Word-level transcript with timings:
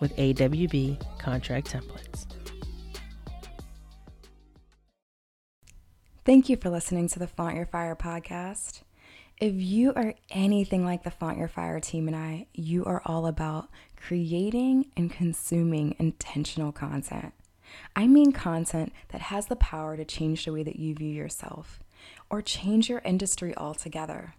with 0.00 0.16
AWB 0.16 1.18
contract 1.18 1.72
templates. 1.72 2.26
Thank 6.24 6.48
you 6.48 6.56
for 6.56 6.70
listening 6.70 7.08
to 7.08 7.18
the 7.18 7.26
Flaunt 7.26 7.56
Your 7.56 7.66
Fire 7.66 7.94
podcast. 7.94 8.80
If 9.38 9.54
you 9.54 9.92
are 9.94 10.14
anything 10.30 10.84
like 10.84 11.02
the 11.02 11.10
Flaunt 11.10 11.36
Your 11.36 11.48
Fire 11.48 11.80
team 11.80 12.06
and 12.06 12.16
I, 12.16 12.46
you 12.54 12.84
are 12.86 13.02
all 13.04 13.26
about 13.26 13.68
creating 13.96 14.86
and 14.96 15.10
consuming 15.10 15.96
intentional 15.98 16.72
content. 16.72 17.34
I 17.94 18.06
mean 18.06 18.32
content 18.32 18.92
that 19.08 19.20
has 19.22 19.46
the 19.46 19.56
power 19.56 19.96
to 19.96 20.04
change 20.04 20.44
the 20.44 20.52
way 20.52 20.62
that 20.62 20.76
you 20.76 20.94
view 20.94 21.12
yourself 21.12 21.80
or 22.30 22.40
change 22.42 22.88
your 22.88 23.02
industry 23.04 23.56
altogether. 23.56 24.34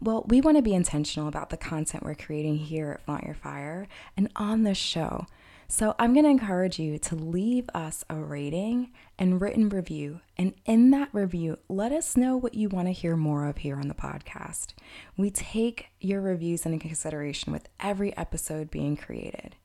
Well, 0.00 0.24
we 0.28 0.40
want 0.40 0.56
to 0.56 0.62
be 0.62 0.74
intentional 0.74 1.28
about 1.28 1.50
the 1.50 1.56
content 1.56 2.04
we're 2.04 2.14
creating 2.14 2.58
here 2.58 2.92
at 2.92 3.04
Flaunt 3.04 3.24
Your 3.24 3.34
Fire 3.34 3.88
and 4.16 4.30
on 4.36 4.62
this 4.62 4.78
show 4.78 5.26
so 5.70 5.94
I'm 5.98 6.14
going 6.14 6.24
to 6.24 6.30
encourage 6.30 6.78
you 6.78 6.98
to 6.98 7.14
leave 7.14 7.68
us 7.74 8.02
a 8.08 8.16
rating 8.16 8.90
and 9.18 9.38
written 9.38 9.68
review. 9.68 10.20
And 10.38 10.54
in 10.64 10.90
that 10.92 11.10
review, 11.12 11.58
let 11.68 11.92
us 11.92 12.16
know 12.16 12.38
what 12.38 12.54
you 12.54 12.70
want 12.70 12.88
to 12.88 12.92
hear 12.92 13.16
more 13.16 13.46
of 13.46 13.58
here 13.58 13.76
on 13.76 13.88
the 13.88 13.94
podcast. 13.94 14.72
We 15.18 15.30
take 15.30 15.88
your 16.00 16.22
reviews 16.22 16.64
into 16.64 16.78
consideration 16.78 17.52
with 17.52 17.68
every 17.80 18.16
episode 18.16 18.70
being 18.70 18.96
created. 18.96 19.56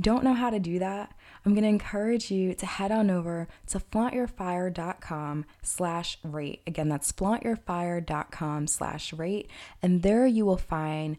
Don't 0.00 0.24
know 0.24 0.34
how 0.34 0.50
to 0.50 0.58
do 0.58 0.78
that? 0.78 1.14
I'm 1.44 1.54
going 1.54 1.62
to 1.62 1.68
encourage 1.68 2.30
you 2.30 2.54
to 2.54 2.66
head 2.66 2.92
on 2.92 3.10
over 3.10 3.48
to 3.68 3.78
flauntyourfire.com 3.78 5.44
slash 5.62 6.18
rate. 6.22 6.62
Again, 6.66 6.88
that's 6.88 7.12
flauntyourfire.com 7.12 8.66
slash 8.66 9.12
rate. 9.12 9.50
And 9.82 10.02
there 10.02 10.26
you 10.26 10.44
will 10.44 10.56
find 10.56 11.16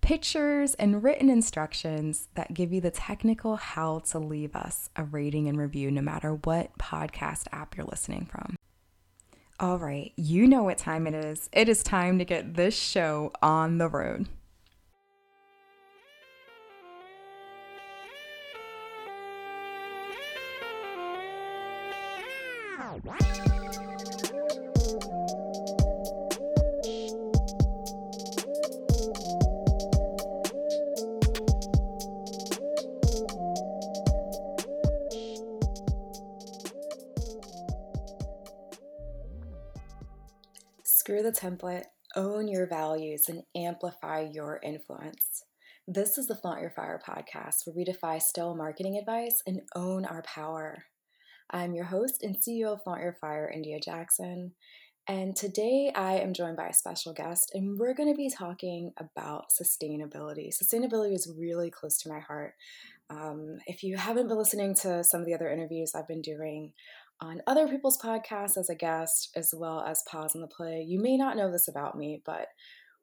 pictures 0.00 0.74
and 0.74 1.02
written 1.02 1.30
instructions 1.30 2.28
that 2.34 2.52
give 2.52 2.72
you 2.72 2.80
the 2.80 2.90
technical 2.90 3.56
how 3.56 4.00
to 4.00 4.18
leave 4.18 4.54
us 4.54 4.90
a 4.96 5.02
rating 5.02 5.48
and 5.48 5.58
review 5.58 5.90
no 5.90 6.02
matter 6.02 6.34
what 6.34 6.76
podcast 6.78 7.46
app 7.52 7.74
you're 7.76 7.86
listening 7.86 8.26
from. 8.26 8.56
All 9.58 9.78
right, 9.78 10.12
you 10.16 10.46
know 10.46 10.64
what 10.64 10.78
time 10.78 11.06
it 11.06 11.14
is. 11.14 11.48
It 11.52 11.68
is 11.68 11.82
time 11.82 12.18
to 12.18 12.24
get 12.24 12.54
this 12.54 12.76
show 12.76 13.32
on 13.40 13.78
the 13.78 13.88
road. 13.88 14.28
Template, 41.34 41.84
own 42.14 42.46
your 42.46 42.66
values, 42.66 43.24
and 43.28 43.42
amplify 43.56 44.28
your 44.32 44.60
influence. 44.62 45.42
This 45.86 46.16
is 46.16 46.28
the 46.28 46.36
Flaunt 46.36 46.60
Your 46.60 46.70
Fire 46.70 47.00
podcast, 47.06 47.66
where 47.66 47.74
we 47.74 47.84
defy 47.84 48.18
stale 48.18 48.54
marketing 48.54 48.96
advice 48.96 49.42
and 49.46 49.62
own 49.74 50.04
our 50.04 50.22
power. 50.22 50.84
I'm 51.50 51.74
your 51.74 51.86
host 51.86 52.22
and 52.22 52.36
CEO 52.36 52.74
of 52.74 52.82
Flaunt 52.84 53.02
Your 53.02 53.16
Fire, 53.20 53.50
India 53.52 53.78
Jackson. 53.80 54.52
And 55.06 55.36
today 55.36 55.92
I 55.94 56.14
am 56.14 56.32
joined 56.32 56.56
by 56.56 56.68
a 56.68 56.72
special 56.72 57.12
guest, 57.12 57.50
and 57.52 57.78
we're 57.78 57.94
going 57.94 58.08
to 58.08 58.16
be 58.16 58.30
talking 58.30 58.92
about 58.96 59.46
sustainability. 59.50 60.50
Sustainability 60.50 61.14
is 61.14 61.30
really 61.36 61.70
close 61.70 61.98
to 61.98 62.08
my 62.08 62.20
heart. 62.20 62.54
Um, 63.10 63.58
if 63.66 63.82
you 63.82 63.96
haven't 63.96 64.28
been 64.28 64.38
listening 64.38 64.74
to 64.76 65.04
some 65.04 65.20
of 65.20 65.26
the 65.26 65.34
other 65.34 65.50
interviews 65.50 65.92
I've 65.94 66.08
been 66.08 66.22
doing, 66.22 66.72
on 67.24 67.40
other 67.46 67.66
people's 67.66 67.96
podcasts 67.96 68.58
as 68.58 68.68
a 68.68 68.74
guest, 68.74 69.30
as 69.34 69.54
well 69.56 69.80
as 69.80 70.04
Pause 70.10 70.36
on 70.36 70.40
the 70.42 70.46
Play. 70.46 70.84
You 70.86 71.00
may 71.00 71.16
not 71.16 71.36
know 71.36 71.50
this 71.50 71.68
about 71.68 71.96
me, 71.96 72.22
but 72.24 72.48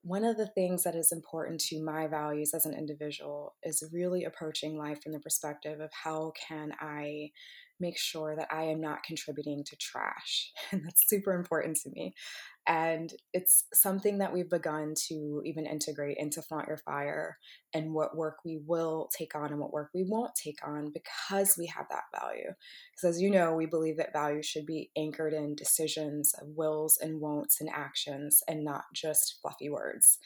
one 0.03 0.23
of 0.23 0.37
the 0.37 0.47
things 0.47 0.83
that 0.83 0.95
is 0.95 1.11
important 1.11 1.59
to 1.61 1.83
my 1.83 2.07
values 2.07 2.53
as 2.53 2.65
an 2.65 2.75
individual 2.75 3.55
is 3.63 3.83
really 3.91 4.23
approaching 4.23 4.77
life 4.77 5.01
from 5.01 5.11
the 5.11 5.19
perspective 5.19 5.79
of 5.79 5.89
how 5.91 6.33
can 6.47 6.71
I 6.79 7.31
make 7.81 7.97
sure 7.97 8.35
that 8.35 8.47
I 8.51 8.63
am 8.63 8.79
not 8.79 9.03
contributing 9.03 9.63
to 9.65 9.75
trash. 9.75 10.51
And 10.71 10.85
that's 10.85 11.09
super 11.09 11.33
important 11.33 11.77
to 11.83 11.89
me. 11.89 12.13
And 12.67 13.11
it's 13.33 13.65
something 13.73 14.19
that 14.19 14.31
we've 14.31 14.49
begun 14.49 14.93
to 15.07 15.41
even 15.43 15.65
integrate 15.65 16.17
into 16.17 16.43
Flaunt 16.43 16.67
Your 16.67 16.77
Fire 16.77 17.37
and 17.73 17.93
what 17.93 18.15
work 18.15 18.37
we 18.45 18.61
will 18.65 19.09
take 19.17 19.33
on 19.33 19.49
and 19.49 19.59
what 19.59 19.73
work 19.73 19.89
we 19.95 20.05
won't 20.07 20.35
take 20.35 20.59
on 20.65 20.93
because 20.93 21.55
we 21.57 21.65
have 21.65 21.87
that 21.89 22.03
value. 22.17 22.51
Because 22.93 23.15
as 23.15 23.21
you 23.21 23.31
know, 23.31 23.55
we 23.55 23.65
believe 23.65 23.97
that 23.97 24.13
value 24.13 24.43
should 24.43 24.67
be 24.67 24.91
anchored 24.95 25.33
in 25.33 25.55
decisions, 25.55 26.33
wills 26.43 26.99
and 27.01 27.19
won'ts 27.19 27.59
and 27.59 27.69
actions 27.73 28.41
and 28.47 28.63
not 28.63 28.83
just 28.93 29.39
fluffy 29.41 29.69
words. 29.69 30.19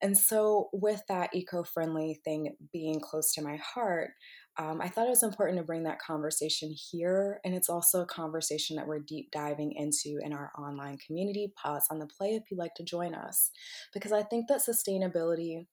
And 0.00 0.16
so, 0.16 0.70
with 0.72 1.02
that 1.08 1.30
eco 1.34 1.64
friendly 1.64 2.20
thing 2.24 2.56
being 2.72 3.00
close 3.00 3.32
to 3.34 3.42
my 3.42 3.56
heart, 3.56 4.12
um, 4.58 4.80
I 4.80 4.88
thought 4.88 5.06
it 5.06 5.10
was 5.10 5.22
important 5.22 5.58
to 5.58 5.64
bring 5.64 5.84
that 5.84 6.00
conversation 6.00 6.74
here. 6.90 7.40
And 7.44 7.54
it's 7.54 7.70
also 7.70 8.02
a 8.02 8.06
conversation 8.06 8.76
that 8.76 8.86
we're 8.86 8.98
deep 8.98 9.30
diving 9.30 9.72
into 9.72 10.18
in 10.22 10.32
our 10.32 10.50
online 10.58 10.98
community. 11.06 11.52
Pause 11.56 11.86
on 11.90 11.98
the 11.98 12.06
play 12.06 12.30
if 12.30 12.50
you'd 12.50 12.58
like 12.58 12.74
to 12.76 12.84
join 12.84 13.14
us. 13.14 13.50
Because 13.94 14.12
I 14.12 14.22
think 14.22 14.48
that 14.48 14.60
sustainability 14.60 15.66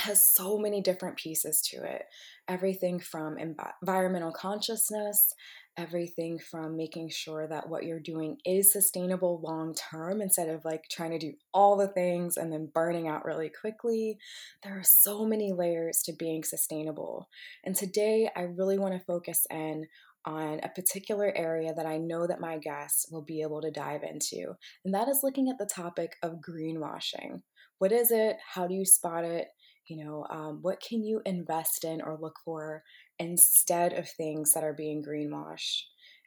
has 0.00 0.26
so 0.26 0.58
many 0.58 0.80
different 0.80 1.16
pieces 1.16 1.62
to 1.62 1.76
it 1.84 2.02
everything 2.48 2.98
from 2.98 3.36
environmental 3.38 4.32
consciousness 4.32 5.32
everything 5.76 6.38
from 6.38 6.76
making 6.76 7.10
sure 7.10 7.46
that 7.48 7.68
what 7.68 7.84
you're 7.84 8.00
doing 8.00 8.36
is 8.44 8.72
sustainable 8.72 9.40
long 9.42 9.74
term 9.74 10.20
instead 10.20 10.48
of 10.48 10.64
like 10.64 10.84
trying 10.90 11.10
to 11.12 11.18
do 11.18 11.32
all 11.54 11.76
the 11.76 11.88
things 11.88 12.36
and 12.36 12.52
then 12.52 12.70
burning 12.72 13.08
out 13.08 13.24
really 13.24 13.48
quickly. 13.48 14.18
There 14.62 14.78
are 14.78 14.84
so 14.84 15.24
many 15.24 15.52
layers 15.52 16.02
to 16.04 16.12
being 16.12 16.44
sustainable. 16.44 17.28
And 17.64 17.74
today 17.74 18.30
I 18.36 18.42
really 18.42 18.78
want 18.78 18.94
to 18.94 19.04
focus 19.04 19.46
in 19.50 19.86
on 20.24 20.60
a 20.62 20.68
particular 20.68 21.32
area 21.36 21.74
that 21.74 21.86
I 21.86 21.98
know 21.98 22.26
that 22.26 22.40
my 22.40 22.58
guests 22.58 23.06
will 23.10 23.22
be 23.22 23.42
able 23.42 23.60
to 23.62 23.70
dive 23.70 24.02
into. 24.02 24.54
And 24.84 24.94
that 24.94 25.08
is 25.08 25.20
looking 25.22 25.48
at 25.48 25.58
the 25.58 25.66
topic 25.66 26.16
of 26.22 26.40
greenwashing. 26.40 27.42
What 27.78 27.92
is 27.92 28.12
it? 28.12 28.36
How 28.54 28.68
do 28.68 28.74
you 28.74 28.84
spot 28.84 29.24
it? 29.24 29.48
You 29.86 30.04
know, 30.04 30.26
um, 30.30 30.58
what 30.62 30.80
can 30.80 31.02
you 31.02 31.20
invest 31.24 31.84
in 31.84 32.00
or 32.00 32.18
look 32.20 32.36
for 32.44 32.82
instead 33.18 33.92
of 33.92 34.08
things 34.08 34.52
that 34.52 34.64
are 34.64 34.72
being 34.72 35.02
greenwashed? 35.02 35.82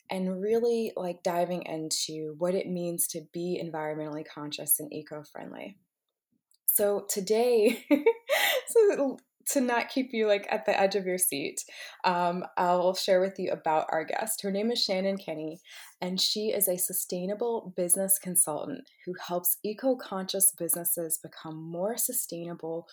And 0.09 0.39
really 0.39 0.91
like 0.95 1.23
diving 1.23 1.63
into 1.63 2.35
what 2.37 2.53
it 2.53 2.67
means 2.67 3.07
to 3.07 3.21
be 3.33 3.59
environmentally 3.63 4.23
conscious 4.25 4.79
and 4.79 4.93
eco 4.93 5.23
friendly. 5.23 5.77
So 6.67 7.05
today, 7.09 7.83
so 8.67 9.17
to 9.47 9.61
not 9.61 9.89
keep 9.89 10.09
you 10.11 10.27
like 10.27 10.47
at 10.49 10.65
the 10.65 10.79
edge 10.79 10.95
of 10.95 11.05
your 11.05 11.17
seat, 11.17 11.63
um, 12.03 12.43
I'll 12.57 12.95
share 12.95 13.19
with 13.19 13.37
you 13.37 13.51
about 13.51 13.87
our 13.91 14.03
guest. 14.03 14.41
Her 14.41 14.51
name 14.51 14.71
is 14.71 14.83
Shannon 14.83 15.17
Kenny, 15.17 15.59
and 16.01 16.19
she 16.19 16.47
is 16.49 16.67
a 16.67 16.77
sustainable 16.77 17.73
business 17.75 18.19
consultant 18.19 18.89
who 19.05 19.13
helps 19.27 19.57
eco 19.63 19.95
conscious 19.95 20.51
businesses 20.57 21.19
become 21.21 21.57
more 21.71 21.97
sustainable 21.97 22.87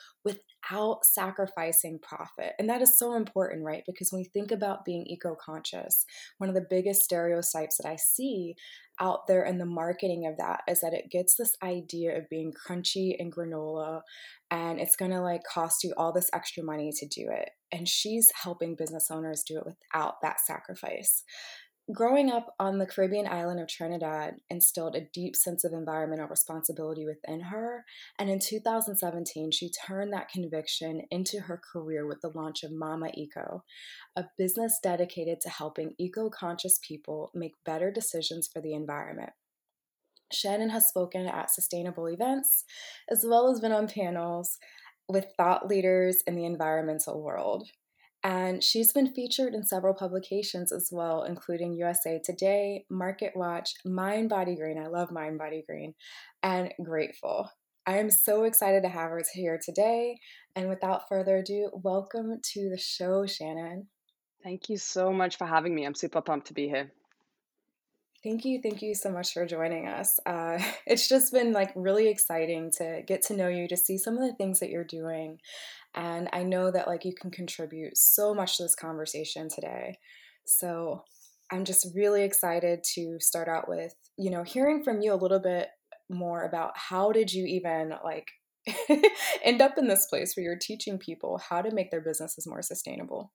without 0.62 1.04
sacrificing 1.04 1.98
profit. 2.00 2.52
And 2.58 2.68
that 2.68 2.82
is 2.82 2.98
so 2.98 3.14
important, 3.14 3.64
right? 3.64 3.82
Because 3.86 4.12
when 4.12 4.20
we 4.20 4.24
think 4.24 4.50
about 4.50 4.84
being 4.84 5.06
eco 5.06 5.34
conscious, 5.34 6.04
one 6.38 6.48
of 6.48 6.54
the 6.54 6.66
biggest 6.68 7.02
stereotypes 7.02 7.78
that 7.78 7.88
I 7.88 7.96
see 7.96 8.54
out 9.00 9.26
there 9.26 9.44
in 9.44 9.58
the 9.58 9.66
marketing 9.66 10.26
of 10.26 10.36
that 10.36 10.60
is 10.68 10.80
that 10.80 10.92
it 10.92 11.10
gets 11.10 11.34
this 11.36 11.56
idea 11.62 12.16
of 12.16 12.28
being 12.28 12.52
crunchy 12.52 13.16
and 13.18 13.34
granola 13.34 14.02
and 14.50 14.78
it's 14.78 14.96
to 15.10 15.20
like 15.20 15.42
cost 15.44 15.82
you 15.82 15.94
all 15.96 16.12
this 16.12 16.28
extra 16.34 16.62
money 16.62 16.92
to 16.94 17.06
do 17.06 17.28
it. 17.30 17.50
And 17.72 17.88
she's 17.88 18.30
helping 18.34 18.76
business 18.76 19.08
owners 19.10 19.42
do 19.42 19.56
it 19.56 19.64
without 19.64 20.20
that 20.20 20.40
sacrifice. 20.40 21.24
Growing 21.90 22.30
up 22.30 22.54
on 22.60 22.78
the 22.78 22.86
Caribbean 22.86 23.26
island 23.26 23.58
of 23.58 23.66
Trinidad 23.66 24.36
instilled 24.48 24.94
a 24.94 25.08
deep 25.12 25.34
sense 25.34 25.64
of 25.64 25.72
environmental 25.72 26.28
responsibility 26.28 27.04
within 27.04 27.40
her. 27.40 27.84
And 28.20 28.30
in 28.30 28.38
2017, 28.38 29.50
she 29.50 29.68
turned 29.68 30.12
that 30.12 30.28
conviction 30.28 31.02
into 31.10 31.40
her 31.40 31.60
career 31.72 32.06
with 32.06 32.20
the 32.20 32.30
launch 32.30 32.62
of 32.62 32.70
Mama 32.70 33.10
Eco, 33.14 33.64
a 34.14 34.26
business 34.38 34.78
dedicated 34.80 35.40
to 35.40 35.50
helping 35.50 35.94
eco 35.98 36.30
conscious 36.30 36.78
people 36.86 37.32
make 37.34 37.64
better 37.64 37.90
decisions 37.90 38.48
for 38.50 38.62
the 38.62 38.74
environment. 38.74 39.30
Shannon 40.32 40.70
has 40.70 40.88
spoken 40.88 41.26
at 41.26 41.50
sustainable 41.50 42.06
events 42.06 42.64
as 43.10 43.24
well 43.26 43.50
as 43.50 43.60
been 43.60 43.72
on 43.72 43.88
panels 43.88 44.56
with 45.08 45.26
thought 45.36 45.66
leaders 45.66 46.22
in 46.28 46.36
the 46.36 46.44
environmental 46.44 47.20
world. 47.20 47.68
And 48.24 48.62
she's 48.62 48.92
been 48.92 49.12
featured 49.12 49.52
in 49.52 49.64
several 49.64 49.94
publications 49.94 50.70
as 50.70 50.90
well, 50.92 51.24
including 51.24 51.74
USA 51.74 52.20
Today, 52.24 52.84
Market 52.88 53.32
Watch, 53.34 53.74
Mind 53.84 54.28
Body 54.28 54.54
Green. 54.54 54.78
I 54.78 54.86
love 54.86 55.10
Mind 55.10 55.38
Body 55.38 55.64
Green, 55.66 55.94
and 56.42 56.72
Grateful. 56.82 57.50
I 57.84 57.98
am 57.98 58.10
so 58.10 58.44
excited 58.44 58.84
to 58.84 58.88
have 58.88 59.10
her 59.10 59.22
here 59.34 59.58
today. 59.62 60.20
And 60.54 60.68
without 60.68 61.08
further 61.08 61.38
ado, 61.38 61.70
welcome 61.74 62.40
to 62.52 62.70
the 62.70 62.78
show, 62.78 63.26
Shannon. 63.26 63.88
Thank 64.44 64.68
you 64.68 64.76
so 64.76 65.12
much 65.12 65.36
for 65.36 65.46
having 65.46 65.74
me. 65.74 65.84
I'm 65.84 65.94
super 65.94 66.20
pumped 66.20 66.46
to 66.48 66.54
be 66.54 66.68
here. 66.68 66.92
Thank 68.22 68.44
you. 68.44 68.60
Thank 68.62 68.82
you 68.82 68.94
so 68.94 69.10
much 69.10 69.32
for 69.32 69.44
joining 69.46 69.88
us. 69.88 70.20
Uh, 70.24 70.58
it's 70.86 71.08
just 71.08 71.32
been 71.32 71.52
like 71.52 71.72
really 71.74 72.08
exciting 72.08 72.70
to 72.78 73.02
get 73.06 73.22
to 73.22 73.36
know 73.36 73.48
you, 73.48 73.66
to 73.66 73.76
see 73.76 73.98
some 73.98 74.16
of 74.16 74.20
the 74.20 74.34
things 74.34 74.60
that 74.60 74.70
you're 74.70 74.84
doing. 74.84 75.38
And 75.94 76.28
I 76.32 76.42
know 76.42 76.70
that 76.70 76.86
like 76.86 77.04
you 77.04 77.14
can 77.14 77.30
contribute 77.30 77.96
so 77.96 78.34
much 78.34 78.56
to 78.56 78.62
this 78.62 78.74
conversation 78.74 79.48
today. 79.48 79.98
So 80.44 81.04
I'm 81.50 81.64
just 81.64 81.94
really 81.94 82.22
excited 82.22 82.82
to 82.94 83.18
start 83.20 83.48
out 83.48 83.68
with, 83.68 83.94
you 84.16 84.30
know, 84.30 84.42
hearing 84.42 84.82
from 84.82 85.02
you 85.02 85.12
a 85.12 85.16
little 85.16 85.40
bit 85.40 85.68
more 86.08 86.44
about 86.44 86.72
how 86.76 87.12
did 87.12 87.32
you 87.32 87.44
even 87.44 87.94
like 88.02 88.28
end 89.42 89.60
up 89.60 89.76
in 89.76 89.88
this 89.88 90.06
place 90.06 90.34
where 90.34 90.44
you're 90.44 90.58
teaching 90.58 90.98
people 90.98 91.38
how 91.38 91.60
to 91.60 91.74
make 91.74 91.90
their 91.90 92.00
businesses 92.00 92.46
more 92.46 92.62
sustainable? 92.62 93.32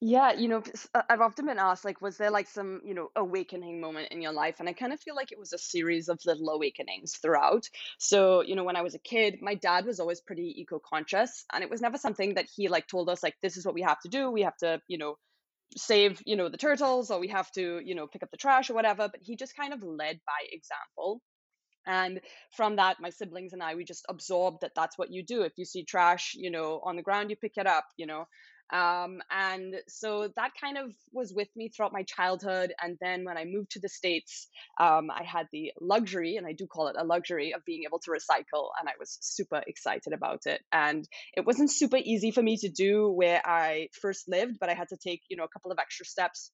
Yeah, 0.00 0.32
you 0.32 0.46
know, 0.46 0.62
I've 1.10 1.20
often 1.20 1.46
been 1.46 1.58
asked, 1.58 1.84
like, 1.84 2.00
was 2.00 2.18
there 2.18 2.30
like 2.30 2.46
some, 2.46 2.80
you 2.84 2.94
know, 2.94 3.08
awakening 3.16 3.80
moment 3.80 4.12
in 4.12 4.22
your 4.22 4.30
life? 4.32 4.60
And 4.60 4.68
I 4.68 4.72
kind 4.72 4.92
of 4.92 5.00
feel 5.00 5.16
like 5.16 5.32
it 5.32 5.40
was 5.40 5.52
a 5.52 5.58
series 5.58 6.08
of 6.08 6.20
little 6.24 6.50
awakenings 6.50 7.16
throughout. 7.16 7.68
So, 7.98 8.42
you 8.42 8.54
know, 8.54 8.62
when 8.62 8.76
I 8.76 8.82
was 8.82 8.94
a 8.94 9.00
kid, 9.00 9.38
my 9.42 9.56
dad 9.56 9.86
was 9.86 9.98
always 9.98 10.20
pretty 10.20 10.54
eco-conscious, 10.60 11.44
and 11.52 11.64
it 11.64 11.70
was 11.70 11.80
never 11.80 11.98
something 11.98 12.34
that 12.34 12.46
he 12.54 12.68
like 12.68 12.86
told 12.86 13.08
us, 13.10 13.24
like, 13.24 13.34
this 13.42 13.56
is 13.56 13.66
what 13.66 13.74
we 13.74 13.82
have 13.82 13.98
to 14.02 14.08
do. 14.08 14.30
We 14.30 14.42
have 14.42 14.56
to, 14.58 14.80
you 14.86 14.98
know, 14.98 15.16
save, 15.76 16.22
you 16.26 16.36
know, 16.36 16.48
the 16.48 16.58
turtles, 16.58 17.10
or 17.10 17.20
we 17.20 17.28
have 17.28 17.50
to, 17.52 17.80
you 17.84 17.94
know, 17.96 18.06
pick 18.06 18.22
up 18.22 18.30
the 18.30 18.38
trash 18.38 18.70
or 18.70 18.74
whatever. 18.74 19.08
But 19.10 19.22
he 19.22 19.36
just 19.36 19.56
kind 19.56 19.72
of 19.72 19.82
led 19.82 20.20
by 20.26 20.46
example. 20.52 21.22
And 21.86 22.20
from 22.56 22.76
that, 22.76 22.98
my 23.00 23.10
siblings 23.10 23.54
and 23.54 23.62
I, 23.62 23.74
we 23.74 23.84
just 23.84 24.04
absorbed 24.08 24.58
that 24.60 24.72
that's 24.76 24.98
what 24.98 25.10
you 25.10 25.24
do. 25.24 25.42
If 25.42 25.54
you 25.56 25.64
see 25.64 25.84
trash, 25.84 26.34
you 26.36 26.50
know, 26.50 26.80
on 26.84 26.96
the 26.96 27.02
ground, 27.02 27.30
you 27.30 27.36
pick 27.36 27.54
it 27.56 27.66
up, 27.66 27.86
you 27.96 28.06
know. 28.06 28.26
Um, 28.72 29.20
and 29.30 29.76
so 29.88 30.28
that 30.36 30.52
kind 30.60 30.78
of 30.78 30.92
was 31.12 31.32
with 31.32 31.48
me 31.56 31.68
throughout 31.68 31.92
my 31.92 32.02
childhood. 32.02 32.72
And 32.82 32.96
then 33.00 33.24
when 33.24 33.36
I 33.36 33.44
moved 33.44 33.72
to 33.72 33.80
the 33.80 33.88
States, 33.88 34.48
um, 34.80 35.10
I 35.10 35.24
had 35.24 35.46
the 35.52 35.72
luxury, 35.80 36.36
and 36.36 36.46
I 36.46 36.52
do 36.52 36.66
call 36.66 36.88
it 36.88 36.96
a 36.98 37.04
luxury, 37.04 37.54
of 37.54 37.64
being 37.64 37.84
able 37.86 38.00
to 38.00 38.10
recycle. 38.10 38.68
And 38.78 38.88
I 38.88 38.92
was 38.98 39.18
super 39.20 39.62
excited 39.66 40.12
about 40.12 40.46
it. 40.46 40.60
And 40.72 41.08
it 41.34 41.46
wasn't 41.46 41.70
super 41.70 41.96
easy 41.96 42.30
for 42.30 42.42
me 42.42 42.56
to 42.58 42.68
do 42.68 43.10
where 43.10 43.40
I 43.44 43.88
first 44.00 44.28
lived, 44.28 44.58
but 44.60 44.68
I 44.68 44.74
had 44.74 44.88
to 44.88 44.96
take, 44.96 45.22
you 45.28 45.36
know, 45.36 45.44
a 45.44 45.48
couple 45.48 45.72
of 45.72 45.78
extra 45.78 46.06
steps 46.06 46.50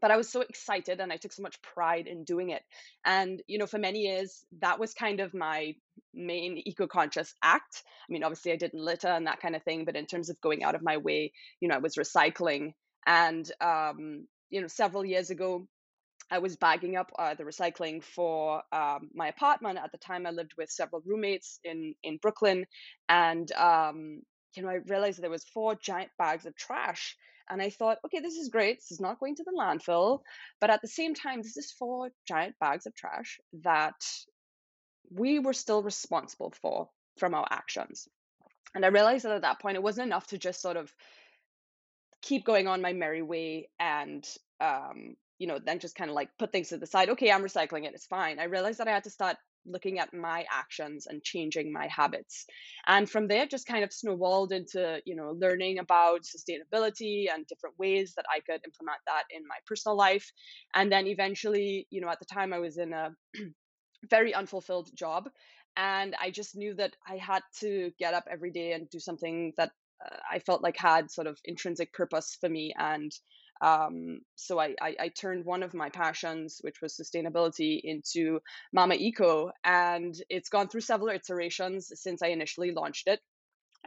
but 0.00 0.10
I 0.10 0.16
was 0.16 0.30
so 0.30 0.40
excited 0.40 1.00
and 1.00 1.12
I 1.12 1.16
took 1.16 1.32
so 1.32 1.42
much 1.42 1.60
pride 1.62 2.06
in 2.06 2.24
doing 2.24 2.50
it. 2.50 2.62
And, 3.04 3.42
you 3.46 3.58
know, 3.58 3.66
for 3.66 3.78
many 3.78 4.00
years, 4.00 4.44
that 4.60 4.78
was 4.78 4.94
kind 4.94 5.20
of 5.20 5.34
my 5.34 5.74
main 6.14 6.60
eco 6.64 6.86
conscious 6.86 7.34
act. 7.42 7.82
I 8.08 8.12
mean, 8.12 8.24
obviously, 8.24 8.52
I 8.52 8.56
didn't 8.56 8.82
litter 8.82 9.08
and 9.08 9.26
that 9.26 9.40
kind 9.40 9.56
of 9.56 9.62
thing, 9.62 9.84
but 9.84 9.96
in 9.96 10.06
terms 10.06 10.30
of 10.30 10.40
going 10.40 10.62
out 10.62 10.74
of 10.74 10.82
my 10.82 10.98
way, 10.98 11.32
you 11.60 11.68
know, 11.68 11.76
I 11.76 11.78
was 11.78 11.96
recycling. 11.96 12.72
And, 13.06 13.50
um, 13.60 14.26
you 14.50 14.60
know, 14.60 14.68
several 14.68 15.04
years 15.04 15.30
ago, 15.30 15.66
I 16.30 16.38
was 16.38 16.56
bagging 16.56 16.96
up 16.96 17.10
uh, 17.18 17.34
the 17.34 17.44
recycling 17.44 18.02
for 18.02 18.62
um, 18.72 19.10
my 19.14 19.28
apartment. 19.28 19.78
At 19.78 19.92
the 19.92 19.98
time, 19.98 20.26
I 20.26 20.30
lived 20.30 20.52
with 20.58 20.70
several 20.70 21.02
roommates 21.06 21.60
in 21.62 21.94
in 22.02 22.16
Brooklyn, 22.16 22.66
and 23.08 23.50
um, 23.52 24.22
you 24.56 24.62
know, 24.62 24.68
I 24.68 24.78
realized 24.86 25.22
there 25.22 25.30
was 25.30 25.44
four 25.44 25.76
giant 25.76 26.10
bags 26.18 26.46
of 26.46 26.56
trash 26.56 27.16
and 27.48 27.62
I 27.62 27.70
thought, 27.70 27.98
okay, 28.04 28.20
this 28.20 28.34
is 28.34 28.48
great. 28.48 28.78
This 28.78 28.92
is 28.92 29.00
not 29.00 29.20
going 29.20 29.36
to 29.36 29.44
the 29.44 29.56
landfill. 29.58 30.20
But 30.60 30.70
at 30.70 30.82
the 30.82 30.88
same 30.88 31.14
time, 31.14 31.42
this 31.42 31.56
is 31.56 31.72
four 31.72 32.10
giant 32.26 32.56
bags 32.58 32.86
of 32.86 32.94
trash 32.94 33.40
that 33.62 34.00
we 35.10 35.38
were 35.38 35.52
still 35.52 35.82
responsible 35.82 36.52
for 36.60 36.88
from 37.18 37.34
our 37.34 37.46
actions. 37.50 38.08
And 38.74 38.84
I 38.84 38.88
realized 38.88 39.24
that 39.24 39.32
at 39.32 39.42
that 39.42 39.60
point, 39.60 39.76
it 39.76 39.82
wasn't 39.82 40.08
enough 40.08 40.26
to 40.28 40.38
just 40.38 40.60
sort 40.60 40.76
of 40.76 40.92
keep 42.22 42.44
going 42.44 42.66
on 42.66 42.82
my 42.82 42.92
merry 42.92 43.22
way 43.22 43.68
and, 43.78 44.26
um, 44.60 45.16
you 45.38 45.46
know, 45.46 45.58
then 45.58 45.78
just 45.78 45.94
kind 45.94 46.10
of 46.10 46.16
like 46.16 46.30
put 46.38 46.52
things 46.52 46.68
to 46.70 46.78
the 46.78 46.86
side. 46.86 47.10
Okay, 47.10 47.30
I'm 47.30 47.42
recycling 47.42 47.84
it. 47.84 47.94
It's 47.94 48.06
fine. 48.06 48.38
I 48.38 48.44
realized 48.44 48.78
that 48.78 48.88
I 48.88 48.92
had 48.92 49.04
to 49.04 49.10
start 49.10 49.36
looking 49.66 49.98
at 49.98 50.14
my 50.14 50.44
actions 50.50 51.06
and 51.06 51.22
changing 51.22 51.72
my 51.72 51.88
habits. 51.88 52.46
And 52.86 53.08
from 53.08 53.28
there 53.28 53.46
just 53.46 53.66
kind 53.66 53.84
of 53.84 53.92
snowballed 53.92 54.52
into 54.52 55.00
you 55.04 55.16
know 55.16 55.36
learning 55.38 55.78
about 55.78 56.22
sustainability 56.22 57.26
and 57.32 57.46
different 57.46 57.78
ways 57.78 58.14
that 58.16 58.26
i 58.34 58.40
could 58.40 58.60
implement 58.64 59.00
that 59.06 59.24
in 59.30 59.42
my 59.46 59.56
personal 59.66 59.96
life. 59.96 60.30
And 60.74 60.90
then 60.90 61.06
eventually 61.06 61.86
you 61.90 62.00
know 62.00 62.08
at 62.08 62.18
the 62.18 62.26
time 62.26 62.52
i 62.52 62.58
was 62.58 62.78
in 62.78 62.92
a 62.92 63.10
very 64.10 64.34
unfulfilled 64.34 64.90
job 64.94 65.28
and 65.76 66.14
i 66.20 66.30
just 66.30 66.56
knew 66.56 66.74
that 66.74 66.94
i 67.08 67.16
had 67.16 67.42
to 67.60 67.90
get 67.98 68.14
up 68.14 68.24
every 68.30 68.50
day 68.50 68.72
and 68.72 68.88
do 68.90 68.98
something 68.98 69.52
that 69.56 69.70
uh, 70.04 70.16
i 70.30 70.38
felt 70.38 70.62
like 70.62 70.76
had 70.76 71.10
sort 71.10 71.26
of 71.26 71.38
intrinsic 71.44 71.92
purpose 71.92 72.36
for 72.40 72.48
me 72.48 72.72
and 72.78 73.12
um, 73.60 74.20
so 74.34 74.58
I, 74.58 74.74
I, 74.80 74.96
I, 75.00 75.08
turned 75.08 75.44
one 75.44 75.62
of 75.62 75.74
my 75.74 75.88
passions, 75.88 76.58
which 76.60 76.80
was 76.82 76.94
sustainability, 76.94 77.80
into 77.82 78.40
Mama 78.72 78.94
Eco, 78.94 79.50
and 79.64 80.14
it's 80.28 80.48
gone 80.48 80.68
through 80.68 80.82
several 80.82 81.14
iterations 81.14 81.90
since 81.94 82.22
I 82.22 82.28
initially 82.28 82.72
launched 82.72 83.08
it 83.08 83.20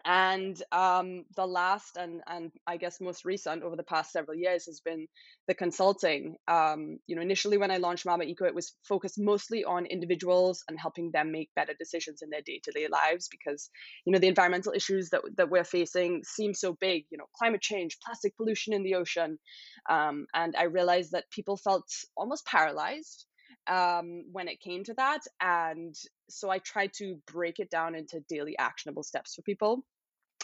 and 0.05 0.61
um, 0.71 1.25
the 1.35 1.45
last 1.45 1.97
and 1.97 2.21
and 2.27 2.51
I 2.67 2.77
guess 2.77 2.99
most 3.01 3.25
recent 3.25 3.63
over 3.63 3.75
the 3.75 3.83
past 3.83 4.11
several 4.11 4.37
years 4.37 4.65
has 4.65 4.79
been 4.79 5.07
the 5.47 5.53
consulting. 5.53 6.35
Um, 6.47 6.99
you 7.07 7.15
know, 7.15 7.21
initially 7.21 7.57
when 7.57 7.71
I 7.71 7.77
launched 7.77 8.05
Mama 8.05 8.23
Eco, 8.23 8.45
it 8.45 8.55
was 8.55 8.73
focused 8.87 9.17
mostly 9.17 9.63
on 9.63 9.85
individuals 9.85 10.63
and 10.67 10.79
helping 10.79 11.11
them 11.11 11.31
make 11.31 11.49
better 11.55 11.73
decisions 11.77 12.21
in 12.21 12.29
their 12.29 12.41
day 12.41 12.61
to 12.63 12.71
day 12.71 12.87
lives 12.87 13.27
because 13.29 13.69
you 14.05 14.13
know 14.13 14.19
the 14.19 14.27
environmental 14.27 14.73
issues 14.73 15.09
that 15.09 15.21
that 15.37 15.49
we're 15.49 15.63
facing 15.63 16.21
seem 16.23 16.53
so 16.53 16.75
big. 16.79 17.05
You 17.09 17.17
know, 17.17 17.27
climate 17.37 17.61
change, 17.61 17.97
plastic 18.05 18.35
pollution 18.37 18.73
in 18.73 18.83
the 18.83 18.95
ocean, 18.95 19.39
um, 19.89 20.25
and 20.33 20.55
I 20.55 20.63
realized 20.63 21.11
that 21.11 21.29
people 21.31 21.57
felt 21.57 21.85
almost 22.15 22.45
paralyzed 22.45 23.25
um, 23.67 24.23
when 24.31 24.47
it 24.47 24.59
came 24.59 24.83
to 24.85 24.93
that. 24.95 25.21
And 25.41 25.95
so 26.29 26.49
I 26.49 26.59
tried 26.59 26.93
to 26.97 27.17
break 27.31 27.59
it 27.59 27.69
down 27.69 27.95
into 27.95 28.21
daily 28.29 28.57
actionable 28.57 29.03
steps 29.03 29.35
for 29.35 29.41
people. 29.41 29.83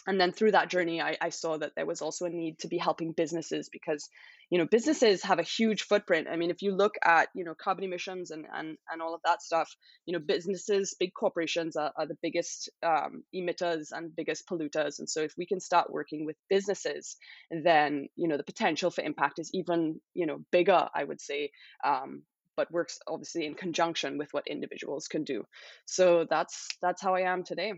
And 0.08 0.22
then 0.22 0.32
through 0.32 0.52
that 0.52 0.70
journey, 0.70 1.02
I, 1.02 1.18
I 1.20 1.30
saw 1.30 1.58
that 1.58 1.72
there 1.76 1.86
was 1.88 2.02
also 2.02 2.26
a 2.26 2.30
need 2.30 2.60
to 2.60 2.68
be 2.68 2.78
helping 2.78 3.12
businesses 3.14 3.70
because, 3.72 4.08
you 4.52 4.60
know, 4.60 4.68
businesses 4.70 5.24
have 5.24 5.40
a 5.40 5.44
huge 5.44 5.82
footprint. 5.82 6.28
I 6.30 6.36
mean, 6.36 6.52
if 6.52 6.62
you 6.62 6.76
look 6.76 6.94
at, 7.04 7.30
you 7.34 7.44
know, 7.44 7.56
carbon 7.60 7.86
emissions 7.86 8.30
and 8.30 8.46
and, 8.54 8.78
and 8.92 9.02
all 9.02 9.16
of 9.16 9.22
that 9.26 9.42
stuff, 9.42 9.76
you 10.06 10.14
know, 10.14 10.24
businesses, 10.24 10.96
big 11.00 11.12
corporations 11.20 11.76
are, 11.76 11.92
are 11.98 12.06
the 12.06 12.18
biggest 12.22 12.70
um, 12.84 13.24
emitters 13.34 13.88
and 13.92 14.16
biggest 14.16 14.48
polluters. 14.48 15.00
And 15.00 15.10
so 15.10 15.22
if 15.22 15.34
we 15.40 15.48
can 15.48 15.60
start 15.60 15.92
working 15.92 16.24
with 16.28 16.36
businesses, 16.52 17.18
then, 17.50 18.08
you 18.16 18.28
know, 18.28 18.38
the 18.38 18.44
potential 18.44 18.92
for 18.92 19.04
impact 19.04 19.40
is 19.40 19.50
even, 19.56 20.00
you 20.14 20.28
know, 20.28 20.38
bigger, 20.52 20.88
I 20.94 21.04
would 21.04 21.22
say, 21.22 21.50
um, 21.84 22.22
but 22.56 22.72
works 22.72 23.00
obviously 23.08 23.46
in 23.46 23.56
conjunction 23.56 24.18
with 24.18 24.34
what 24.34 24.48
individuals 24.48 25.08
can 25.08 25.24
do. 25.24 25.46
So 25.86 26.26
that's 26.30 26.68
that's 26.82 27.02
how 27.02 27.16
I 27.16 27.22
am 27.22 27.44
today. 27.44 27.74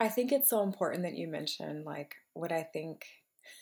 I 0.00 0.08
think 0.08 0.32
it's 0.32 0.50
so 0.50 0.62
important 0.62 1.04
that 1.04 1.16
you 1.16 1.28
mention 1.28 1.84
like 1.84 2.14
what 2.34 2.50
I 2.52 2.64
think 2.64 3.04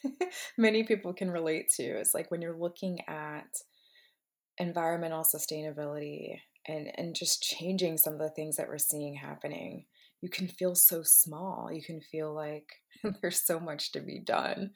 many 0.59 0.85
people 0.85 1.13
can 1.13 1.31
relate 1.31 1.69
to 1.77 1.83
is 1.83 2.13
like 2.15 2.31
when 2.31 2.41
you're 2.41 2.59
looking 2.59 3.01
at 3.09 3.49
environmental 4.59 5.23
sustainability 5.25 6.39
and 6.67 6.91
and 6.97 7.15
just 7.15 7.43
changing 7.43 7.97
some 7.97 8.15
of 8.15 8.21
the 8.21 8.31
things 8.31 8.57
that 8.57 8.69
we're 8.69 8.79
seeing 8.79 9.15
happening 9.15 9.85
you 10.21 10.29
can 10.29 10.49
feel 10.49 10.75
so 10.75 11.03
small 11.03 11.71
you 11.73 11.83
can 11.83 12.01
feel 12.01 12.35
like 12.35 12.67
there's 13.23 13.45
so 13.45 13.59
much 13.59 13.93
to 13.93 14.01
be 14.01 14.21
done 14.21 14.71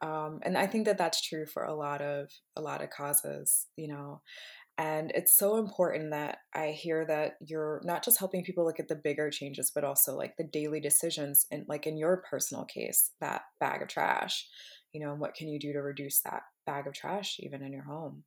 um, 0.00 0.40
and 0.42 0.56
i 0.56 0.66
think 0.66 0.86
that 0.86 0.98
that's 0.98 1.26
true 1.26 1.46
for 1.46 1.64
a 1.64 1.74
lot 1.74 2.00
of 2.00 2.30
a 2.56 2.60
lot 2.60 2.82
of 2.82 2.90
causes 2.90 3.66
you 3.76 3.88
know 3.88 4.20
and 4.78 5.10
it's 5.14 5.36
so 5.36 5.56
important 5.56 6.10
that 6.10 6.38
i 6.54 6.68
hear 6.68 7.04
that 7.04 7.34
you're 7.40 7.80
not 7.84 8.04
just 8.04 8.18
helping 8.18 8.44
people 8.44 8.64
look 8.64 8.80
at 8.80 8.88
the 8.88 9.00
bigger 9.02 9.30
changes 9.30 9.70
but 9.74 9.84
also 9.84 10.16
like 10.16 10.34
the 10.36 10.44
daily 10.44 10.80
decisions 10.80 11.46
and 11.50 11.64
like 11.68 11.86
in 11.86 11.96
your 11.96 12.22
personal 12.30 12.64
case 12.64 13.12
that 13.20 13.42
bag 13.58 13.82
of 13.82 13.88
trash 13.88 14.46
you 14.92 15.04
know 15.04 15.14
what 15.14 15.34
can 15.34 15.48
you 15.48 15.58
do 15.58 15.72
to 15.72 15.80
reduce 15.80 16.20
that 16.22 16.42
bag 16.66 16.86
of 16.86 16.94
trash 16.94 17.36
even 17.40 17.62
in 17.62 17.72
your 17.72 17.84
home 17.84 18.24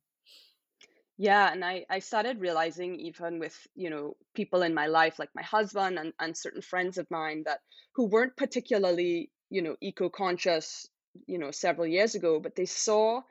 yeah, 1.16 1.52
and 1.52 1.64
I 1.64 1.86
I 1.88 2.00
started 2.00 2.40
realizing 2.40 2.98
even 3.00 3.38
with, 3.38 3.56
you 3.74 3.90
know, 3.90 4.16
people 4.34 4.62
in 4.62 4.74
my 4.74 4.86
life 4.88 5.18
like 5.18 5.30
my 5.34 5.42
husband 5.42 5.98
and 5.98 6.12
and 6.18 6.36
certain 6.36 6.62
friends 6.62 6.98
of 6.98 7.10
mine 7.10 7.44
that 7.46 7.60
who 7.94 8.06
weren't 8.08 8.36
particularly, 8.36 9.30
you 9.50 9.62
know, 9.62 9.76
eco-conscious, 9.80 10.86
you 11.26 11.38
know, 11.38 11.52
several 11.52 11.86
years 11.86 12.14
ago, 12.16 12.40
but 12.40 12.56
they 12.56 12.66
saw 12.66 13.22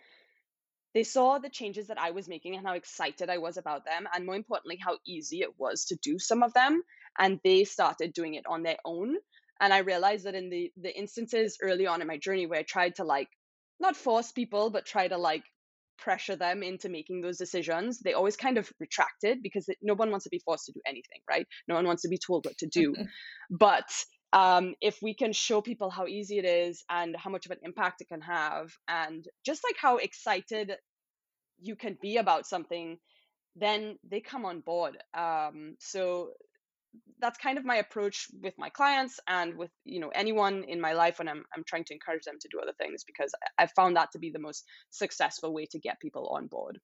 they 0.94 1.04
saw 1.04 1.40
the 1.40 1.50
changes 1.50 1.88
that 1.88 2.00
I 2.00 2.12
was 2.12 2.28
making 2.28 2.56
and 2.56 2.66
how 2.66 2.74
excited 2.74 3.30
I 3.30 3.38
was 3.40 3.58
about 3.58 3.86
them 3.86 4.08
and 4.14 4.26
more 4.26 4.36
importantly 4.36 4.78
how 4.78 5.00
easy 5.06 5.42
it 5.42 5.58
was 5.60 5.86
to 5.86 5.96
do 5.96 6.20
some 6.20 6.44
of 6.44 6.54
them 6.54 6.84
and 7.18 7.40
they 7.44 7.64
started 7.64 8.14
doing 8.14 8.36
it 8.36 8.46
on 8.48 8.64
their 8.64 8.78
own. 8.86 9.18
And 9.60 9.74
I 9.74 9.80
realized 9.80 10.26
that 10.26 10.36
in 10.36 10.50
the 10.50 10.72
the 10.78 10.96
instances 10.96 11.58
early 11.62 11.88
on 11.88 12.02
in 12.02 12.08
my 12.08 12.18
journey 12.18 12.48
where 12.48 12.60
I 12.60 12.64
tried 12.64 12.96
to 12.96 13.04
like 13.04 13.30
not 13.80 13.96
force 13.96 14.32
people 14.32 14.70
but 14.70 14.86
try 14.86 15.08
to 15.08 15.18
like 15.18 15.44
pressure 15.98 16.36
them 16.36 16.64
into 16.64 16.90
making 16.90 17.22
those 17.22 17.38
decisions, 17.38 18.00
they 18.00 18.14
always 18.14 18.36
kind 18.36 18.58
of 18.58 18.72
retracted 18.80 19.40
because 19.42 19.68
no 19.82 19.94
one 19.94 20.12
wants 20.12 20.24
to 20.24 20.30
be 20.30 20.42
forced 20.44 20.66
to 20.66 20.74
do 20.74 20.82
anything, 20.86 21.22
right? 21.30 21.48
No 21.68 21.76
one 21.76 21.86
wants 21.86 22.04
to 22.04 22.10
be 22.10 22.18
told 22.18 22.46
what 22.46 22.58
to 22.60 22.68
do. 22.68 22.94
but 23.50 23.90
um, 24.34 24.74
if 24.82 24.98
we 25.02 25.14
can 25.14 25.32
show 25.32 25.62
people 25.62 25.90
how 25.90 26.08
easy 26.08 26.40
it 26.40 26.46
is 26.46 26.84
and 26.90 27.16
how 27.16 27.30
much 27.30 27.46
of 27.46 27.52
an 27.52 27.60
impact 27.62 28.02
it 28.02 28.08
can 28.08 28.22
have, 28.22 28.72
and 28.88 29.26
just 29.46 29.64
like 29.64 29.76
how 29.80 29.98
excited 29.98 30.74
you 31.62 31.76
can 31.76 31.98
be 32.02 32.18
about 32.18 32.48
something, 32.48 32.98
then 33.56 33.98
they 34.10 34.20
come 34.20 34.46
on 34.46 34.62
board. 34.62 34.98
Um, 35.14 35.76
so 35.80 36.32
that's 37.20 37.38
kind 37.38 37.58
of 37.58 37.66
my 37.66 37.78
approach 37.78 38.28
with 38.42 38.54
my 38.58 38.70
clients 38.70 39.20
and 39.28 39.56
with 39.58 39.72
you 39.86 40.00
know 40.00 40.10
anyone 40.10 40.64
in 40.66 40.82
my 40.82 40.94
life 40.94 41.20
when 41.20 41.30
I'm 41.30 41.44
I'm 41.56 41.64
trying 41.66 41.86
to 41.86 41.94
encourage 41.94 42.24
them 42.24 42.38
to 42.40 42.50
do 42.52 42.60
other 42.60 42.74
things 42.80 43.04
because 43.06 43.34
I've 43.58 43.72
found 43.72 43.96
that 43.96 44.12
to 44.14 44.20
be 44.20 44.32
the 44.32 44.40
most 44.40 44.66
successful 44.90 45.54
way 45.54 45.66
to 45.68 45.80
get 45.80 46.00
people 46.00 46.28
on 46.36 46.48
board. 46.48 46.80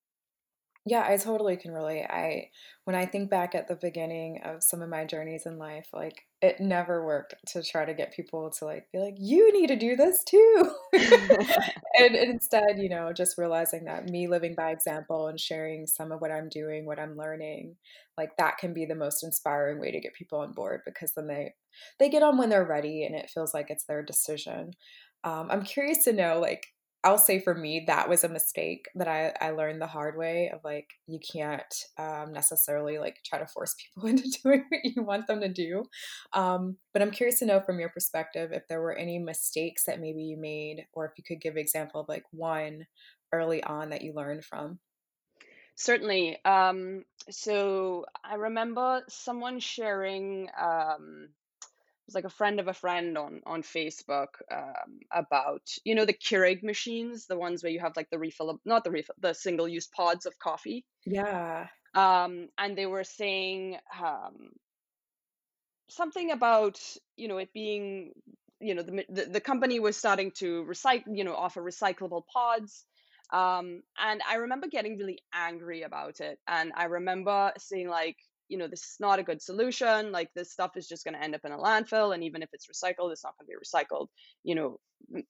Yeah, 0.86 1.04
I 1.06 1.18
totally 1.18 1.56
can 1.58 1.72
relate. 1.72 2.06
I 2.08 2.48
when 2.84 2.96
I 2.96 3.04
think 3.04 3.28
back 3.30 3.54
at 3.54 3.68
the 3.68 3.76
beginning 3.76 4.40
of 4.44 4.62
some 4.62 4.80
of 4.80 4.88
my 4.88 5.04
journeys 5.04 5.44
in 5.44 5.58
life, 5.58 5.88
like 5.92 6.22
it 6.40 6.58
never 6.58 7.04
worked 7.04 7.34
to 7.48 7.62
try 7.62 7.84
to 7.84 7.92
get 7.92 8.14
people 8.14 8.50
to 8.58 8.64
like 8.64 8.86
be 8.90 8.98
like, 8.98 9.14
you 9.18 9.52
need 9.52 9.66
to 9.68 9.76
do 9.76 9.94
this 9.94 10.24
too. 10.24 10.72
and, 10.94 11.38
and 11.98 12.16
instead, 12.16 12.78
you 12.78 12.88
know, 12.88 13.12
just 13.12 13.36
realizing 13.36 13.84
that 13.84 14.08
me 14.08 14.26
living 14.26 14.54
by 14.54 14.70
example 14.70 15.26
and 15.28 15.38
sharing 15.38 15.86
some 15.86 16.12
of 16.12 16.20
what 16.22 16.32
I'm 16.32 16.48
doing, 16.48 16.86
what 16.86 16.98
I'm 16.98 17.14
learning, 17.16 17.76
like 18.16 18.34
that 18.38 18.56
can 18.56 18.72
be 18.72 18.86
the 18.86 18.94
most 18.94 19.22
inspiring 19.22 19.80
way 19.80 19.90
to 19.90 20.00
get 20.00 20.14
people 20.14 20.40
on 20.40 20.52
board 20.52 20.80
because 20.86 21.12
then 21.14 21.26
they 21.26 21.52
they 21.98 22.08
get 22.08 22.22
on 22.22 22.38
when 22.38 22.48
they're 22.48 22.64
ready 22.64 23.04
and 23.04 23.14
it 23.14 23.30
feels 23.30 23.52
like 23.52 23.66
it's 23.68 23.84
their 23.84 24.02
decision. 24.02 24.72
Um, 25.24 25.48
I'm 25.50 25.62
curious 25.62 26.04
to 26.04 26.12
know, 26.14 26.40
like, 26.40 26.68
I'll 27.02 27.18
say 27.18 27.40
for 27.40 27.54
me, 27.54 27.84
that 27.86 28.08
was 28.10 28.24
a 28.24 28.28
mistake 28.28 28.86
that 28.94 29.08
I, 29.08 29.32
I 29.40 29.50
learned 29.50 29.80
the 29.80 29.86
hard 29.86 30.18
way 30.18 30.50
of 30.52 30.60
like, 30.62 30.88
you 31.06 31.18
can't 31.18 31.74
um, 31.98 32.32
necessarily 32.32 32.98
like 32.98 33.20
try 33.24 33.38
to 33.38 33.46
force 33.46 33.74
people 33.94 34.08
into 34.08 34.30
doing 34.42 34.64
what 34.68 34.84
you 34.84 35.02
want 35.02 35.26
them 35.26 35.40
to 35.40 35.48
do. 35.48 35.84
Um, 36.34 36.76
but 36.92 37.00
I'm 37.00 37.10
curious 37.10 37.38
to 37.38 37.46
know 37.46 37.60
from 37.60 37.80
your 37.80 37.88
perspective 37.88 38.52
if 38.52 38.68
there 38.68 38.82
were 38.82 38.94
any 38.94 39.18
mistakes 39.18 39.84
that 39.86 40.00
maybe 40.00 40.22
you 40.22 40.36
made, 40.36 40.84
or 40.92 41.06
if 41.06 41.12
you 41.16 41.24
could 41.26 41.40
give 41.40 41.56
example 41.56 42.02
of 42.02 42.08
like 42.08 42.24
one 42.32 42.86
early 43.32 43.62
on 43.62 43.90
that 43.90 44.02
you 44.02 44.12
learned 44.12 44.44
from. 44.44 44.78
Certainly. 45.76 46.36
Um, 46.44 47.04
so 47.30 48.04
I 48.22 48.34
remember 48.34 49.02
someone 49.08 49.58
sharing 49.60 50.50
um, 50.60 51.30
was 52.10 52.14
like 52.16 52.24
a 52.24 52.36
friend 52.36 52.58
of 52.58 52.68
a 52.68 52.74
friend 52.74 53.16
on 53.16 53.40
on 53.46 53.62
Facebook 53.62 54.28
um, 54.52 54.98
about 55.12 55.62
you 55.84 55.94
know 55.94 56.04
the 56.04 56.12
Keurig 56.12 56.62
machines, 56.62 57.26
the 57.26 57.38
ones 57.38 57.62
where 57.62 57.72
you 57.72 57.80
have 57.80 57.96
like 57.96 58.10
the 58.10 58.18
refill, 58.18 58.60
not 58.64 58.84
the 58.84 58.90
refill, 58.90 59.14
the 59.20 59.32
single 59.32 59.68
use 59.68 59.86
pods 59.86 60.26
of 60.26 60.38
coffee. 60.38 60.84
Yeah. 61.06 61.68
Um, 61.94 62.48
and 62.58 62.76
they 62.76 62.86
were 62.86 63.04
saying 63.04 63.76
um, 64.02 64.50
something 65.88 66.32
about 66.32 66.80
you 67.16 67.28
know 67.28 67.38
it 67.38 67.52
being 67.52 68.12
you 68.60 68.74
know 68.74 68.82
the, 68.82 69.04
the 69.08 69.24
the 69.26 69.40
company 69.40 69.78
was 69.78 69.96
starting 69.96 70.32
to 70.32 70.64
recycle 70.64 71.16
you 71.16 71.24
know 71.24 71.34
offer 71.34 71.62
recyclable 71.62 72.22
pods. 72.26 72.84
Um, 73.32 73.82
and 73.96 74.20
I 74.28 74.36
remember 74.36 74.66
getting 74.66 74.98
really 74.98 75.20
angry 75.32 75.82
about 75.82 76.18
it. 76.18 76.40
And 76.48 76.72
I 76.74 76.86
remember 76.86 77.52
saying 77.58 77.88
like, 77.88 78.16
you 78.50 78.58
know, 78.58 78.66
this 78.66 78.80
is 78.80 78.96
not 78.98 79.18
a 79.18 79.22
good 79.22 79.40
solution. 79.40 80.12
Like 80.12 80.28
this 80.34 80.52
stuff 80.52 80.72
is 80.76 80.88
just 80.88 81.04
going 81.04 81.14
to 81.14 81.22
end 81.22 81.34
up 81.34 81.42
in 81.44 81.52
a 81.52 81.58
landfill, 81.58 82.12
and 82.14 82.24
even 82.24 82.42
if 82.42 82.50
it's 82.52 82.66
recycled, 82.66 83.12
it's 83.12 83.24
not 83.24 83.34
going 83.38 83.46
to 83.46 83.52
be 83.52 83.54
recycled, 83.56 84.08
you 84.42 84.54
know, 84.54 84.78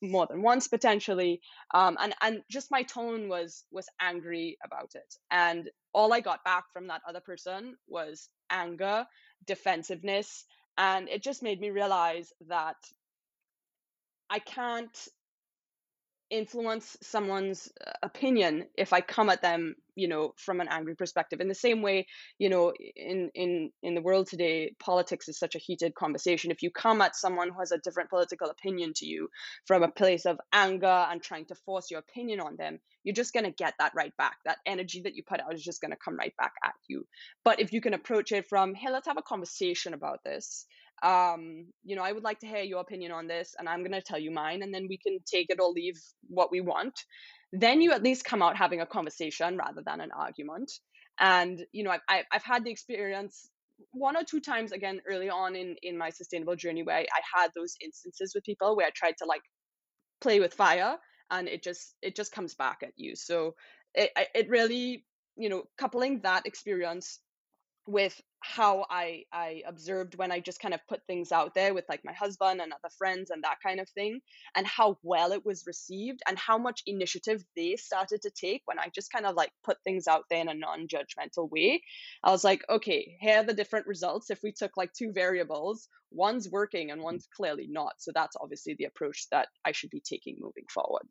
more 0.03 0.27
than 0.27 0.43
once 0.43 0.67
potentially. 0.69 1.41
Um, 1.75 1.97
and 2.01 2.15
and 2.23 2.41
just 2.51 2.71
my 2.71 2.83
tone 2.83 3.29
was 3.29 3.65
was 3.71 3.87
angry 4.01 4.57
about 4.65 4.93
it, 4.95 5.15
and 5.31 5.71
all 5.93 6.13
I 6.13 6.21
got 6.21 6.43
back 6.45 6.65
from 6.73 6.89
that 6.89 7.03
other 7.09 7.21
person 7.21 7.77
was 7.87 8.29
anger, 8.51 9.05
defensiveness, 9.47 10.45
and 10.79 11.09
it 11.09 11.23
just 11.23 11.43
made 11.43 11.61
me 11.61 11.71
realize 11.71 12.33
that 12.49 12.77
I 14.31 14.39
can't 14.39 15.09
influence 16.31 16.97
someone's 17.03 17.69
uh, 17.87 17.93
opinion 18.03 18.65
if 18.77 18.93
i 18.93 19.01
come 19.01 19.29
at 19.29 19.43
them 19.43 19.75
you 20.01 20.09
know 20.09 20.33
from 20.37 20.61
an 20.61 20.69
angry 20.69 20.97
perspective. 20.97 21.41
In 21.41 21.49
the 21.49 21.55
same 21.55 21.83
way 21.83 22.07
you 22.39 22.49
know 22.49 22.73
in 22.97 23.31
in 23.35 23.71
in 23.83 23.95
the 23.95 24.01
world 24.01 24.27
today 24.29 24.73
politics 24.79 25.29
is 25.29 25.39
such 25.39 25.55
a 25.55 25.59
heated 25.59 25.95
conversation. 25.95 26.51
If 26.51 26.63
you 26.63 26.71
come 26.71 27.03
at 27.03 27.15
someone 27.15 27.51
who 27.51 27.61
has 27.61 27.73
a 27.73 27.79
different 27.79 28.11
political 28.11 28.51
opinion 28.51 28.93
to 28.97 29.07
you 29.07 29.29
from 29.67 29.83
a 29.83 29.91
place 29.91 30.25
of 30.25 30.41
anger 30.53 31.07
and 31.11 31.23
trying 31.23 31.47
to 31.47 31.55
force 31.55 31.91
your 31.91 32.01
opinion 32.01 32.41
on 32.41 32.57
them 32.57 32.81
you're 33.05 33.15
just 33.15 33.33
going 33.33 33.45
to 33.45 33.51
get 33.51 33.75
that 33.79 33.93
right 33.95 34.15
back. 34.19 34.37
That 34.45 34.59
energy 34.67 35.01
that 35.03 35.15
you 35.15 35.23
put 35.23 35.41
out 35.41 35.55
is 35.55 35.65
just 35.65 35.81
going 35.81 35.91
to 35.91 35.97
come 35.97 36.17
right 36.17 36.37
back 36.37 36.53
at 36.63 36.75
you. 36.87 37.07
But 37.45 37.59
if 37.59 37.73
you 37.73 37.81
can 37.81 37.95
approach 37.95 38.33
it 38.33 38.47
from 38.49 38.75
hey 38.75 38.91
let's 38.91 39.07
have 39.07 39.19
a 39.19 39.23
conversation 39.23 39.95
about 39.95 40.21
this 40.25 40.67
um, 41.03 41.67
you 41.85 41.97
know, 41.97 42.03
I 42.03 42.13
would 42.13 42.25
like 42.25 42.41
to 42.41 42.47
hear 42.47 42.63
your 42.63 42.81
opinion 42.81 43.13
on 43.13 43.27
this, 43.27 43.55
and 43.59 43.69
I'm 43.69 43.81
going 43.81 43.93
to 43.93 44.03
tell 44.03 44.19
you 44.19 44.31
mine, 44.31 44.63
and 44.63 44.73
then 44.73 44.87
we 44.89 44.99
can 44.99 45.19
take 45.27 45.47
it 45.51 45.61
or 45.61 45.71
leave 45.71 45.99
what 46.29 46.51
we 46.51 46.61
want. 46.61 46.95
Then 47.53 47.81
you 47.81 47.93
at 47.93 48.03
least 48.03 48.25
come 48.25 48.43
out 48.43 48.57
having 48.57 48.81
a 48.81 48.87
conversation 48.87 49.57
rather 49.57 49.83
than 49.85 50.01
an 50.01 50.11
argument. 50.13 50.71
And 51.19 51.65
you 51.73 51.85
know, 51.85 51.91
I've 52.09 52.25
I've 52.33 52.45
had 52.45 52.65
the 52.65 52.71
experience 52.71 53.51
one 53.93 54.17
or 54.17 54.25
two 54.25 54.41
times 54.41 54.73
again 54.73 55.01
early 55.09 55.31
on 55.31 55.57
in 55.57 55.77
in 55.83 55.97
my 55.97 56.11
sustainable 56.11 56.57
journey 56.57 56.83
where 56.83 56.97
I, 56.99 57.07
had 57.35 57.51
those 57.55 57.77
instances 57.83 58.33
with 58.35 58.45
people 58.45 58.77
where 58.77 58.87
I 58.87 58.91
tried 58.95 59.17
to 59.19 59.25
like 59.25 59.43
play 60.21 60.41
with 60.41 60.55
fire, 60.55 60.97
and 61.31 61.49
it 61.49 61.63
just 61.63 61.95
it 62.03 62.15
just 62.15 62.33
comes 62.33 62.55
back 62.55 62.79
at 62.83 62.93
you. 62.97 63.17
So 63.17 63.55
it 63.95 64.11
it 64.35 64.49
really 64.49 65.05
you 65.37 65.49
know 65.49 65.65
coupling 65.79 66.21
that 66.23 66.47
experience 66.47 67.21
with 67.87 68.21
how 68.43 68.87
I 68.89 69.25
I 69.33 69.63
observed 69.67 70.17
when 70.17 70.33
I 70.33 70.41
just 70.41 70.61
kind 70.61 70.73
of 70.73 70.81
put 70.89 71.01
things 71.07 71.31
out 71.31 71.55
there 71.55 71.75
with 71.75 71.85
like 71.89 72.05
my 72.05 72.13
husband 72.13 72.61
and 72.61 72.73
other 72.73 72.93
friends 72.97 73.31
and 73.31 73.45
that 73.45 73.59
kind 73.63 73.81
of 73.81 73.89
thing 73.91 74.21
and 74.57 74.67
how 74.67 74.99
well 75.03 75.33
it 75.33 75.45
was 75.45 75.67
received 75.67 76.21
and 76.27 76.39
how 76.39 76.57
much 76.57 76.83
initiative 76.87 77.45
they 77.55 77.77
started 77.77 78.23
to 78.23 78.31
take 78.31 78.63
when 78.65 78.79
I 78.79 78.89
just 78.95 79.13
kind 79.13 79.27
of 79.27 79.35
like 79.35 79.51
put 79.63 79.77
things 79.85 80.09
out 80.09 80.25
there 80.31 80.41
in 80.41 80.49
a 80.49 80.55
non-judgmental 80.55 81.51
way. 81.51 81.83
I 82.25 82.31
was 82.31 82.45
like, 82.45 82.63
okay, 82.69 83.17
here 83.21 83.39
are 83.39 83.45
the 83.45 83.55
different 83.55 83.87
results. 83.87 84.31
If 84.31 84.41
we 84.43 84.53
took 84.53 84.77
like 84.77 84.93
two 84.93 85.13
variables, 85.13 85.89
one's 86.11 86.49
working 86.49 86.91
and 86.91 87.01
mm. 87.01 87.05
one's 87.05 87.29
clearly 87.37 87.67
not. 87.69 87.95
So 87.99 88.11
that's 88.15 88.37
obviously 88.41 88.75
the 88.79 88.85
approach 88.85 89.27
that 89.31 89.49
I 89.65 89.73
should 89.73 89.91
be 89.91 90.01
taking 90.01 90.37
moving 90.41 90.65
forward. 90.73 91.07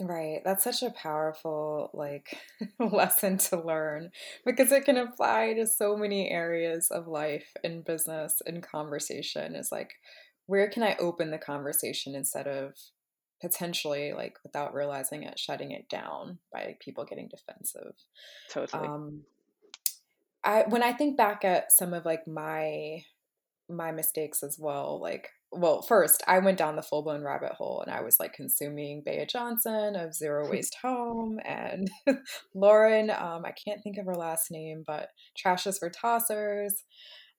Right. 0.00 0.42
That's 0.44 0.62
such 0.62 0.82
a 0.82 0.90
powerful 0.90 1.90
like 1.92 2.38
lesson 2.78 3.38
to 3.38 3.60
learn 3.60 4.10
because 4.46 4.70
it 4.70 4.84
can 4.84 4.96
apply 4.96 5.54
to 5.54 5.66
so 5.66 5.96
many 5.96 6.30
areas 6.30 6.88
of 6.90 7.08
life 7.08 7.56
and 7.64 7.84
business 7.84 8.40
and 8.46 8.62
conversation. 8.62 9.56
Is 9.56 9.72
like 9.72 9.94
where 10.46 10.70
can 10.70 10.84
I 10.84 10.96
open 10.96 11.32
the 11.32 11.38
conversation 11.38 12.14
instead 12.14 12.46
of 12.46 12.74
potentially 13.40 14.12
like 14.12 14.36
without 14.44 14.72
realizing 14.72 15.24
it 15.24 15.38
shutting 15.38 15.72
it 15.72 15.88
down 15.88 16.38
by 16.52 16.76
people 16.80 17.04
getting 17.04 17.28
defensive. 17.28 17.94
Totally. 18.50 18.86
Um 18.86 19.22
I 20.44 20.64
when 20.68 20.84
I 20.84 20.92
think 20.92 21.16
back 21.16 21.44
at 21.44 21.72
some 21.72 21.92
of 21.92 22.04
like 22.04 22.28
my 22.28 23.02
my 23.68 23.92
mistakes 23.92 24.42
as 24.42 24.58
well. 24.58 25.00
Like, 25.00 25.30
well, 25.50 25.82
first 25.82 26.22
I 26.26 26.38
went 26.40 26.58
down 26.58 26.76
the 26.76 26.82
full 26.82 27.02
blown 27.02 27.22
rabbit 27.22 27.52
hole 27.52 27.82
and 27.84 27.94
I 27.94 28.02
was 28.02 28.20
like 28.20 28.32
consuming 28.34 29.02
Bea 29.04 29.26
Johnson 29.26 29.96
of 29.96 30.14
Zero 30.14 30.48
Waste 30.50 30.76
Home 30.82 31.38
and 31.44 31.90
Lauren, 32.54 33.10
um, 33.10 33.44
I 33.44 33.52
can't 33.52 33.82
think 33.82 33.98
of 33.98 34.06
her 34.06 34.14
last 34.14 34.50
name, 34.50 34.84
but 34.86 35.08
Trash 35.36 35.66
is 35.66 35.78
for 35.78 35.90
Tossers. 35.90 36.72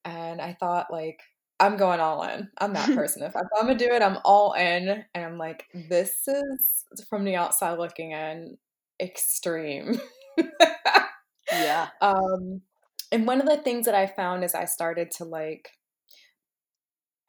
And 0.06 0.42
I 0.42 0.56
thought 0.60 0.88
like 0.92 1.20
I'm 1.60 1.76
going 1.78 2.00
all 2.00 2.24
in. 2.24 2.50
I'm 2.58 2.74
that 2.74 2.90
person. 2.96 3.24
if 3.24 3.36
I'm 3.36 3.44
gonna 3.56 3.76
do 3.76 3.92
it, 3.92 4.02
I'm 4.02 4.20
all 4.24 4.54
in. 4.54 5.04
And 5.14 5.26
I'm 5.26 5.38
like, 5.38 5.66
this 5.90 6.28
is 6.28 6.86
from 7.10 7.26
the 7.26 7.36
outside 7.36 7.78
looking 7.78 8.12
in 8.12 8.58
extreme. 9.02 10.00
yeah. 11.52 11.90
Um, 12.02 12.62
and 13.12 13.26
one 13.26 13.42
of 13.42 13.48
the 13.48 13.58
things 13.58 13.86
that 13.86 13.96
I 13.96 14.08
found 14.08 14.44
is 14.44 14.56
I 14.56 14.66
started 14.66 15.12
to 15.12 15.26
like 15.26 15.70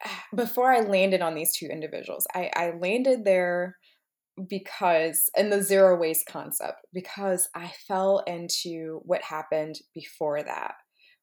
before 0.35 0.71
I 0.71 0.81
landed 0.81 1.21
on 1.21 1.35
these 1.35 1.55
two 1.55 1.67
individuals, 1.67 2.25
I, 2.33 2.49
I 2.55 2.73
landed 2.79 3.25
there 3.25 3.77
because 4.49 5.29
in 5.37 5.49
the 5.49 5.61
zero 5.61 5.97
waste 5.97 6.25
concept 6.27 6.79
because 6.93 7.49
I 7.53 7.71
fell 7.87 8.23
into 8.25 9.01
what 9.03 9.21
happened 9.21 9.75
before 9.93 10.41
that 10.41 10.75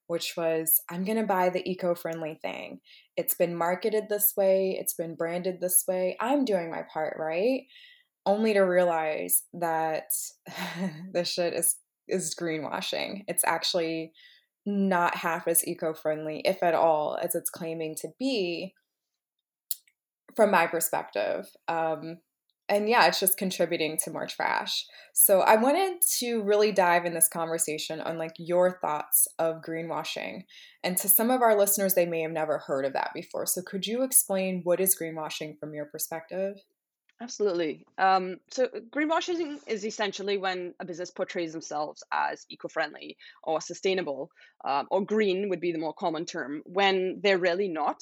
which 0.09 0.33
was 0.35 0.81
I'm 0.89 1.05
going 1.05 1.19
to 1.19 1.23
buy 1.23 1.49
the 1.49 1.61
eco 1.69 1.93
friendly 1.93 2.39
thing. 2.41 2.79
It's 3.15 3.35
been 3.35 3.55
marketed 3.55 4.05
this 4.09 4.33
way, 4.35 4.75
it's 4.79 4.95
been 4.95 5.13
branded 5.13 5.61
this 5.61 5.83
way. 5.87 6.17
I'm 6.19 6.45
doing 6.45 6.71
my 6.71 6.81
part, 6.91 7.15
right? 7.19 7.61
Only 8.25 8.53
to 8.53 8.61
realize 8.61 9.43
that 9.53 10.05
this 11.13 11.29
shit 11.29 11.53
is, 11.53 11.75
is 12.07 12.33
greenwashing. 12.33 13.23
It's 13.27 13.43
actually 13.45 14.11
not 14.65 15.15
half 15.15 15.47
as 15.47 15.67
eco 15.67 15.93
friendly, 15.93 16.41
if 16.45 16.61
at 16.63 16.73
all, 16.73 17.17
as 17.21 17.35
it's 17.35 17.49
claiming 17.49 17.95
to 17.95 18.09
be 18.19 18.73
from 20.35 20.51
my 20.51 20.67
perspective. 20.67 21.47
Um, 21.67 22.19
and 22.69 22.87
yeah, 22.87 23.07
it's 23.07 23.19
just 23.19 23.37
contributing 23.37 23.97
to 24.03 24.11
more 24.11 24.27
trash. 24.27 24.85
So 25.13 25.41
I 25.41 25.55
wanted 25.55 26.01
to 26.19 26.43
really 26.43 26.71
dive 26.71 27.03
in 27.03 27.15
this 27.15 27.27
conversation 27.27 27.99
on 27.99 28.19
like 28.19 28.35
your 28.37 28.79
thoughts 28.79 29.27
of 29.39 29.61
greenwashing. 29.61 30.43
And 30.83 30.95
to 30.97 31.09
some 31.09 31.31
of 31.31 31.41
our 31.41 31.57
listeners, 31.57 31.95
they 31.95 32.05
may 32.05 32.21
have 32.21 32.31
never 32.31 32.59
heard 32.59 32.85
of 32.85 32.93
that 32.93 33.09
before. 33.13 33.47
So 33.47 33.63
could 33.63 33.87
you 33.87 34.03
explain 34.03 34.61
what 34.63 34.79
is 34.79 34.95
greenwashing 34.95 35.59
from 35.59 35.73
your 35.73 35.85
perspective? 35.85 36.57
Absolutely. 37.21 37.85
Um, 37.97 38.37
so 38.49 38.67
greenwashing 38.67 39.59
is 39.67 39.85
essentially 39.85 40.37
when 40.37 40.73
a 40.79 40.85
business 40.85 41.11
portrays 41.11 41.51
themselves 41.51 42.01
as 42.13 42.45
eco-friendly 42.49 43.17
or 43.43 43.59
sustainable, 43.59 44.31
um, 44.63 44.87
or 44.89 45.03
green 45.05 45.49
would 45.49 45.59
be 45.59 45.73
the 45.73 45.79
more 45.79 45.93
common 45.93 46.25
term, 46.25 46.61
when 46.65 47.19
they're 47.21 47.37
really 47.37 47.67
not. 47.67 48.01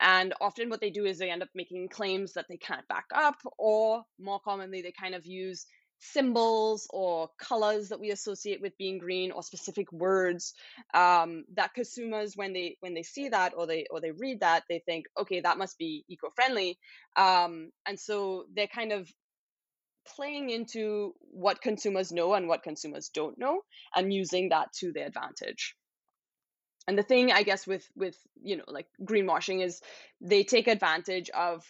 And 0.00 0.32
often 0.40 0.70
what 0.70 0.80
they 0.80 0.90
do 0.90 1.04
is 1.04 1.18
they 1.18 1.30
end 1.30 1.42
up 1.42 1.50
making 1.54 1.88
claims 1.90 2.32
that 2.32 2.46
they 2.48 2.56
can't 2.56 2.88
back 2.88 3.04
up, 3.14 3.36
or 3.58 4.04
more 4.18 4.40
commonly, 4.40 4.80
they 4.80 4.92
kind 4.92 5.14
of 5.14 5.26
use 5.26 5.66
symbols 6.00 6.86
or 6.90 7.28
colors 7.38 7.88
that 7.88 8.00
we 8.00 8.10
associate 8.10 8.60
with 8.60 8.76
being 8.78 8.98
green 8.98 9.30
or 9.32 9.42
specific 9.42 9.90
words 9.92 10.54
um, 10.92 11.44
that 11.54 11.74
consumers 11.74 12.34
when 12.36 12.52
they 12.52 12.76
when 12.80 12.94
they 12.94 13.02
see 13.02 13.28
that 13.28 13.52
or 13.56 13.66
they 13.66 13.86
or 13.90 14.00
they 14.00 14.10
read 14.10 14.40
that 14.40 14.64
they 14.68 14.80
think 14.86 15.06
okay 15.18 15.40
that 15.40 15.58
must 15.58 15.78
be 15.78 16.04
eco-friendly. 16.08 16.78
Um, 17.16 17.70
and 17.86 17.98
so 17.98 18.44
they're 18.54 18.66
kind 18.66 18.92
of 18.92 19.08
playing 20.16 20.50
into 20.50 21.14
what 21.18 21.62
consumers 21.62 22.12
know 22.12 22.34
and 22.34 22.46
what 22.46 22.62
consumers 22.62 23.08
don't 23.08 23.38
know 23.38 23.62
and 23.96 24.12
using 24.12 24.50
that 24.50 24.68
to 24.74 24.92
their 24.92 25.06
advantage. 25.06 25.74
And 26.86 26.98
the 26.98 27.02
thing 27.02 27.32
i 27.32 27.42
guess 27.42 27.66
with 27.66 27.86
with 27.96 28.16
you 28.42 28.58
know 28.58 28.64
like 28.66 28.86
greenwashing 29.02 29.64
is 29.64 29.80
they 30.20 30.44
take 30.44 30.68
advantage 30.68 31.30
of 31.30 31.64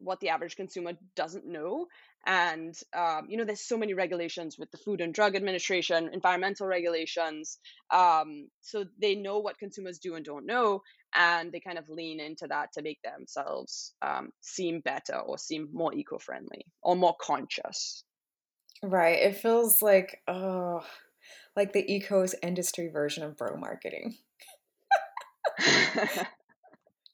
what 0.00 0.20
the 0.20 0.28
average 0.28 0.56
consumer 0.56 0.92
doesn't 1.16 1.46
know 1.46 1.86
and 2.26 2.74
um, 2.96 3.26
you 3.28 3.36
know 3.36 3.44
there's 3.44 3.66
so 3.66 3.78
many 3.78 3.94
regulations 3.94 4.56
with 4.58 4.70
the 4.70 4.78
food 4.78 5.00
and 5.00 5.14
drug 5.14 5.36
administration 5.36 6.10
environmental 6.12 6.66
regulations 6.66 7.58
um, 7.90 8.48
so 8.60 8.84
they 9.00 9.14
know 9.14 9.38
what 9.38 9.58
consumers 9.58 9.98
do 9.98 10.14
and 10.14 10.24
don't 10.24 10.46
know 10.46 10.82
and 11.14 11.52
they 11.52 11.60
kind 11.60 11.78
of 11.78 11.88
lean 11.88 12.20
into 12.20 12.46
that 12.46 12.72
to 12.72 12.82
make 12.82 13.00
themselves 13.02 13.94
um, 14.02 14.30
seem 14.40 14.80
better 14.80 15.16
or 15.16 15.38
seem 15.38 15.68
more 15.72 15.94
eco-friendly 15.94 16.66
or 16.82 16.96
more 16.96 17.16
conscious. 17.20 18.04
Right 18.82 19.18
it 19.18 19.36
feels 19.36 19.82
like 19.82 20.20
oh 20.28 20.84
like 21.56 21.72
the 21.72 21.82
ecos 21.82 22.34
industry 22.42 22.88
version 22.88 23.22
of 23.22 23.36
bro 23.36 23.56
marketing. 23.56 24.16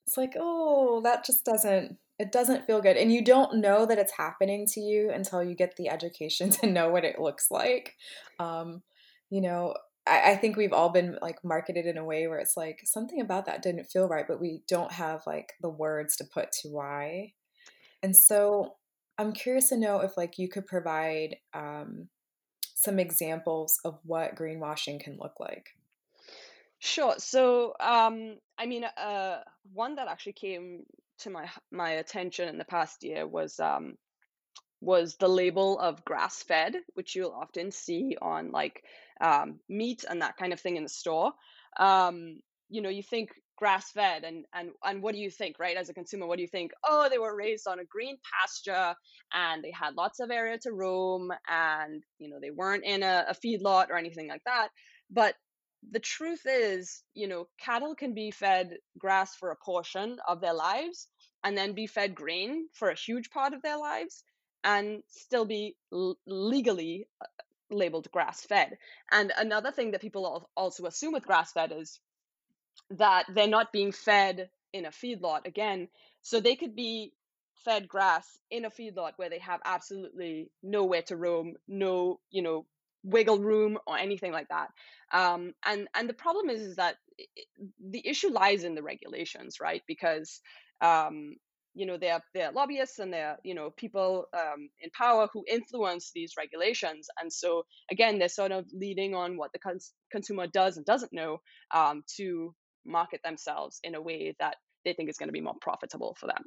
It's 0.06 0.16
like, 0.16 0.34
oh, 0.38 1.00
that 1.02 1.24
just 1.24 1.44
doesn't 1.44 1.96
it 2.18 2.30
doesn't 2.30 2.66
feel 2.66 2.80
good. 2.80 2.96
And 2.96 3.12
you 3.12 3.24
don't 3.24 3.56
know 3.56 3.86
that 3.86 3.98
it's 3.98 4.16
happening 4.16 4.66
to 4.72 4.80
you 4.80 5.10
until 5.10 5.42
you 5.42 5.54
get 5.54 5.76
the 5.76 5.88
education 5.88 6.50
to 6.60 6.66
know 6.66 6.90
what 6.90 7.04
it 7.04 7.18
looks 7.18 7.50
like. 7.50 7.96
Um, 8.38 8.82
you 9.30 9.40
know, 9.40 9.74
I, 10.06 10.32
I 10.32 10.36
think 10.36 10.56
we've 10.56 10.72
all 10.72 10.90
been 10.90 11.18
like 11.20 11.42
marketed 11.42 11.86
in 11.86 11.98
a 11.98 12.04
way 12.04 12.26
where 12.26 12.38
it's 12.38 12.56
like 12.56 12.80
something 12.84 13.20
about 13.20 13.46
that 13.46 13.62
didn't 13.62 13.84
feel 13.84 14.08
right, 14.08 14.26
but 14.26 14.40
we 14.40 14.62
don't 14.68 14.92
have 14.92 15.22
like 15.26 15.54
the 15.60 15.70
words 15.70 16.16
to 16.16 16.24
put 16.24 16.52
to 16.62 16.68
why. 16.68 17.32
And 18.02 18.16
so 18.16 18.74
I'm 19.18 19.32
curious 19.32 19.70
to 19.70 19.76
know 19.76 20.00
if 20.00 20.16
like 20.16 20.38
you 20.38 20.48
could 20.48 20.66
provide 20.66 21.36
um, 21.52 22.08
some 22.74 22.98
examples 22.98 23.78
of 23.84 23.98
what 24.04 24.36
greenwashing 24.36 25.00
can 25.00 25.16
look 25.18 25.40
like. 25.40 25.70
Sure. 26.78 27.14
So, 27.16 27.74
um, 27.80 28.36
I 28.58 28.66
mean, 28.66 28.84
uh, 28.84 29.38
one 29.72 29.94
that 29.94 30.06
actually 30.06 30.34
came 30.34 30.84
to 31.20 31.30
my 31.30 31.48
my 31.70 31.90
attention 31.90 32.48
in 32.48 32.58
the 32.58 32.64
past 32.64 33.02
year 33.02 33.26
was 33.26 33.58
um, 33.60 33.96
was 34.80 35.16
the 35.16 35.28
label 35.28 35.78
of 35.78 36.04
grass 36.04 36.42
fed, 36.42 36.76
which 36.94 37.14
you'll 37.14 37.32
often 37.32 37.70
see 37.70 38.16
on 38.20 38.50
like 38.50 38.82
um, 39.20 39.60
meat 39.68 40.04
and 40.08 40.22
that 40.22 40.36
kind 40.36 40.52
of 40.52 40.60
thing 40.60 40.76
in 40.76 40.82
the 40.82 40.88
store. 40.88 41.32
Um, 41.78 42.40
you 42.68 42.82
know, 42.82 42.90
you 42.90 43.02
think 43.02 43.30
grass 43.56 43.90
fed, 43.92 44.24
and 44.24 44.44
and 44.52 44.70
and 44.84 45.02
what 45.02 45.14
do 45.14 45.20
you 45.20 45.30
think, 45.30 45.58
right? 45.58 45.76
As 45.76 45.88
a 45.88 45.94
consumer, 45.94 46.26
what 46.26 46.36
do 46.36 46.42
you 46.42 46.48
think? 46.48 46.72
Oh, 46.84 47.08
they 47.08 47.18
were 47.18 47.36
raised 47.36 47.66
on 47.66 47.78
a 47.78 47.84
green 47.84 48.16
pasture, 48.32 48.94
and 49.32 49.62
they 49.62 49.72
had 49.72 49.94
lots 49.96 50.20
of 50.20 50.30
area 50.30 50.58
to 50.62 50.72
roam, 50.72 51.30
and 51.48 52.02
you 52.18 52.28
know, 52.28 52.38
they 52.40 52.50
weren't 52.50 52.84
in 52.84 53.02
a, 53.02 53.26
a 53.28 53.34
feedlot 53.34 53.90
or 53.90 53.96
anything 53.96 54.28
like 54.28 54.42
that. 54.44 54.68
But 55.10 55.34
the 55.90 56.00
truth 56.00 56.42
is, 56.46 57.02
you 57.14 57.28
know, 57.28 57.48
cattle 57.58 57.94
can 57.94 58.14
be 58.14 58.30
fed 58.30 58.78
grass 58.98 59.34
for 59.34 59.50
a 59.50 59.56
portion 59.56 60.18
of 60.26 60.40
their 60.40 60.54
lives 60.54 61.08
and 61.44 61.56
then 61.56 61.72
be 61.74 61.86
fed 61.86 62.14
grain 62.14 62.68
for 62.72 62.90
a 62.90 62.98
huge 62.98 63.30
part 63.30 63.54
of 63.54 63.62
their 63.62 63.78
lives 63.78 64.24
and 64.64 65.02
still 65.08 65.44
be 65.44 65.76
l- 65.92 66.18
legally 66.26 67.06
uh, 67.20 67.26
labeled 67.70 68.10
grass 68.10 68.44
fed. 68.44 68.76
And 69.10 69.32
another 69.36 69.72
thing 69.72 69.90
that 69.92 70.00
people 70.00 70.48
also 70.56 70.86
assume 70.86 71.12
with 71.12 71.26
grass 71.26 71.52
fed 71.52 71.72
is 71.72 72.00
that 72.90 73.26
they're 73.28 73.48
not 73.48 73.72
being 73.72 73.92
fed 73.92 74.50
in 74.72 74.86
a 74.86 74.90
feedlot 74.90 75.46
again. 75.46 75.88
So 76.22 76.40
they 76.40 76.56
could 76.56 76.74
be 76.74 77.12
fed 77.64 77.88
grass 77.88 78.26
in 78.50 78.64
a 78.64 78.70
feedlot 78.70 79.12
where 79.16 79.30
they 79.30 79.38
have 79.38 79.60
absolutely 79.64 80.50
nowhere 80.62 81.02
to 81.02 81.16
roam, 81.16 81.54
no, 81.68 82.20
you 82.30 82.42
know, 82.42 82.66
wiggle 83.04 83.38
room 83.38 83.78
or 83.86 83.96
anything 83.98 84.32
like 84.32 84.48
that. 84.48 84.68
Um, 85.12 85.52
and 85.64 85.86
and 85.94 86.08
the 86.08 86.14
problem 86.14 86.50
is 86.50 86.62
is 86.62 86.76
that 86.76 86.96
the 87.80 88.06
issue 88.06 88.30
lies 88.30 88.64
in 88.64 88.74
the 88.74 88.82
regulations, 88.82 89.58
right? 89.60 89.82
Because 89.86 90.40
um, 90.80 91.36
you 91.74 91.86
know 91.86 91.98
there 91.98 92.20
are 92.36 92.52
lobbyists 92.52 92.98
and 92.98 93.12
they're 93.12 93.36
you 93.44 93.54
know 93.54 93.70
people 93.76 94.26
um, 94.34 94.68
in 94.82 94.90
power 94.90 95.28
who 95.32 95.44
influence 95.48 96.10
these 96.14 96.32
regulations, 96.36 97.08
and 97.20 97.32
so 97.32 97.64
again 97.90 98.18
they're 98.18 98.28
sort 98.28 98.52
of 98.52 98.66
leading 98.72 99.14
on 99.14 99.36
what 99.36 99.52
the 99.52 99.58
cons- 99.58 99.92
consumer 100.10 100.46
does 100.46 100.76
and 100.76 100.86
doesn't 100.86 101.12
know 101.12 101.38
um, 101.74 102.02
to 102.16 102.54
market 102.86 103.20
themselves 103.24 103.80
in 103.84 103.94
a 103.94 104.02
way 104.02 104.34
that 104.40 104.56
they 104.84 104.92
think 104.92 105.08
is 105.08 105.16
going 105.16 105.28
to 105.28 105.32
be 105.32 105.40
more 105.40 105.54
profitable 105.60 106.16
for 106.18 106.26
them. 106.26 106.44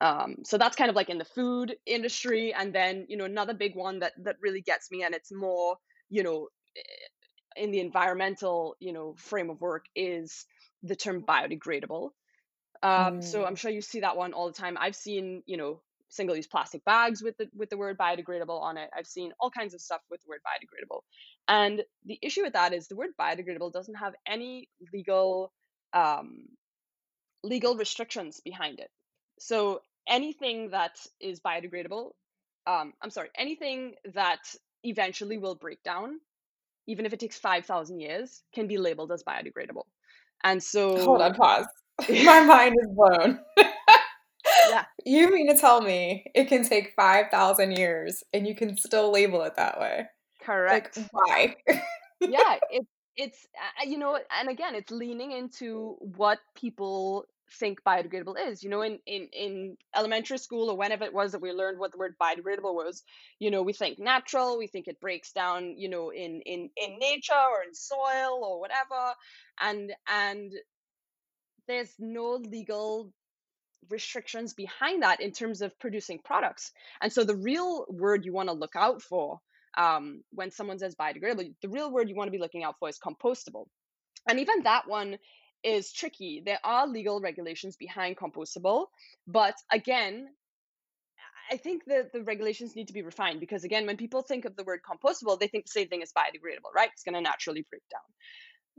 Um, 0.00 0.36
so 0.44 0.58
that's 0.58 0.76
kind 0.76 0.90
of 0.90 0.96
like 0.96 1.10
in 1.10 1.18
the 1.18 1.24
food 1.24 1.76
industry, 1.86 2.54
and 2.54 2.74
then 2.74 3.06
you 3.08 3.16
know 3.16 3.24
another 3.24 3.54
big 3.54 3.74
one 3.74 4.00
that 4.00 4.12
that 4.24 4.36
really 4.40 4.60
gets 4.60 4.90
me, 4.90 5.02
and 5.02 5.14
it's 5.14 5.32
more 5.32 5.76
you 6.08 6.22
know 6.22 6.48
eh, 6.76 7.62
in 7.62 7.70
the 7.70 7.80
environmental 7.80 8.76
you 8.80 8.92
know 8.92 9.14
frame 9.16 9.50
of 9.50 9.60
work 9.60 9.86
is 9.94 10.46
the 10.82 10.96
term 10.96 11.22
biodegradable. 11.22 12.10
Um, 12.82 13.18
mm. 13.18 13.24
So 13.24 13.44
I'm 13.44 13.56
sure 13.56 13.70
you 13.70 13.82
see 13.82 14.00
that 14.00 14.16
one 14.16 14.32
all 14.32 14.46
the 14.46 14.52
time. 14.52 14.76
I've 14.78 14.96
seen 14.96 15.42
you 15.46 15.56
know 15.56 15.82
single-use 16.10 16.46
plastic 16.46 16.84
bags 16.84 17.22
with 17.22 17.36
the 17.36 17.48
with 17.54 17.70
the 17.70 17.76
word 17.76 17.98
biodegradable 17.98 18.60
on 18.60 18.76
it. 18.76 18.88
I've 18.96 19.06
seen 19.06 19.32
all 19.40 19.50
kinds 19.50 19.74
of 19.74 19.80
stuff 19.80 20.00
with 20.10 20.20
the 20.22 20.28
word 20.28 20.40
biodegradable, 20.46 21.00
and 21.48 21.82
the 22.06 22.18
issue 22.22 22.42
with 22.42 22.54
that 22.54 22.72
is 22.72 22.88
the 22.88 22.96
word 22.96 23.10
biodegradable 23.20 23.72
doesn't 23.72 23.96
have 23.96 24.14
any 24.26 24.68
legal 24.92 25.52
um, 25.92 26.46
legal 27.42 27.76
restrictions 27.76 28.40
behind 28.44 28.80
it. 28.80 28.90
So 29.38 29.80
anything 30.08 30.70
that 30.70 30.98
is 31.20 31.40
biodegradable, 31.40 32.10
um, 32.66 32.92
I'm 33.02 33.10
sorry, 33.10 33.30
anything 33.36 33.94
that 34.14 34.40
eventually 34.84 35.38
will 35.38 35.54
break 35.54 35.82
down, 35.82 36.20
even 36.86 37.06
if 37.06 37.12
it 37.12 37.20
takes 37.20 37.38
5,000 37.38 38.00
years, 38.00 38.42
can 38.54 38.66
be 38.66 38.78
labeled 38.78 39.12
as 39.12 39.22
biodegradable. 39.22 39.84
And 40.44 40.62
so. 40.62 41.02
Hold 41.04 41.22
on, 41.22 41.34
pause. 41.34 41.66
My 42.24 42.40
mind 42.44 42.76
is 42.80 42.88
blown. 42.94 43.40
yeah. 44.70 44.84
You 45.04 45.32
mean 45.32 45.48
to 45.48 45.58
tell 45.58 45.80
me 45.80 46.26
it 46.34 46.48
can 46.48 46.64
take 46.64 46.92
5,000 46.94 47.72
years 47.72 48.22
and 48.34 48.46
you 48.46 48.54
can 48.54 48.76
still 48.76 49.10
label 49.10 49.42
it 49.42 49.56
that 49.56 49.80
way? 49.80 50.06
Correct. 50.42 50.98
Like, 50.98 51.08
why? 51.12 51.56
yeah, 52.20 52.56
it, 52.70 52.86
it's, 53.16 53.46
uh, 53.56 53.88
you 53.88 53.96
know, 53.96 54.18
and 54.38 54.50
again, 54.50 54.74
it's 54.74 54.90
leaning 54.90 55.32
into 55.32 55.96
what 56.00 56.38
people 56.54 57.24
think 57.52 57.82
biodegradable 57.86 58.34
is. 58.48 58.62
You 58.62 58.70
know, 58.70 58.82
in, 58.82 58.98
in, 59.06 59.28
in 59.32 59.76
elementary 59.96 60.38
school 60.38 60.70
or 60.70 60.76
whenever 60.76 61.04
it 61.04 61.14
was 61.14 61.32
that 61.32 61.42
we 61.42 61.52
learned 61.52 61.78
what 61.78 61.92
the 61.92 61.98
word 61.98 62.14
biodegradable 62.20 62.74
was, 62.74 63.02
you 63.38 63.50
know, 63.50 63.62
we 63.62 63.72
think 63.72 63.98
natural, 63.98 64.58
we 64.58 64.66
think 64.66 64.88
it 64.88 65.00
breaks 65.00 65.32
down, 65.32 65.74
you 65.76 65.88
know, 65.88 66.10
in, 66.10 66.40
in, 66.46 66.70
in 66.76 66.98
nature 66.98 67.34
or 67.34 67.62
in 67.66 67.74
soil 67.74 68.40
or 68.42 68.60
whatever. 68.60 69.14
And, 69.60 69.92
and 70.08 70.52
there's 71.66 71.92
no 71.98 72.40
legal 72.42 73.12
restrictions 73.90 74.54
behind 74.54 75.02
that 75.02 75.20
in 75.20 75.32
terms 75.32 75.62
of 75.62 75.78
producing 75.78 76.18
products. 76.24 76.72
And 77.00 77.12
so 77.12 77.24
the 77.24 77.36
real 77.36 77.86
word 77.88 78.24
you 78.24 78.32
want 78.32 78.48
to 78.48 78.54
look 78.54 78.76
out 78.76 79.02
for 79.02 79.40
um, 79.76 80.22
when 80.32 80.50
someone 80.50 80.78
says 80.78 80.94
biodegradable, 80.94 81.54
the 81.62 81.68
real 81.68 81.92
word 81.92 82.08
you 82.08 82.16
want 82.16 82.28
to 82.28 82.32
be 82.32 82.38
looking 82.38 82.64
out 82.64 82.76
for 82.78 82.88
is 82.88 82.98
compostable. 82.98 83.66
And 84.28 84.40
even 84.40 84.64
that 84.64 84.88
one 84.88 85.18
is 85.62 85.92
tricky. 85.92 86.42
There 86.44 86.60
are 86.64 86.86
legal 86.86 87.20
regulations 87.20 87.76
behind 87.76 88.16
compostable, 88.16 88.86
but 89.26 89.54
again, 89.72 90.28
I 91.50 91.56
think 91.56 91.84
that 91.86 92.12
the 92.12 92.22
regulations 92.22 92.76
need 92.76 92.88
to 92.88 92.92
be 92.92 93.02
refined 93.02 93.40
because 93.40 93.64
again, 93.64 93.86
when 93.86 93.96
people 93.96 94.22
think 94.22 94.44
of 94.44 94.56
the 94.56 94.64
word 94.64 94.80
compostable, 94.88 95.38
they 95.38 95.48
think 95.48 95.64
the 95.64 95.70
same 95.70 95.88
thing 95.88 96.02
as 96.02 96.12
biodegradable, 96.12 96.74
right? 96.74 96.90
It's 96.92 97.02
going 97.02 97.14
to 97.14 97.20
naturally 97.20 97.66
break 97.70 97.82
down. 97.90 98.02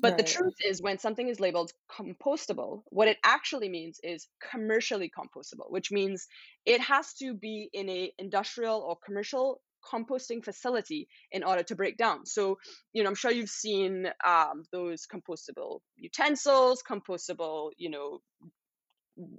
But 0.02 0.12
right. 0.12 0.18
the 0.18 0.24
truth 0.24 0.54
is, 0.66 0.82
when 0.82 0.98
something 0.98 1.28
is 1.28 1.42
labeled 1.42 1.74
compostable, 1.92 2.84
what 2.86 3.10
it 3.10 3.18
actually 3.24 3.68
means 3.68 4.00
is 4.02 4.28
commercially 4.52 5.12
compostable, 5.12 5.70
which 5.70 5.92
means 5.92 6.28
it 6.66 6.80
has 6.80 7.14
to 7.16 7.34
be 7.34 7.70
in 7.74 7.90
a 7.90 8.14
industrial 8.18 8.80
or 8.80 8.98
commercial 9.06 9.62
composting 9.82 10.44
facility 10.44 11.08
in 11.32 11.44
order 11.44 11.64
to 11.64 11.76
break 11.76 11.98
down. 11.98 12.26
So, 12.26 12.58
you 12.94 13.04
know, 13.04 13.10
I'm 13.10 13.16
sure 13.16 13.32
you've 13.32 13.50
seen 13.50 14.08
um, 14.26 14.64
those 14.72 15.08
compostable 15.08 15.80
utensils, 15.96 16.84
compostable, 16.88 17.72
you 17.78 17.90
know, 17.90 18.22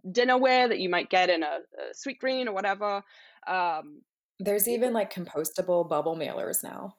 dinnerware 0.06 0.68
that 0.68 0.78
you 0.78 0.88
might 0.88 1.10
get 1.10 1.30
in 1.30 1.42
a, 1.42 1.46
a 1.46 1.94
Sweetgreen 1.94 2.46
or 2.46 2.52
whatever. 2.52 3.02
Um, 3.46 4.02
There's 4.38 4.68
even 4.68 4.92
like 4.92 5.12
compostable 5.12 5.88
bubble 5.88 6.16
mailers 6.16 6.62
now. 6.62 6.96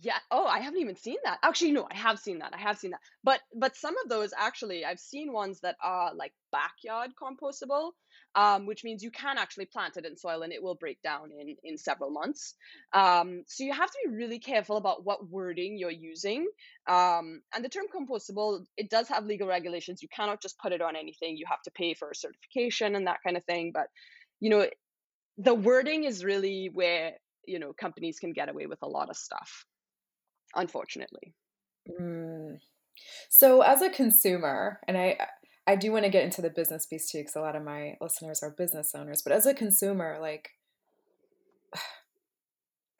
Yeah. 0.00 0.18
Oh, 0.30 0.44
I 0.44 0.60
haven't 0.60 0.80
even 0.80 0.96
seen 0.96 1.16
that. 1.24 1.38
Actually, 1.42 1.72
no, 1.72 1.88
I 1.90 1.96
have 1.96 2.18
seen 2.18 2.40
that. 2.40 2.52
I 2.54 2.58
have 2.58 2.78
seen 2.78 2.90
that. 2.90 3.00
But 3.24 3.40
but 3.54 3.74
some 3.74 3.94
of 4.04 4.10
those 4.10 4.34
actually, 4.36 4.84
I've 4.84 5.00
seen 5.00 5.32
ones 5.32 5.60
that 5.60 5.76
are 5.82 6.14
like 6.14 6.32
backyard 6.52 7.12
compostable, 7.20 7.92
um, 8.38 8.66
which 8.66 8.84
means 8.84 9.02
you 9.02 9.10
can 9.10 9.36
actually 9.36 9.64
plant 9.64 9.96
it 9.96 10.06
in 10.06 10.16
soil 10.16 10.42
and 10.42 10.52
it 10.52 10.62
will 10.62 10.76
break 10.76 11.02
down 11.02 11.30
in 11.38 11.56
in 11.64 11.76
several 11.76 12.10
months. 12.10 12.54
Um, 12.92 13.42
so 13.48 13.64
you 13.64 13.72
have 13.72 13.90
to 13.90 13.98
be 14.04 14.14
really 14.14 14.38
careful 14.38 14.76
about 14.76 15.04
what 15.04 15.28
wording 15.28 15.76
you're 15.76 15.90
using. 15.90 16.46
Um, 16.88 17.42
and 17.52 17.64
the 17.64 17.68
term 17.68 17.86
compostable, 17.94 18.64
it 18.76 18.90
does 18.90 19.08
have 19.08 19.24
legal 19.24 19.48
regulations. 19.48 20.02
You 20.02 20.08
cannot 20.14 20.40
just 20.40 20.58
put 20.58 20.72
it 20.72 20.80
on 20.80 20.94
anything. 20.94 21.36
You 21.36 21.46
have 21.48 21.62
to 21.62 21.72
pay 21.72 21.94
for 21.94 22.10
a 22.10 22.14
certification 22.14 22.94
and 22.94 23.08
that 23.08 23.18
kind 23.24 23.36
of 23.36 23.44
thing. 23.44 23.72
But 23.74 23.88
you 24.38 24.50
know, 24.50 24.68
the 25.36 25.54
wording 25.54 26.04
is 26.04 26.24
really 26.24 26.70
where 26.72 27.14
you 27.44 27.58
know 27.58 27.72
companies 27.72 28.20
can 28.20 28.32
get 28.32 28.48
away 28.48 28.66
with 28.66 28.82
a 28.82 28.88
lot 28.88 29.10
of 29.10 29.16
stuff 29.16 29.66
unfortunately. 30.54 31.34
Mm. 32.00 32.58
So, 33.28 33.60
as 33.62 33.82
a 33.82 33.90
consumer, 33.90 34.80
and 34.88 34.96
I 34.98 35.18
I 35.68 35.76
do 35.76 35.92
want 35.92 36.06
to 36.06 36.10
get 36.10 36.24
into 36.24 36.40
the 36.40 36.48
business 36.48 36.86
piece 36.86 37.10
too, 37.10 37.18
because 37.18 37.36
a 37.36 37.42
lot 37.42 37.54
of 37.54 37.62
my 37.62 37.98
listeners 38.00 38.42
are 38.42 38.50
business 38.50 38.94
owners. 38.94 39.20
But 39.22 39.34
as 39.34 39.44
a 39.44 39.52
consumer, 39.52 40.16
like, 40.18 40.48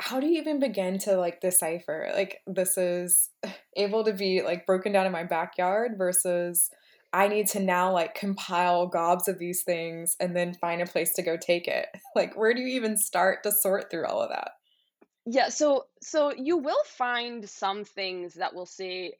how 0.02 0.20
do 0.20 0.26
you 0.26 0.38
even 0.38 0.60
begin 0.60 0.98
to 0.98 1.16
like 1.16 1.40
decipher 1.40 2.12
like 2.14 2.40
this 2.46 2.78
is 2.78 3.30
able 3.76 4.04
to 4.04 4.12
be 4.12 4.42
like 4.42 4.66
broken 4.66 4.92
down 4.92 5.06
in 5.06 5.12
my 5.12 5.24
backyard 5.24 5.92
versus 5.96 6.70
I 7.10 7.26
need 7.28 7.46
to 7.48 7.60
now 7.60 7.90
like 7.90 8.14
compile 8.14 8.86
gobs 8.86 9.28
of 9.28 9.38
these 9.38 9.62
things 9.62 10.14
and 10.20 10.36
then 10.36 10.52
find 10.52 10.82
a 10.82 10.86
place 10.86 11.14
to 11.14 11.22
go 11.22 11.38
take 11.38 11.66
it. 11.66 11.86
Like, 12.14 12.36
where 12.36 12.52
do 12.52 12.60
you 12.60 12.68
even 12.68 12.98
start 12.98 13.44
to 13.44 13.52
sort 13.52 13.90
through 13.90 14.06
all 14.06 14.20
of 14.20 14.28
that? 14.28 14.50
Yeah, 15.24 15.48
so 15.48 15.86
so 16.02 16.34
you 16.36 16.58
will 16.58 16.82
find 16.84 17.48
some 17.48 17.84
things 17.84 18.34
that 18.34 18.54
will 18.54 18.66
say 18.66 19.14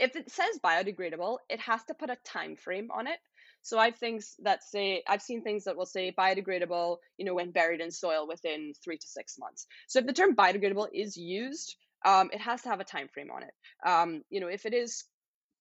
if 0.00 0.16
it 0.16 0.30
says 0.30 0.58
biodegradable, 0.64 1.38
it 1.48 1.60
has 1.60 1.84
to 1.84 1.94
put 1.94 2.10
a 2.10 2.16
time 2.24 2.56
frame 2.56 2.88
on 2.90 3.06
it. 3.06 3.18
So 3.62 3.78
I've 3.78 3.96
things 3.96 4.36
that 4.42 4.64
say 4.64 5.02
I've 5.06 5.22
seen 5.22 5.42
things 5.42 5.64
that 5.64 5.76
will 5.76 5.86
say 5.86 6.14
biodegradable, 6.18 6.96
you 7.18 7.26
know, 7.26 7.34
when 7.34 7.50
buried 7.50 7.80
in 7.80 7.90
soil 7.90 8.26
within 8.26 8.72
three 8.82 8.96
to 8.96 9.06
six 9.06 9.38
months. 9.38 9.66
So 9.86 9.98
if 9.98 10.06
the 10.06 10.14
term 10.14 10.34
biodegradable 10.34 10.88
is 10.94 11.16
used, 11.16 11.76
um, 12.04 12.30
it 12.32 12.40
has 12.40 12.62
to 12.62 12.70
have 12.70 12.80
a 12.80 12.84
time 12.84 13.08
frame 13.08 13.30
on 13.30 13.42
it. 13.42 13.52
Um, 13.86 14.22
you 14.30 14.40
know, 14.40 14.48
if 14.48 14.64
it 14.64 14.72
is 14.72 15.04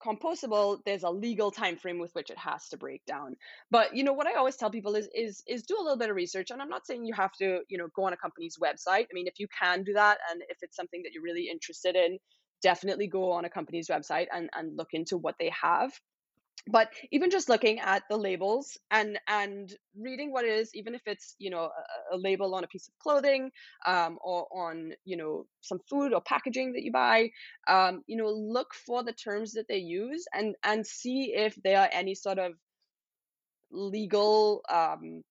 compostable 0.01 0.79
there's 0.85 1.03
a 1.03 1.09
legal 1.09 1.51
time 1.51 1.75
frame 1.75 1.99
with 1.99 2.13
which 2.13 2.29
it 2.29 2.37
has 2.37 2.69
to 2.69 2.77
break 2.77 3.05
down 3.05 3.35
but 3.69 3.93
you 3.93 4.03
know 4.03 4.13
what 4.13 4.27
i 4.27 4.35
always 4.35 4.55
tell 4.55 4.69
people 4.69 4.95
is 4.95 5.09
is 5.13 5.43
is 5.45 5.63
do 5.63 5.75
a 5.77 5.83
little 5.83 5.97
bit 5.97 6.09
of 6.09 6.15
research 6.15 6.51
and 6.51 6.61
i'm 6.61 6.69
not 6.69 6.87
saying 6.87 7.05
you 7.05 7.13
have 7.13 7.33
to 7.33 7.59
you 7.67 7.77
know 7.77 7.87
go 7.93 8.05
on 8.05 8.13
a 8.13 8.17
company's 8.17 8.57
website 8.63 9.03
i 9.03 9.13
mean 9.13 9.27
if 9.27 9.39
you 9.39 9.47
can 9.61 9.83
do 9.83 9.91
that 9.93 10.17
and 10.31 10.41
if 10.47 10.57
it's 10.61 10.75
something 10.75 11.01
that 11.03 11.11
you're 11.13 11.23
really 11.23 11.49
interested 11.51 11.97
in 11.97 12.17
definitely 12.61 13.07
go 13.07 13.31
on 13.31 13.45
a 13.45 13.49
company's 13.49 13.87
website 13.87 14.27
and 14.33 14.49
and 14.53 14.77
look 14.77 14.89
into 14.93 15.17
what 15.17 15.35
they 15.39 15.51
have. 15.61 15.91
But 16.67 16.89
even 17.11 17.29
just 17.29 17.49
looking 17.49 17.79
at 17.79 18.03
the 18.09 18.17
labels 18.17 18.77
and 18.91 19.19
and 19.27 19.73
reading 19.97 20.31
what 20.31 20.45
it 20.45 20.51
is 20.51 20.75
even 20.75 20.93
if 20.93 21.01
it's 21.05 21.35
you 21.39 21.49
know 21.49 21.69
a, 22.11 22.15
a 22.15 22.17
label 22.17 22.53
on 22.53 22.63
a 22.63 22.67
piece 22.67 22.87
of 22.87 22.99
clothing 22.99 23.51
um, 23.85 24.19
or 24.21 24.47
on 24.51 24.91
you 25.05 25.17
know 25.17 25.45
some 25.61 25.79
food 25.89 26.13
or 26.13 26.21
packaging 26.21 26.73
that 26.73 26.83
you 26.83 26.91
buy 26.91 27.29
um, 27.67 28.03
you 28.07 28.17
know 28.17 28.29
look 28.29 28.73
for 28.73 29.03
the 29.03 29.13
terms 29.13 29.53
that 29.53 29.67
they 29.67 29.77
use 29.77 30.25
and 30.33 30.55
and 30.63 30.85
see 30.85 31.33
if 31.33 31.55
there 31.63 31.79
are 31.79 31.89
any 31.91 32.13
sort 32.13 32.39
of 32.39 32.53
legal 33.71 34.61
um, 34.69 35.23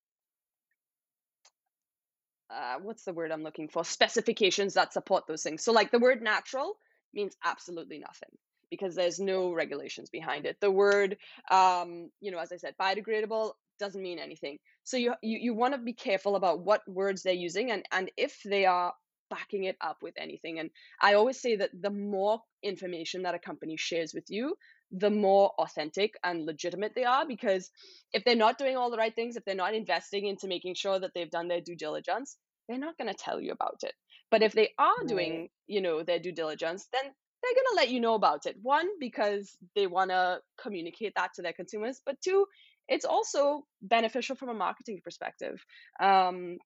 uh, 2.50 2.76
what's 2.82 3.04
the 3.04 3.12
word 3.12 3.30
i'm 3.30 3.42
looking 3.42 3.68
for? 3.68 3.84
Specifications 3.84 4.74
that 4.74 4.92
support 4.92 5.26
those 5.26 5.42
things. 5.42 5.62
So 5.62 5.72
like 5.72 5.90
the 5.90 5.98
word 5.98 6.22
natural 6.22 6.78
means 7.14 7.36
absolutely 7.44 7.98
nothing 7.98 8.30
because 8.70 8.94
there's 8.94 9.18
no 9.18 9.52
regulations 9.52 10.10
behind 10.10 10.44
it. 10.46 10.58
The 10.60 10.70
word, 10.70 11.16
um, 11.50 12.10
you 12.20 12.30
know, 12.30 12.38
as 12.38 12.52
I 12.52 12.56
said, 12.56 12.74
biodegradable 12.80 13.52
doesn't 13.78 14.02
mean 14.02 14.18
anything. 14.18 14.58
So 14.84 14.96
you 14.96 15.14
you, 15.22 15.38
you 15.38 15.54
want 15.54 15.74
to 15.74 15.78
be 15.80 15.92
careful 15.92 16.36
about 16.36 16.60
what 16.60 16.82
words 16.88 17.22
they're 17.22 17.32
using 17.32 17.70
and 17.70 17.84
and 17.92 18.10
if 18.16 18.40
they 18.44 18.66
are 18.66 18.92
backing 19.30 19.64
it 19.64 19.76
up 19.80 19.98
with 20.02 20.14
anything. 20.18 20.58
And 20.58 20.70
I 21.00 21.14
always 21.14 21.40
say 21.40 21.56
that 21.56 21.70
the 21.78 21.90
more 21.90 22.40
information 22.62 23.22
that 23.22 23.34
a 23.34 23.38
company 23.38 23.76
shares 23.76 24.14
with 24.14 24.24
you, 24.28 24.56
the 24.90 25.10
more 25.10 25.50
authentic 25.58 26.14
and 26.24 26.46
legitimate 26.46 26.92
they 26.94 27.04
are. 27.04 27.26
Because 27.26 27.70
if 28.12 28.24
they're 28.24 28.36
not 28.36 28.58
doing 28.58 28.76
all 28.76 28.90
the 28.90 28.96
right 28.96 29.14
things, 29.14 29.36
if 29.36 29.44
they're 29.44 29.54
not 29.54 29.74
investing 29.74 30.26
into 30.26 30.48
making 30.48 30.74
sure 30.74 30.98
that 30.98 31.12
they've 31.14 31.30
done 31.30 31.48
their 31.48 31.60
due 31.60 31.76
diligence, 31.76 32.36
they're 32.68 32.78
not 32.78 32.96
going 32.98 33.08
to 33.12 33.14
tell 33.14 33.40
you 33.40 33.52
about 33.52 33.80
it. 33.82 33.94
But 34.30 34.42
if 34.42 34.52
they 34.52 34.70
are 34.78 35.04
doing, 35.06 35.48
you 35.66 35.80
know, 35.80 36.02
their 36.02 36.18
due 36.18 36.32
diligence, 36.32 36.86
then 36.92 37.02
they're 37.02 37.54
going 37.54 37.66
to 37.72 37.76
let 37.76 37.90
you 37.90 38.00
know 38.00 38.14
about 38.14 38.46
it. 38.46 38.56
One, 38.62 38.88
because 39.00 39.56
they 39.74 39.86
want 39.86 40.10
to 40.10 40.40
communicate 40.60 41.14
that 41.16 41.34
to 41.34 41.42
their 41.42 41.52
consumers, 41.52 42.00
but 42.04 42.20
two, 42.20 42.46
it's 42.88 43.04
also 43.04 43.64
beneficial 43.80 44.36
from 44.36 44.48
a 44.48 44.54
marketing 44.54 45.00
perspective. 45.04 45.64
Um, 46.00 46.58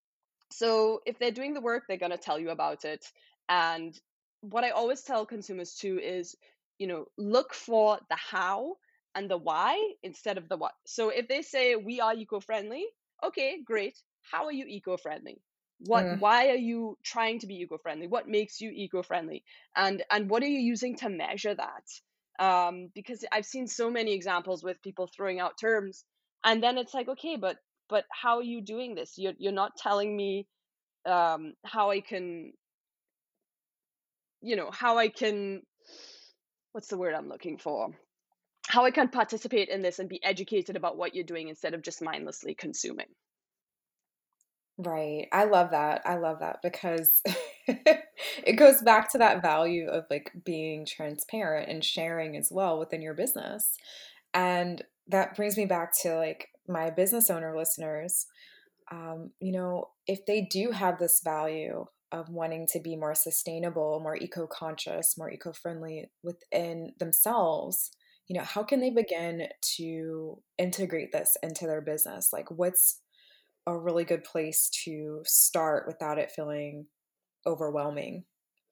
so 0.50 1.00
if 1.06 1.18
they're 1.18 1.30
doing 1.30 1.54
the 1.54 1.60
work, 1.60 1.84
they're 1.88 1.98
going 1.98 2.12
to 2.12 2.18
tell 2.18 2.38
you 2.38 2.50
about 2.50 2.84
it. 2.84 3.04
And 3.48 3.94
what 4.40 4.64
I 4.64 4.70
always 4.70 5.02
tell 5.02 5.26
consumers 5.26 5.74
too 5.74 6.00
is, 6.02 6.34
you 6.78 6.86
know, 6.86 7.06
look 7.16 7.54
for 7.54 7.98
the 8.08 8.16
how 8.16 8.76
and 9.14 9.30
the 9.30 9.36
why 9.36 9.78
instead 10.02 10.38
of 10.38 10.48
the 10.48 10.56
what. 10.56 10.72
So 10.86 11.10
if 11.10 11.28
they 11.28 11.42
say 11.42 11.76
we 11.76 12.00
are 12.00 12.14
eco-friendly, 12.14 12.86
okay, 13.24 13.58
great. 13.64 13.98
How 14.30 14.46
are 14.46 14.52
you 14.52 14.64
eco-friendly? 14.66 15.40
What 15.86 16.04
mm. 16.04 16.20
why 16.20 16.48
are 16.48 16.56
you 16.56 16.96
trying 17.02 17.40
to 17.40 17.46
be 17.46 17.56
eco-friendly? 17.56 18.06
What 18.06 18.28
makes 18.28 18.60
you 18.60 18.70
eco-friendly? 18.70 19.44
And 19.76 20.02
and 20.10 20.28
what 20.30 20.42
are 20.42 20.48
you 20.48 20.60
using 20.60 20.96
to 20.96 21.08
measure 21.08 21.54
that? 21.54 21.84
Um, 22.38 22.88
because 22.94 23.24
i've 23.30 23.44
seen 23.44 23.68
so 23.68 23.90
many 23.90 24.14
examples 24.14 24.64
with 24.64 24.82
people 24.82 25.06
throwing 25.06 25.38
out 25.38 25.58
terms 25.60 26.02
and 26.42 26.62
then 26.62 26.78
it's 26.78 26.94
like 26.94 27.06
okay 27.06 27.36
but 27.36 27.58
but 27.92 28.06
how 28.10 28.38
are 28.38 28.42
you 28.42 28.62
doing 28.62 28.94
this? 28.94 29.18
You're, 29.18 29.34
you're 29.36 29.52
not 29.52 29.76
telling 29.76 30.16
me 30.16 30.46
um, 31.04 31.52
how 31.62 31.90
i 31.90 32.00
can 32.00 32.52
you 34.40 34.56
know 34.56 34.70
how 34.70 34.98
i 34.98 35.08
can 35.08 35.62
what's 36.72 36.88
the 36.88 36.96
word 36.96 37.14
i'm 37.14 37.28
looking 37.28 37.58
for? 37.58 37.90
How 38.66 38.84
i 38.84 38.90
can 38.90 39.08
participate 39.08 39.68
in 39.68 39.82
this 39.82 39.98
and 39.98 40.08
be 40.08 40.24
educated 40.24 40.76
about 40.76 40.96
what 40.96 41.14
you're 41.14 41.24
doing 41.24 41.48
instead 41.48 41.74
of 41.74 41.82
just 41.82 42.00
mindlessly 42.00 42.54
consuming 42.54 43.08
Right. 44.84 45.28
I 45.32 45.44
love 45.44 45.70
that. 45.70 46.02
I 46.04 46.16
love 46.16 46.38
that 46.40 46.58
because 46.62 47.22
it 47.66 48.56
goes 48.56 48.82
back 48.82 49.12
to 49.12 49.18
that 49.18 49.42
value 49.42 49.88
of 49.88 50.04
like 50.10 50.32
being 50.44 50.86
transparent 50.86 51.70
and 51.70 51.84
sharing 51.84 52.36
as 52.36 52.48
well 52.50 52.78
within 52.78 53.02
your 53.02 53.14
business. 53.14 53.76
And 54.34 54.82
that 55.08 55.36
brings 55.36 55.56
me 55.56 55.66
back 55.66 55.92
to 56.02 56.16
like 56.16 56.48
my 56.66 56.90
business 56.90 57.30
owner 57.30 57.56
listeners. 57.56 58.26
Um, 58.90 59.30
you 59.40 59.52
know, 59.52 59.90
if 60.06 60.26
they 60.26 60.48
do 60.50 60.70
have 60.72 60.98
this 60.98 61.20
value 61.22 61.84
of 62.10 62.28
wanting 62.28 62.66
to 62.72 62.80
be 62.80 62.96
more 62.96 63.14
sustainable, 63.14 64.00
more 64.00 64.16
eco 64.16 64.46
conscious, 64.46 65.16
more 65.16 65.30
eco 65.30 65.52
friendly 65.52 66.10
within 66.24 66.92
themselves, 66.98 67.90
you 68.26 68.38
know, 68.38 68.44
how 68.44 68.62
can 68.62 68.80
they 68.80 68.90
begin 68.90 69.48
to 69.76 70.38
integrate 70.58 71.12
this 71.12 71.36
into 71.42 71.66
their 71.66 71.80
business? 71.82 72.32
Like, 72.32 72.50
what's 72.50 73.01
a 73.66 73.76
really 73.76 74.04
good 74.04 74.24
place 74.24 74.68
to 74.84 75.22
start 75.24 75.86
without 75.86 76.18
it 76.18 76.30
feeling 76.30 76.86
overwhelming 77.46 78.24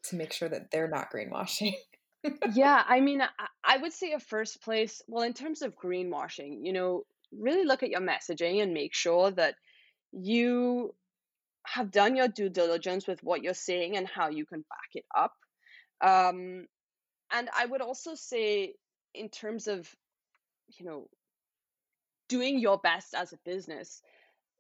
to 0.05 0.17
make 0.17 0.33
sure 0.33 0.49
that 0.49 0.71
they're 0.71 0.89
not 0.89 1.13
greenwashing? 1.13 1.75
yeah, 2.55 2.83
I 2.87 3.01
mean, 3.01 3.23
I, 3.65 3.77
would 3.79 3.93
say 3.93 4.13
a 4.13 4.21
first 4.21 4.63
place, 4.63 5.01
well, 5.07 5.25
in 5.25 5.33
terms 5.33 5.63
of 5.63 5.77
greenwashing, 5.77 6.59
you 6.63 6.73
know, 6.73 7.05
really 7.33 7.65
look 7.65 7.83
at 7.83 7.91
your 7.91 8.01
messaging 8.01 8.63
and 8.63 8.75
make 8.75 8.95
sure 8.95 9.31
that 9.33 9.55
you 10.13 10.95
have 11.67 11.91
done 11.91 12.17
your 12.17 12.29
due 12.29 12.49
diligence 12.49 13.07
with 13.07 13.23
what 13.23 13.43
you're 13.43 13.55
saying 13.55 13.97
and 13.97 14.07
how 14.07 14.29
you 14.29 14.45
can 14.45 14.61
back 14.61 14.91
it 14.95 15.05
up. 15.17 15.35
Um, 16.01 16.67
and 17.33 17.49
I 17.57 17.67
would 17.67 17.81
also 17.81 18.15
say, 18.15 18.75
in 19.15 19.29
terms 19.29 19.67
of, 19.67 19.89
you 20.79 20.85
know, 20.85 21.09
doing 22.29 22.59
your 22.59 22.79
best 22.79 23.15
as 23.15 23.33
a 23.33 23.39
business, 23.45 24.03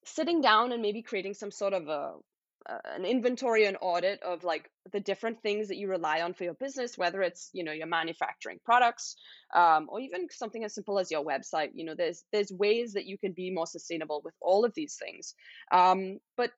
sitting 0.05 0.41
down 0.41 0.73
and 0.73 0.83
maybe 0.83 1.03
creating 1.03 1.35
some 1.35 1.51
sort 1.51 1.73
of 1.73 1.89
a 1.89 2.15
uh, 2.69 2.79
an 2.95 3.07
inventory 3.07 3.65
and 3.65 3.79
audit 3.81 4.23
of 4.23 4.45
like 4.45 4.71
the 4.93 5.01
different 5.01 5.41
things 5.43 5.69
that 5.69 5.79
you 5.79 5.89
rely 5.89 6.21
on 6.21 6.35
for 6.35 6.45
your 6.45 6.55
business 6.55 6.99
whether 6.99 7.23
it's 7.23 7.49
you 7.55 7.65
know 7.65 7.73
your 7.73 7.87
manufacturing 7.87 8.59
products 8.65 9.17
um, 9.55 9.87
or 9.91 9.99
even 9.99 10.29
something 10.31 10.63
as 10.63 10.75
simple 10.75 10.99
as 10.99 11.11
your 11.11 11.25
website 11.25 11.71
you 11.75 11.85
know 11.85 11.95
there's 11.95 12.23
there's 12.33 12.53
ways 12.53 12.93
that 12.93 13.07
you 13.07 13.17
can 13.17 13.33
be 13.33 13.51
more 13.51 13.67
sustainable 13.67 14.21
with 14.25 14.35
all 14.41 14.65
of 14.65 14.75
these 14.75 14.97
things. 14.97 15.35
Um, 15.73 16.19
but 16.37 16.53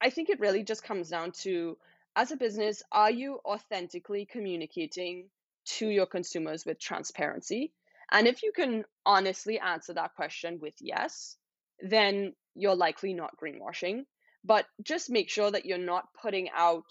i 0.00 0.08
think 0.08 0.30
it 0.30 0.40
really 0.40 0.62
just 0.62 0.82
comes 0.82 1.10
down 1.10 1.32
to 1.32 1.76
as 2.16 2.32
a 2.32 2.36
business 2.36 2.82
are 2.90 3.10
you 3.10 3.40
authentically 3.44 4.26
communicating 4.26 5.28
to 5.66 5.86
your 5.86 6.06
consumers 6.06 6.64
with 6.64 6.80
transparency? 6.80 7.72
And 8.10 8.26
if 8.26 8.42
you 8.42 8.52
can 8.52 8.84
honestly 9.06 9.60
answer 9.60 9.92
that 9.94 10.14
question 10.14 10.58
with 10.60 10.74
yes 10.80 11.36
then 11.82 12.32
you're 12.54 12.74
likely 12.74 13.14
not 13.14 13.36
greenwashing 13.42 14.04
but 14.44 14.66
just 14.82 15.10
make 15.10 15.28
sure 15.28 15.50
that 15.50 15.66
you're 15.66 15.78
not 15.78 16.04
putting 16.20 16.48
out 16.56 16.90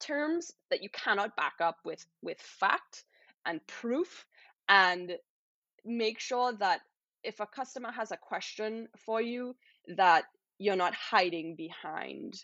terms 0.00 0.50
that 0.70 0.82
you 0.82 0.88
cannot 0.90 1.36
back 1.36 1.54
up 1.60 1.78
with 1.84 2.04
with 2.22 2.40
fact 2.40 3.04
and 3.46 3.64
proof 3.66 4.26
and 4.68 5.12
make 5.84 6.18
sure 6.18 6.52
that 6.52 6.80
if 7.22 7.38
a 7.40 7.46
customer 7.46 7.92
has 7.92 8.10
a 8.10 8.16
question 8.16 8.88
for 9.04 9.20
you 9.20 9.54
that 9.96 10.24
you're 10.58 10.76
not 10.76 10.94
hiding 10.94 11.54
behind 11.54 12.34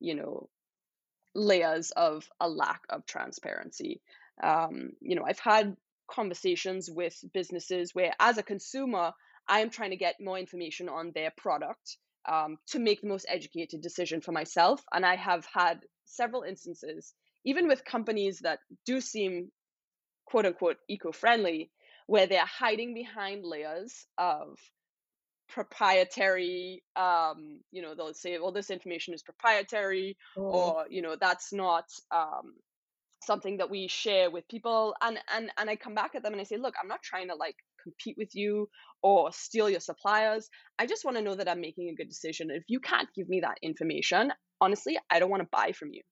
you 0.00 0.14
know 0.14 0.48
layers 1.34 1.90
of 1.92 2.28
a 2.40 2.48
lack 2.48 2.82
of 2.90 3.06
transparency. 3.06 4.02
Um, 4.42 4.92
you 5.00 5.14
know 5.14 5.24
i've 5.24 5.38
had 5.38 5.76
conversations 6.10 6.90
with 6.90 7.22
businesses 7.32 7.94
where 7.94 8.12
as 8.18 8.38
a 8.38 8.42
consumer 8.42 9.12
i 9.48 9.60
am 9.60 9.70
trying 9.70 9.90
to 9.90 9.96
get 9.96 10.16
more 10.20 10.38
information 10.38 10.88
on 10.88 11.12
their 11.14 11.32
product 11.36 11.96
um, 12.28 12.58
to 12.68 12.78
make 12.78 13.00
the 13.00 13.08
most 13.08 13.26
educated 13.28 13.80
decision 13.80 14.20
for 14.20 14.32
myself. 14.32 14.82
And 14.92 15.04
I 15.04 15.16
have 15.16 15.46
had 15.52 15.80
several 16.04 16.42
instances, 16.42 17.14
even 17.44 17.68
with 17.68 17.84
companies 17.84 18.40
that 18.40 18.60
do 18.86 19.00
seem 19.00 19.50
quote 20.26 20.46
unquote 20.46 20.76
eco 20.88 21.12
friendly, 21.12 21.70
where 22.06 22.26
they're 22.26 22.44
hiding 22.46 22.94
behind 22.94 23.44
layers 23.44 24.06
of 24.18 24.58
proprietary 25.48 26.82
um 26.96 27.60
you 27.72 27.82
know 27.82 27.94
they'll 27.94 28.14
say 28.14 28.38
well 28.38 28.52
this 28.52 28.70
information 28.70 29.12
is 29.12 29.22
proprietary 29.22 30.16
oh. 30.38 30.42
or 30.42 30.86
you 30.88 31.02
know 31.02 31.14
that's 31.20 31.52
not 31.52 31.84
um 32.10 32.54
something 33.22 33.58
that 33.58 33.68
we 33.68 33.86
share 33.86 34.30
with 34.30 34.48
people 34.48 34.94
and 35.02 35.18
and 35.34 35.50
and 35.58 35.68
I 35.68 35.76
come 35.76 35.94
back 35.94 36.14
at 36.14 36.22
them 36.22 36.32
and 36.32 36.40
I 36.40 36.44
say 36.44 36.56
look 36.56 36.72
I'm 36.80 36.88
not 36.88 37.02
trying 37.02 37.28
to 37.28 37.34
like 37.34 37.56
compete 37.82 38.16
with 38.18 38.34
you 38.34 38.68
or 39.02 39.32
steal 39.32 39.68
your 39.68 39.80
suppliers. 39.80 40.48
I 40.78 40.86
just 40.86 41.04
want 41.04 41.16
to 41.16 41.22
know 41.22 41.34
that 41.34 41.48
I'm 41.48 41.60
making 41.60 41.88
a 41.88 41.94
good 41.94 42.08
decision. 42.08 42.50
If 42.50 42.64
you 42.68 42.80
can't 42.80 43.08
give 43.14 43.28
me 43.28 43.40
that 43.40 43.58
information, 43.62 44.32
honestly, 44.60 44.98
I 45.10 45.18
don't 45.18 45.30
want 45.30 45.42
to 45.42 45.48
buy 45.50 45.72
from 45.72 45.90
you. 45.92 46.02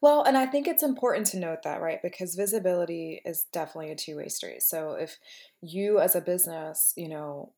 Well, 0.00 0.22
and 0.22 0.36
I 0.36 0.46
think 0.46 0.66
it's 0.66 0.82
important 0.82 1.26
to 1.28 1.38
note 1.38 1.62
that, 1.64 1.80
right? 1.80 2.00
Because 2.02 2.34
visibility 2.34 3.20
is 3.24 3.46
definitely 3.52 3.92
a 3.92 3.96
two 3.96 4.16
way 4.16 4.28
street. 4.28 4.62
So 4.62 4.92
if 4.92 5.18
you 5.60 6.00
as 6.00 6.14
a 6.14 6.20
business, 6.20 6.92
you 6.96 7.08
know, 7.08 7.52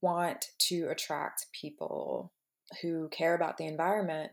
want 0.00 0.46
to 0.58 0.88
attract 0.90 1.46
people 1.52 2.32
who 2.82 3.08
care 3.10 3.34
about 3.34 3.56
the 3.56 3.66
environment, 3.66 4.32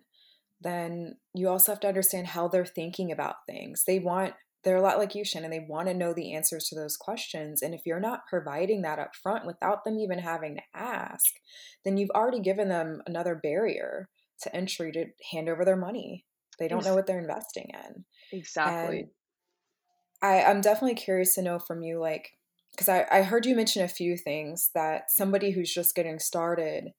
then 0.62 1.18
you 1.34 1.50
also 1.50 1.72
have 1.72 1.80
to 1.82 1.88
understand 1.88 2.28
how 2.28 2.48
they're 2.48 2.66
thinking 2.66 3.12
about 3.12 3.46
things. 3.48 3.84
They 3.86 4.00
want 4.00 4.34
they're 4.66 4.76
a 4.76 4.82
lot 4.82 4.98
like 4.98 5.16
you, 5.16 5.24
Shannon. 5.24 5.54
And 5.54 5.54
they 5.54 5.68
want 5.70 5.88
to 5.88 5.94
know 5.94 6.14
the 6.14 6.34
answers 6.34 6.68
to 6.68 6.76
those 6.76 6.98
questions. 6.98 7.62
And 7.62 7.74
if 7.74 7.86
you're 7.86 8.00
not 8.00 8.28
providing 8.28 8.82
that 8.82 9.00
up 9.00 9.16
front 9.16 9.46
without 9.46 9.86
them 9.86 10.00
even 10.00 10.20
having 10.20 10.56
to 10.56 10.62
ask, 10.74 11.36
then 11.86 11.96
you've 11.96 12.10
already 12.10 12.42
given 12.42 12.68
them 12.68 13.02
another 13.06 13.36
barrier 13.36 14.10
to 14.42 14.54
entry 14.54 14.92
to 14.92 15.06
hand 15.32 15.48
over 15.48 15.64
their 15.64 15.78
money. 15.78 16.26
They 16.60 16.68
don't 16.68 16.84
know 16.84 16.96
what 16.96 17.06
they're 17.06 17.20
investing 17.20 17.72
in. 17.74 18.06
Exactly. 18.32 19.00
And 19.00 19.10
I, 20.22 20.44
I'm 20.44 20.62
definitely 20.62 20.96
curious 20.96 21.36
to 21.36 21.42
know 21.42 21.60
from 21.60 21.82
you, 21.84 22.00
like, 22.00 22.32
because 22.72 22.90
I, 22.90 23.06
I 23.12 23.22
heard 23.22 23.46
you 23.46 23.56
mention 23.56 23.84
a 23.84 23.88
few 23.88 24.18
things 24.18 24.72
that 24.74 25.12
somebody 25.12 25.52
who's 25.52 25.74
just 25.74 25.96
getting 25.96 26.20
started 26.20 26.92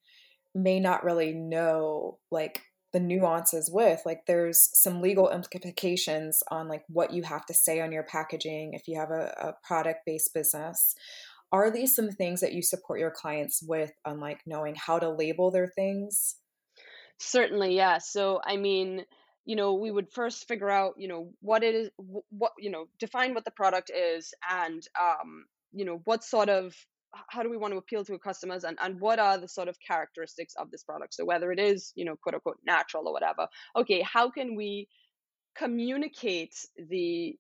may 0.54 0.78
not 0.78 1.04
really 1.04 1.32
know, 1.32 2.18
like, 2.30 2.62
the 2.96 3.00
nuances 3.00 3.70
with 3.70 4.00
like 4.06 4.24
there's 4.24 4.70
some 4.72 5.02
legal 5.02 5.28
implications 5.28 6.42
on 6.50 6.66
like 6.66 6.82
what 6.88 7.12
you 7.12 7.22
have 7.22 7.44
to 7.44 7.52
say 7.52 7.78
on 7.82 7.92
your 7.92 8.04
packaging 8.04 8.72
if 8.72 8.88
you 8.88 8.98
have 8.98 9.10
a, 9.10 9.34
a 9.38 9.54
product 9.66 10.00
based 10.06 10.32
business. 10.32 10.94
Are 11.52 11.70
these 11.70 11.94
some 11.94 12.08
things 12.08 12.40
that 12.40 12.54
you 12.54 12.62
support 12.62 12.98
your 12.98 13.10
clients 13.10 13.62
with 13.62 13.92
on 14.06 14.18
like 14.18 14.40
knowing 14.46 14.76
how 14.76 14.98
to 14.98 15.10
label 15.10 15.50
their 15.50 15.66
things? 15.66 16.36
Certainly 17.18 17.76
yeah. 17.76 17.98
So 17.98 18.40
i 18.42 18.56
mean 18.56 19.04
you 19.44 19.56
know 19.56 19.74
we 19.74 19.90
would 19.90 20.10
first 20.10 20.48
figure 20.48 20.70
out 20.70 20.94
you 20.96 21.06
know 21.06 21.28
what 21.40 21.62
it 21.62 21.74
is 21.74 21.90
what 22.30 22.52
you 22.58 22.70
know 22.70 22.86
define 22.98 23.34
what 23.34 23.44
the 23.44 23.50
product 23.50 23.90
is 23.94 24.32
and 24.50 24.88
um 24.98 25.44
you 25.72 25.84
know 25.84 26.00
what 26.04 26.24
sort 26.24 26.48
of 26.48 26.74
how 27.28 27.42
do 27.42 27.50
we 27.50 27.56
want 27.56 27.72
to 27.72 27.78
appeal 27.78 28.04
to 28.04 28.18
customers 28.18 28.64
and, 28.64 28.76
and 28.80 29.00
what 29.00 29.18
are 29.18 29.38
the 29.38 29.48
sort 29.48 29.68
of 29.68 29.76
characteristics 29.86 30.54
of 30.56 30.70
this 30.70 30.82
product? 30.82 31.14
So 31.14 31.24
whether 31.24 31.52
it 31.52 31.58
is 31.58 31.92
you 31.94 32.04
know 32.04 32.16
quote 32.16 32.34
unquote 32.34 32.58
natural 32.66 33.08
or 33.08 33.12
whatever 33.12 33.48
okay 33.76 34.02
how 34.02 34.30
can 34.30 34.56
we 34.56 34.88
communicate 35.56 36.54
the 36.90 37.36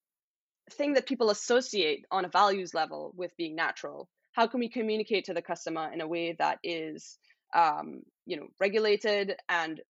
thing 0.72 0.94
that 0.94 1.06
people 1.06 1.30
associate 1.30 2.04
on 2.10 2.24
a 2.24 2.28
values 2.28 2.74
level 2.74 3.12
with 3.16 3.36
being 3.36 3.54
natural? 3.54 4.08
How 4.32 4.46
can 4.46 4.60
we 4.60 4.68
communicate 4.68 5.24
to 5.26 5.34
the 5.34 5.42
customer 5.42 5.90
in 5.92 6.00
a 6.00 6.08
way 6.08 6.34
that 6.38 6.58
is 6.62 7.18
um, 7.54 8.02
you 8.26 8.36
know 8.36 8.48
regulated 8.60 9.36
and 9.48 9.80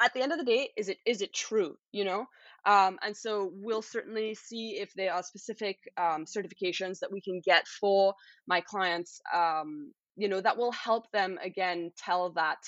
at 0.00 0.12
the 0.14 0.20
end 0.20 0.32
of 0.32 0.38
the 0.38 0.44
day 0.44 0.68
is 0.76 0.88
it 0.88 0.98
is 1.06 1.22
it 1.22 1.32
true 1.32 1.76
you 1.92 2.04
know 2.04 2.26
um, 2.64 2.98
and 3.02 3.16
so 3.16 3.50
we'll 3.54 3.82
certainly 3.82 4.34
see 4.34 4.78
if 4.80 4.92
there 4.94 5.12
are 5.12 5.22
specific 5.22 5.78
um, 5.96 6.26
certifications 6.26 7.00
that 7.00 7.10
we 7.10 7.20
can 7.20 7.40
get 7.44 7.66
for 7.66 8.14
my 8.46 8.60
clients, 8.60 9.20
um, 9.34 9.92
you 10.16 10.28
know, 10.28 10.40
that 10.40 10.56
will 10.56 10.72
help 10.72 11.10
them 11.10 11.38
again 11.42 11.90
tell 11.96 12.30
that 12.32 12.58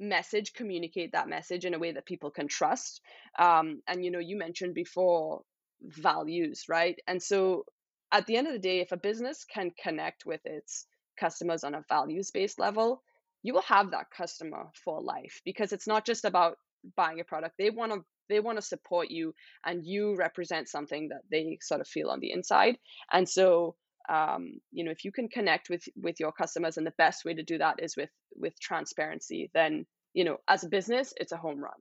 message, 0.00 0.52
communicate 0.54 1.12
that 1.12 1.28
message 1.28 1.64
in 1.64 1.74
a 1.74 1.78
way 1.78 1.92
that 1.92 2.06
people 2.06 2.30
can 2.30 2.48
trust. 2.48 3.00
Um, 3.38 3.82
and, 3.86 4.04
you 4.04 4.10
know, 4.10 4.18
you 4.18 4.36
mentioned 4.36 4.74
before 4.74 5.42
values, 5.80 6.64
right? 6.68 6.98
And 7.06 7.22
so 7.22 7.64
at 8.10 8.26
the 8.26 8.36
end 8.36 8.48
of 8.48 8.52
the 8.52 8.58
day, 8.58 8.80
if 8.80 8.90
a 8.90 8.96
business 8.96 9.44
can 9.44 9.70
connect 9.80 10.26
with 10.26 10.40
its 10.44 10.86
customers 11.16 11.62
on 11.62 11.74
a 11.74 11.84
values 11.88 12.32
based 12.32 12.58
level, 12.58 13.02
you 13.44 13.52
will 13.52 13.62
have 13.62 13.92
that 13.92 14.10
customer 14.10 14.64
for 14.84 15.00
life 15.00 15.40
because 15.44 15.72
it's 15.72 15.86
not 15.86 16.04
just 16.04 16.24
about 16.24 16.56
buying 16.96 17.20
a 17.20 17.24
product. 17.24 17.54
They 17.56 17.70
want 17.70 17.92
to 17.92 18.00
they 18.30 18.40
want 18.40 18.56
to 18.56 18.62
support 18.62 19.10
you 19.10 19.34
and 19.66 19.84
you 19.84 20.16
represent 20.16 20.68
something 20.68 21.08
that 21.10 21.20
they 21.30 21.58
sort 21.60 21.82
of 21.82 21.86
feel 21.86 22.08
on 22.08 22.20
the 22.20 22.32
inside. 22.32 22.78
And 23.12 23.28
so 23.28 23.76
um, 24.08 24.54
you 24.72 24.84
know 24.84 24.90
if 24.90 25.04
you 25.04 25.12
can 25.12 25.28
connect 25.28 25.70
with 25.70 25.84
with 25.94 26.18
your 26.18 26.32
customers 26.32 26.78
and 26.78 26.86
the 26.86 26.94
best 26.98 27.24
way 27.24 27.34
to 27.34 27.42
do 27.42 27.58
that 27.58 27.76
is 27.82 27.96
with 27.96 28.10
with 28.34 28.58
transparency 28.60 29.50
then 29.54 29.86
you 30.12 30.24
know 30.24 30.36
as 30.48 30.62
a 30.62 30.68
business 30.68 31.14
it's 31.18 31.32
a 31.32 31.36
home 31.36 31.62
run. 31.62 31.72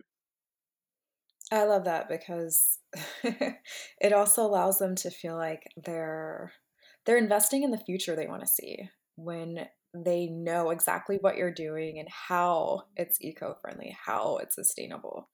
I 1.52 1.65
love 1.65 1.86
that 1.86 2.10
because 2.10 2.80
it 3.23 4.13
also 4.13 4.45
allows 4.45 4.80
them 4.80 4.95
to 4.97 5.10
feel 5.10 5.36
like 5.36 5.63
they're 5.78 6.52
they're 7.06 7.17
investing 7.17 7.63
in 7.63 7.71
the 7.71 7.78
future 7.78 8.15
they 8.15 8.28
want 8.28 8.41
to 8.41 8.47
see. 8.47 8.89
When 9.15 9.67
they 9.93 10.27
know 10.27 10.71
exactly 10.71 11.17
what 11.21 11.38
you're 11.38 11.53
doing 11.53 11.99
and 11.99 12.08
how 12.10 12.84
it's 12.95 13.21
eco-friendly 13.21 13.95
how 14.06 14.38
it's 14.38 14.56
sustainable 14.56 15.29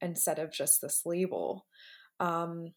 instead 0.00 0.38
of 0.38 0.52
just 0.52 0.80
this 0.80 1.02
label. 1.04 1.66
Um, 2.20 2.72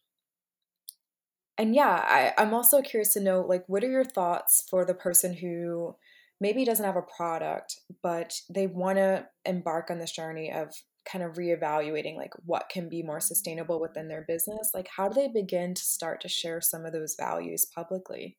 and 1.58 1.76
yeah, 1.76 2.04
I, 2.08 2.34
I'm 2.38 2.54
also 2.54 2.82
curious 2.82 3.14
to 3.14 3.20
know 3.20 3.42
like 3.42 3.64
what 3.68 3.84
are 3.84 3.92
your 3.92 4.06
thoughts 4.06 4.64
for 4.70 4.86
the 4.86 4.94
person 4.94 5.34
who 5.34 5.96
maybe 6.40 6.64
doesn't 6.64 6.86
have 6.86 6.96
a 6.96 7.02
product, 7.02 7.82
but 8.02 8.34
they 8.50 8.68
want 8.68 8.98
to 8.98 9.26
embark 9.46 9.92
on 9.92 10.00
this 10.00 10.12
journey 10.12 10.52
of 10.52 10.74
kind 11.06 11.24
of 11.24 11.36
reevaluating 11.36 12.16
like 12.16 12.34
what 12.46 12.70
can 12.70 12.88
be 12.88 13.02
more 13.02 13.20
sustainable 13.20 13.80
within 13.80 14.08
their 14.08 14.26
business 14.28 14.72
like 14.74 14.88
how 14.96 15.08
do 15.08 15.16
they 15.16 15.28
begin 15.28 15.74
to 15.74 15.82
start 15.82 16.22
to 16.22 16.28
share 16.28 16.62
some 16.62 16.86
of 16.86 16.94
those 16.94 17.16
values 17.18 17.66
publicly 17.66 18.38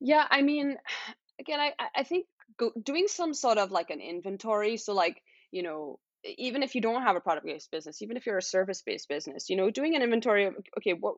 yeah 0.00 0.26
i 0.30 0.42
mean 0.42 0.76
again 1.40 1.60
i 1.60 1.72
i 1.94 2.02
think 2.02 2.26
go, 2.58 2.70
doing 2.82 3.06
some 3.08 3.34
sort 3.34 3.58
of 3.58 3.70
like 3.70 3.90
an 3.90 4.00
inventory 4.00 4.76
so 4.76 4.92
like 4.94 5.22
you 5.50 5.62
know 5.62 5.98
even 6.24 6.62
if 6.62 6.74
you 6.74 6.80
don't 6.80 7.02
have 7.02 7.16
a 7.16 7.20
product 7.20 7.46
based 7.46 7.70
business 7.70 8.00
even 8.02 8.16
if 8.16 8.26
you're 8.26 8.38
a 8.38 8.42
service 8.42 8.82
based 8.82 9.08
business 9.08 9.50
you 9.50 9.56
know 9.56 9.70
doing 9.70 9.94
an 9.94 10.02
inventory 10.02 10.46
of 10.46 10.54
okay 10.78 10.92
what 10.92 11.16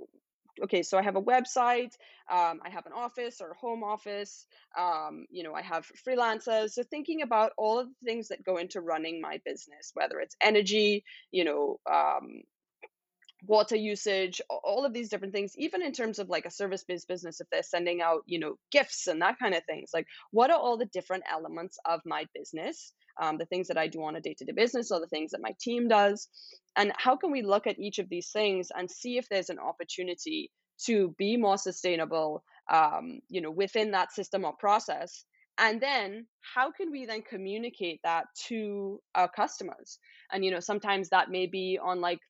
okay, 0.63 0.83
so 0.83 0.99
I 0.99 1.03
have 1.03 1.17
a 1.17 1.23
website, 1.23 1.93
um, 2.31 2.61
I 2.65 2.71
have 2.71 2.87
an 2.87 2.93
office 2.95 3.41
or 3.41 3.55
home 3.55 3.83
office, 3.83 4.47
um, 4.79 5.27
you 5.31 5.43
know, 5.43 5.55
I 5.55 5.63
have 5.63 5.87
freelancers. 6.07 6.71
So 6.71 6.83
thinking 6.83 7.23
about 7.23 7.53
all 7.59 7.79
of 7.79 7.89
the 7.89 8.07
things 8.07 8.29
that 8.29 8.45
go 8.45 8.57
into 8.57 8.81
running 8.81 9.21
my 9.21 9.41
business, 9.45 9.91
whether 9.95 10.19
it's 10.21 10.37
energy, 10.43 11.05
you 11.31 11.45
know, 11.45 11.79
um, 11.91 12.43
water 13.47 13.77
usage 13.77 14.41
all 14.51 14.85
of 14.85 14.93
these 14.93 15.09
different 15.09 15.33
things 15.33 15.53
even 15.57 15.83
in 15.83 15.93
terms 15.93 16.19
of 16.19 16.29
like 16.29 16.47
a 16.47 16.51
service 16.51 16.85
based 16.85 17.09
business 17.09 17.41
if 17.41 17.49
they're 17.51 17.63
sending 17.63 18.01
out 18.01 18.23
you 18.27 18.39
know 18.39 18.55
gifts 18.71 19.07
and 19.07 19.23
that 19.23 19.39
kind 19.39 19.55
of 19.55 19.63
things 19.65 19.91
like 19.95 20.07
what 20.31 20.51
are 20.51 20.59
all 20.59 20.77
the 20.77 20.87
different 20.87 21.25
elements 21.31 21.79
of 21.85 22.01
my 22.05 22.25
business 22.35 22.93
um, 23.21 23.39
the 23.39 23.47
things 23.47 23.69
that 23.69 23.79
i 23.79 23.87
do 23.87 24.03
on 24.03 24.17
a 24.17 24.21
day-to-day 24.21 24.53
business 24.53 24.91
or 24.91 25.01
the 25.01 25.07
things 25.07 25.31
that 25.31 25.43
my 25.43 25.55
team 25.61 25.89
does? 25.89 26.29
And 26.77 26.93
how 26.97 27.17
can 27.17 27.31
we 27.31 27.43
look 27.43 27.67
at 27.67 27.79
each 27.79 27.99
of 27.99 28.09
these 28.09 28.31
things 28.31 28.69
and 28.77 28.91
see 28.91 29.19
if 29.19 29.29
there's 29.29 29.51
an 29.51 29.59
opportunity 29.59 30.51
to 30.85 31.15
be 31.17 31.37
more 31.37 31.57
sustainable 31.59 32.45
um, 32.71 33.21
you 33.29 33.41
know 33.41 33.51
within 33.51 33.93
that 33.93 34.13
system 34.13 34.45
or 34.45 34.55
process? 34.55 35.25
And 35.59 35.81
then 35.81 36.27
how 36.55 36.71
can 36.71 36.91
we 36.91 37.07
then 37.07 37.23
communicate 37.23 38.01
that 38.05 38.27
to 38.49 39.01
our 39.15 39.29
customers? 39.29 39.99
And 40.31 40.45
you 40.45 40.51
know 40.51 40.61
sometimes 40.61 41.09
that 41.11 41.31
may 41.31 41.47
be 41.47 41.79
on 41.83 42.01
like 42.01 42.21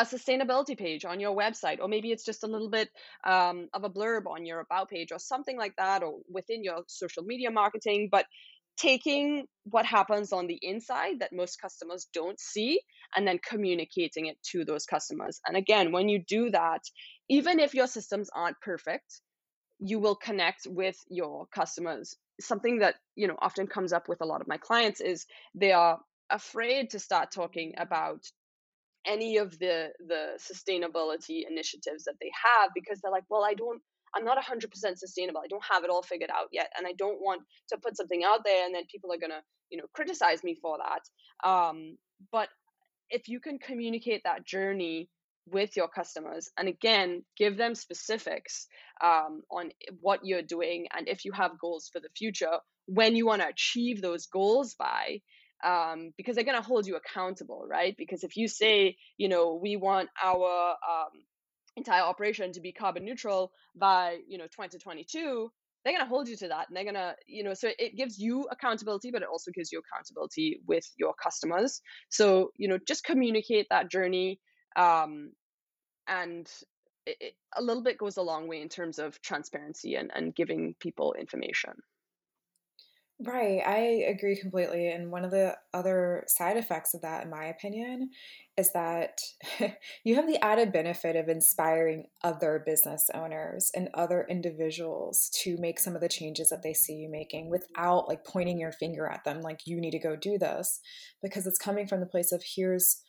a 0.00 0.04
sustainability 0.04 0.76
page 0.76 1.04
on 1.04 1.20
your 1.20 1.36
website, 1.36 1.78
or 1.80 1.88
maybe 1.88 2.10
it's 2.10 2.24
just 2.24 2.44
a 2.44 2.46
little 2.46 2.70
bit 2.70 2.88
um, 3.24 3.68
of 3.74 3.84
a 3.84 3.90
blurb 3.90 4.26
on 4.26 4.46
your 4.46 4.60
about 4.60 4.88
page, 4.88 5.12
or 5.12 5.18
something 5.18 5.58
like 5.58 5.76
that, 5.76 6.02
or 6.02 6.18
within 6.28 6.64
your 6.64 6.82
social 6.86 7.22
media 7.22 7.50
marketing. 7.50 8.08
But 8.10 8.26
taking 8.76 9.46
what 9.64 9.84
happens 9.84 10.32
on 10.32 10.46
the 10.46 10.58
inside 10.62 11.20
that 11.20 11.32
most 11.32 11.60
customers 11.60 12.08
don't 12.14 12.40
see 12.40 12.80
and 13.14 13.26
then 13.26 13.38
communicating 13.46 14.26
it 14.26 14.38
to 14.52 14.64
those 14.64 14.86
customers. 14.86 15.40
And 15.46 15.56
again, 15.56 15.92
when 15.92 16.08
you 16.08 16.24
do 16.26 16.50
that, 16.50 16.80
even 17.28 17.60
if 17.60 17.74
your 17.74 17.86
systems 17.86 18.30
aren't 18.34 18.60
perfect, 18.62 19.20
you 19.80 19.98
will 19.98 20.16
connect 20.16 20.66
with 20.66 20.96
your 21.08 21.46
customers. 21.54 22.16
Something 22.40 22.78
that, 22.78 22.94
you 23.16 23.28
know, 23.28 23.36
often 23.40 23.66
comes 23.66 23.92
up 23.92 24.08
with 24.08 24.22
a 24.22 24.26
lot 24.26 24.40
of 24.40 24.48
my 24.48 24.56
clients 24.56 25.00
is 25.00 25.26
they 25.54 25.72
are 25.72 25.98
afraid 26.30 26.90
to 26.90 26.98
start 26.98 27.32
talking 27.32 27.74
about 27.76 28.20
any 29.06 29.36
of 29.38 29.58
the 29.58 29.88
the 30.06 30.38
sustainability 30.38 31.42
initiatives 31.48 32.04
that 32.04 32.14
they 32.20 32.30
have 32.44 32.70
because 32.74 33.00
they're 33.00 33.10
like 33.10 33.24
well 33.30 33.44
i 33.44 33.54
don't 33.54 33.80
i'm 34.16 34.24
not 34.24 34.36
100% 34.42 34.66
sustainable. 34.98 35.40
I 35.40 35.46
don't 35.46 35.62
have 35.70 35.84
it 35.84 35.90
all 35.90 36.02
figured 36.02 36.30
out 36.30 36.48
yet 36.52 36.72
and 36.76 36.86
i 36.86 36.92
don't 36.98 37.20
want 37.20 37.42
to 37.68 37.78
put 37.78 37.96
something 37.96 38.24
out 38.24 38.40
there 38.44 38.66
and 38.66 38.74
then 38.74 38.82
people 38.90 39.12
are 39.12 39.18
going 39.18 39.30
to 39.30 39.42
you 39.70 39.78
know 39.78 39.84
criticize 39.94 40.44
me 40.44 40.56
for 40.60 40.78
that. 40.78 41.48
Um, 41.48 41.96
but 42.30 42.48
if 43.08 43.28
you 43.28 43.40
can 43.40 43.58
communicate 43.58 44.22
that 44.24 44.44
journey 44.44 45.08
with 45.46 45.76
your 45.76 45.88
customers 45.88 46.50
and 46.58 46.68
again 46.68 47.24
give 47.36 47.56
them 47.56 47.74
specifics 47.74 48.66
um, 49.02 49.42
on 49.50 49.70
what 50.00 50.20
you're 50.22 50.42
doing 50.42 50.86
and 50.96 51.08
if 51.08 51.24
you 51.24 51.32
have 51.32 51.58
goals 51.58 51.88
for 51.92 51.98
the 51.98 52.10
future 52.16 52.58
when 52.86 53.16
you 53.16 53.26
want 53.26 53.40
to 53.40 53.48
achieve 53.48 54.02
those 54.02 54.26
goals 54.26 54.74
by 54.74 55.20
um, 55.64 56.12
because 56.16 56.34
they're 56.34 56.44
going 56.44 56.60
to 56.60 56.66
hold 56.66 56.86
you 56.86 56.96
accountable, 56.96 57.64
right? 57.68 57.94
Because 57.96 58.24
if 58.24 58.36
you 58.36 58.48
say, 58.48 58.96
you 59.16 59.28
know, 59.28 59.58
we 59.60 59.76
want 59.76 60.08
our 60.22 60.70
um, 60.70 61.10
entire 61.76 62.02
operation 62.02 62.52
to 62.52 62.60
be 62.60 62.72
carbon 62.72 63.04
neutral 63.04 63.52
by, 63.76 64.18
you 64.28 64.38
know, 64.38 64.44
2022, 64.44 65.50
they're 65.84 65.92
going 65.94 66.04
to 66.04 66.08
hold 66.08 66.28
you 66.28 66.36
to 66.36 66.48
that. 66.48 66.68
And 66.68 66.76
they're 66.76 66.84
going 66.84 66.94
to, 66.94 67.14
you 67.26 67.42
know, 67.42 67.54
so 67.54 67.70
it 67.78 67.96
gives 67.96 68.18
you 68.18 68.46
accountability, 68.50 69.10
but 69.10 69.22
it 69.22 69.28
also 69.30 69.50
gives 69.50 69.72
you 69.72 69.80
accountability 69.80 70.60
with 70.66 70.84
your 70.98 71.14
customers. 71.14 71.80
So, 72.10 72.50
you 72.56 72.68
know, 72.68 72.78
just 72.86 73.04
communicate 73.04 73.66
that 73.70 73.90
journey. 73.90 74.40
Um, 74.76 75.32
and 76.06 76.50
it, 77.06 77.16
it, 77.20 77.34
a 77.56 77.62
little 77.62 77.82
bit 77.82 77.98
goes 77.98 78.16
a 78.16 78.22
long 78.22 78.46
way 78.46 78.60
in 78.60 78.68
terms 78.68 78.98
of 78.98 79.20
transparency 79.22 79.94
and, 79.94 80.10
and 80.14 80.34
giving 80.34 80.74
people 80.80 81.14
information. 81.18 81.72
Right, 83.22 83.60
I 83.66 84.06
agree 84.08 84.34
completely. 84.40 84.88
And 84.88 85.10
one 85.10 85.26
of 85.26 85.30
the 85.30 85.54
other 85.74 86.24
side 86.26 86.56
effects 86.56 86.94
of 86.94 87.02
that, 87.02 87.24
in 87.24 87.30
my 87.30 87.44
opinion, 87.44 88.10
is 88.56 88.72
that 88.72 89.20
you 90.04 90.14
have 90.14 90.26
the 90.26 90.42
added 90.42 90.72
benefit 90.72 91.16
of 91.16 91.28
inspiring 91.28 92.06
other 92.24 92.62
business 92.64 93.10
owners 93.12 93.70
and 93.74 93.90
other 93.92 94.26
individuals 94.30 95.30
to 95.42 95.58
make 95.58 95.78
some 95.78 95.94
of 95.94 96.00
the 96.00 96.08
changes 96.08 96.48
that 96.48 96.62
they 96.62 96.72
see 96.72 96.94
you 96.94 97.10
making 97.10 97.50
without 97.50 98.08
like 98.08 98.24
pointing 98.24 98.58
your 98.58 98.72
finger 98.72 99.06
at 99.06 99.24
them, 99.24 99.42
like, 99.42 99.60
you 99.66 99.82
need 99.82 99.90
to 99.90 99.98
go 99.98 100.16
do 100.16 100.38
this, 100.38 100.80
because 101.22 101.46
it's 101.46 101.58
coming 101.58 101.86
from 101.86 102.00
the 102.00 102.06
place 102.06 102.32
of 102.32 102.42
here's 102.56 103.02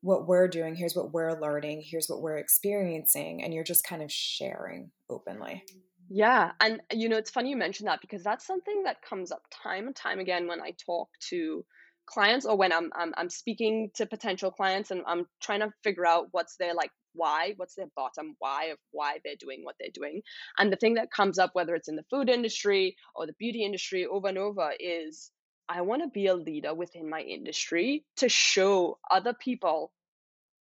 what 0.00 0.26
we're 0.26 0.48
doing, 0.48 0.76
here's 0.76 0.94
what 0.94 1.12
we're 1.12 1.38
learning, 1.38 1.82
here's 1.84 2.06
what 2.08 2.22
we're 2.22 2.38
experiencing, 2.38 3.42
and 3.42 3.52
you're 3.52 3.64
just 3.64 3.84
kind 3.84 4.02
of 4.02 4.10
sharing 4.10 4.92
openly. 5.10 5.62
Yeah, 6.08 6.52
and 6.60 6.80
you 6.92 7.08
know, 7.08 7.16
it's 7.18 7.30
funny 7.30 7.50
you 7.50 7.56
mentioned 7.56 7.88
that 7.88 8.00
because 8.00 8.22
that's 8.22 8.46
something 8.46 8.84
that 8.84 9.02
comes 9.02 9.30
up 9.30 9.42
time 9.50 9.86
and 9.86 9.94
time 9.96 10.20
again 10.20 10.46
when 10.46 10.60
I 10.60 10.72
talk 10.86 11.08
to 11.30 11.64
clients 12.06 12.46
or 12.46 12.56
when 12.56 12.72
I'm 12.72 12.90
I'm, 12.94 13.12
I'm 13.16 13.28
speaking 13.30 13.90
to 13.96 14.06
potential 14.06 14.50
clients 14.50 14.90
and 14.90 15.02
I'm 15.06 15.26
trying 15.42 15.60
to 15.60 15.72
figure 15.84 16.06
out 16.06 16.28
what's 16.32 16.56
their 16.56 16.74
like 16.74 16.90
why, 17.14 17.54
what's 17.56 17.74
their 17.74 17.88
bottom 17.96 18.36
why 18.38 18.66
of 18.66 18.78
why 18.90 19.18
they're 19.24 19.34
doing 19.38 19.60
what 19.64 19.74
they're 19.80 19.90
doing. 19.92 20.22
And 20.58 20.72
the 20.72 20.76
thing 20.76 20.94
that 20.94 21.10
comes 21.10 21.38
up, 21.38 21.50
whether 21.54 21.74
it's 21.74 21.88
in 21.88 21.96
the 21.96 22.04
food 22.10 22.28
industry 22.30 22.96
or 23.14 23.26
the 23.26 23.34
beauty 23.38 23.64
industry 23.64 24.06
over 24.06 24.28
and 24.28 24.38
over, 24.38 24.72
is 24.80 25.30
I 25.68 25.82
want 25.82 26.02
to 26.02 26.08
be 26.08 26.26
a 26.28 26.34
leader 26.34 26.74
within 26.74 27.10
my 27.10 27.20
industry 27.20 28.04
to 28.16 28.28
show 28.30 28.98
other 29.10 29.34
people 29.34 29.92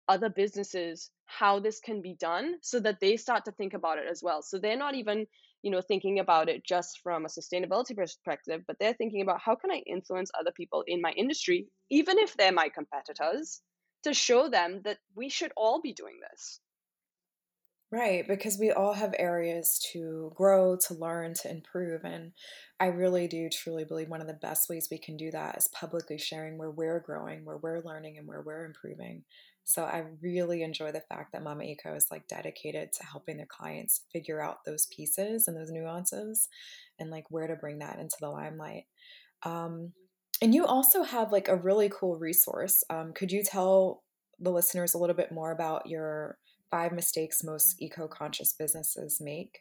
other 0.08 0.29
businesses 0.29 1.10
how 1.39 1.60
this 1.60 1.80
can 1.80 2.02
be 2.02 2.15
done 2.19 2.56
so 2.62 2.80
that 2.80 3.00
they 3.00 3.17
start 3.17 3.46
to 3.46 3.52
think 3.52 3.74
about 3.74 3.98
it 3.98 4.06
as 4.10 4.22
well 4.24 4.41
so 4.41 4.58
they're 4.58 4.78
not 4.78 4.96
even 4.96 5.26
you 5.62 5.72
know 5.72 5.82
thinking 5.82 6.19
about 6.19 6.50
it 6.50 6.65
just 6.65 7.00
from 7.02 7.26
a 7.26 7.30
sustainability 7.30 7.96
perspective 7.96 8.62
but 8.67 8.78
they're 8.80 8.93
thinking 8.93 9.22
about 9.22 9.41
how 9.41 9.56
can 9.56 9.72
i 9.72 9.82
influence 9.88 10.32
other 10.39 10.52
people 10.52 10.84
in 10.88 11.02
my 11.02 11.12
industry 11.12 11.67
even 11.89 12.19
if 12.19 12.36
they're 12.38 12.52
my 12.52 12.69
competitors 12.69 13.62
to 14.04 14.13
show 14.13 14.50
them 14.50 14.82
that 14.84 14.98
we 15.15 15.30
should 15.30 15.52
all 15.56 15.82
be 15.82 15.93
doing 15.93 16.19
this 16.30 16.60
Right, 17.93 18.28
because 18.28 18.58
we 18.58 18.72
all 18.72 18.93
have 18.93 19.13
areas 19.19 19.80
to 19.91 20.34
grow, 20.36 20.76
to 20.88 20.96
learn, 20.96 21.36
to 21.43 21.52
improve. 21.52 22.02
And 22.04 22.32
I 22.80 22.88
really 22.88 23.28
do 23.28 23.50
truly 23.50 23.86
believe 23.86 24.10
one 24.10 24.19
of 24.19 24.26
the 24.26 24.34
best 24.34 24.67
ways 24.67 24.88
we 24.89 24.98
can 24.98 25.15
do 25.15 25.30
that 25.30 25.60
is 25.60 25.67
publicly 25.67 26.17
sharing 26.17 26.58
where 26.58 26.72
we're 26.72 27.02
growing, 27.02 27.46
where 27.46 27.58
we're 27.58 27.84
learning, 27.84 28.17
and 28.17 28.28
where 28.28 28.41
we're 28.41 28.65
improving. 28.65 29.26
So 29.65 29.84
I 29.84 30.04
really 30.21 30.62
enjoy 30.62 30.91
the 30.91 31.02
fact 31.02 31.32
that 31.32 31.43
Mama 31.43 31.63
Eco 31.63 31.95
is 31.95 32.08
like 32.12 32.28
dedicated 32.28 32.91
to 32.93 33.06
helping 33.06 33.38
their 33.38 33.45
clients 33.45 34.02
figure 34.12 34.41
out 34.41 34.65
those 34.65 34.88
pieces 34.88 35.47
and 35.47 35.56
those 35.56 35.71
nuances 35.71 36.49
and 36.99 37.10
like 37.10 37.26
where 37.30 37.47
to 37.47 37.56
bring 37.56 37.80
that 37.80 37.99
into 37.99 38.17
the 38.19 38.30
limelight. 38.30 38.86
Um, 39.43 39.93
and 40.41 40.54
you 40.54 40.65
also 40.65 41.04
have 41.04 41.32
like 41.32 41.47
a 41.47 41.56
really 41.56 41.89
cool 41.89 42.17
resource. 42.17 42.84
Um, 42.89 43.13
could 43.13 43.32
you 43.32 43.43
tell 43.43 44.04
the 44.39 44.52
listeners 44.52 44.93
a 44.93 44.97
little 44.97 45.15
bit 45.15 45.32
more 45.32 45.52
about 45.52 45.88
your 45.88 46.38
five 46.69 46.91
mistakes 46.91 47.43
most 47.43 47.82
eco 47.82 48.08
conscious 48.08 48.54
businesses 48.54 49.21
make? 49.21 49.60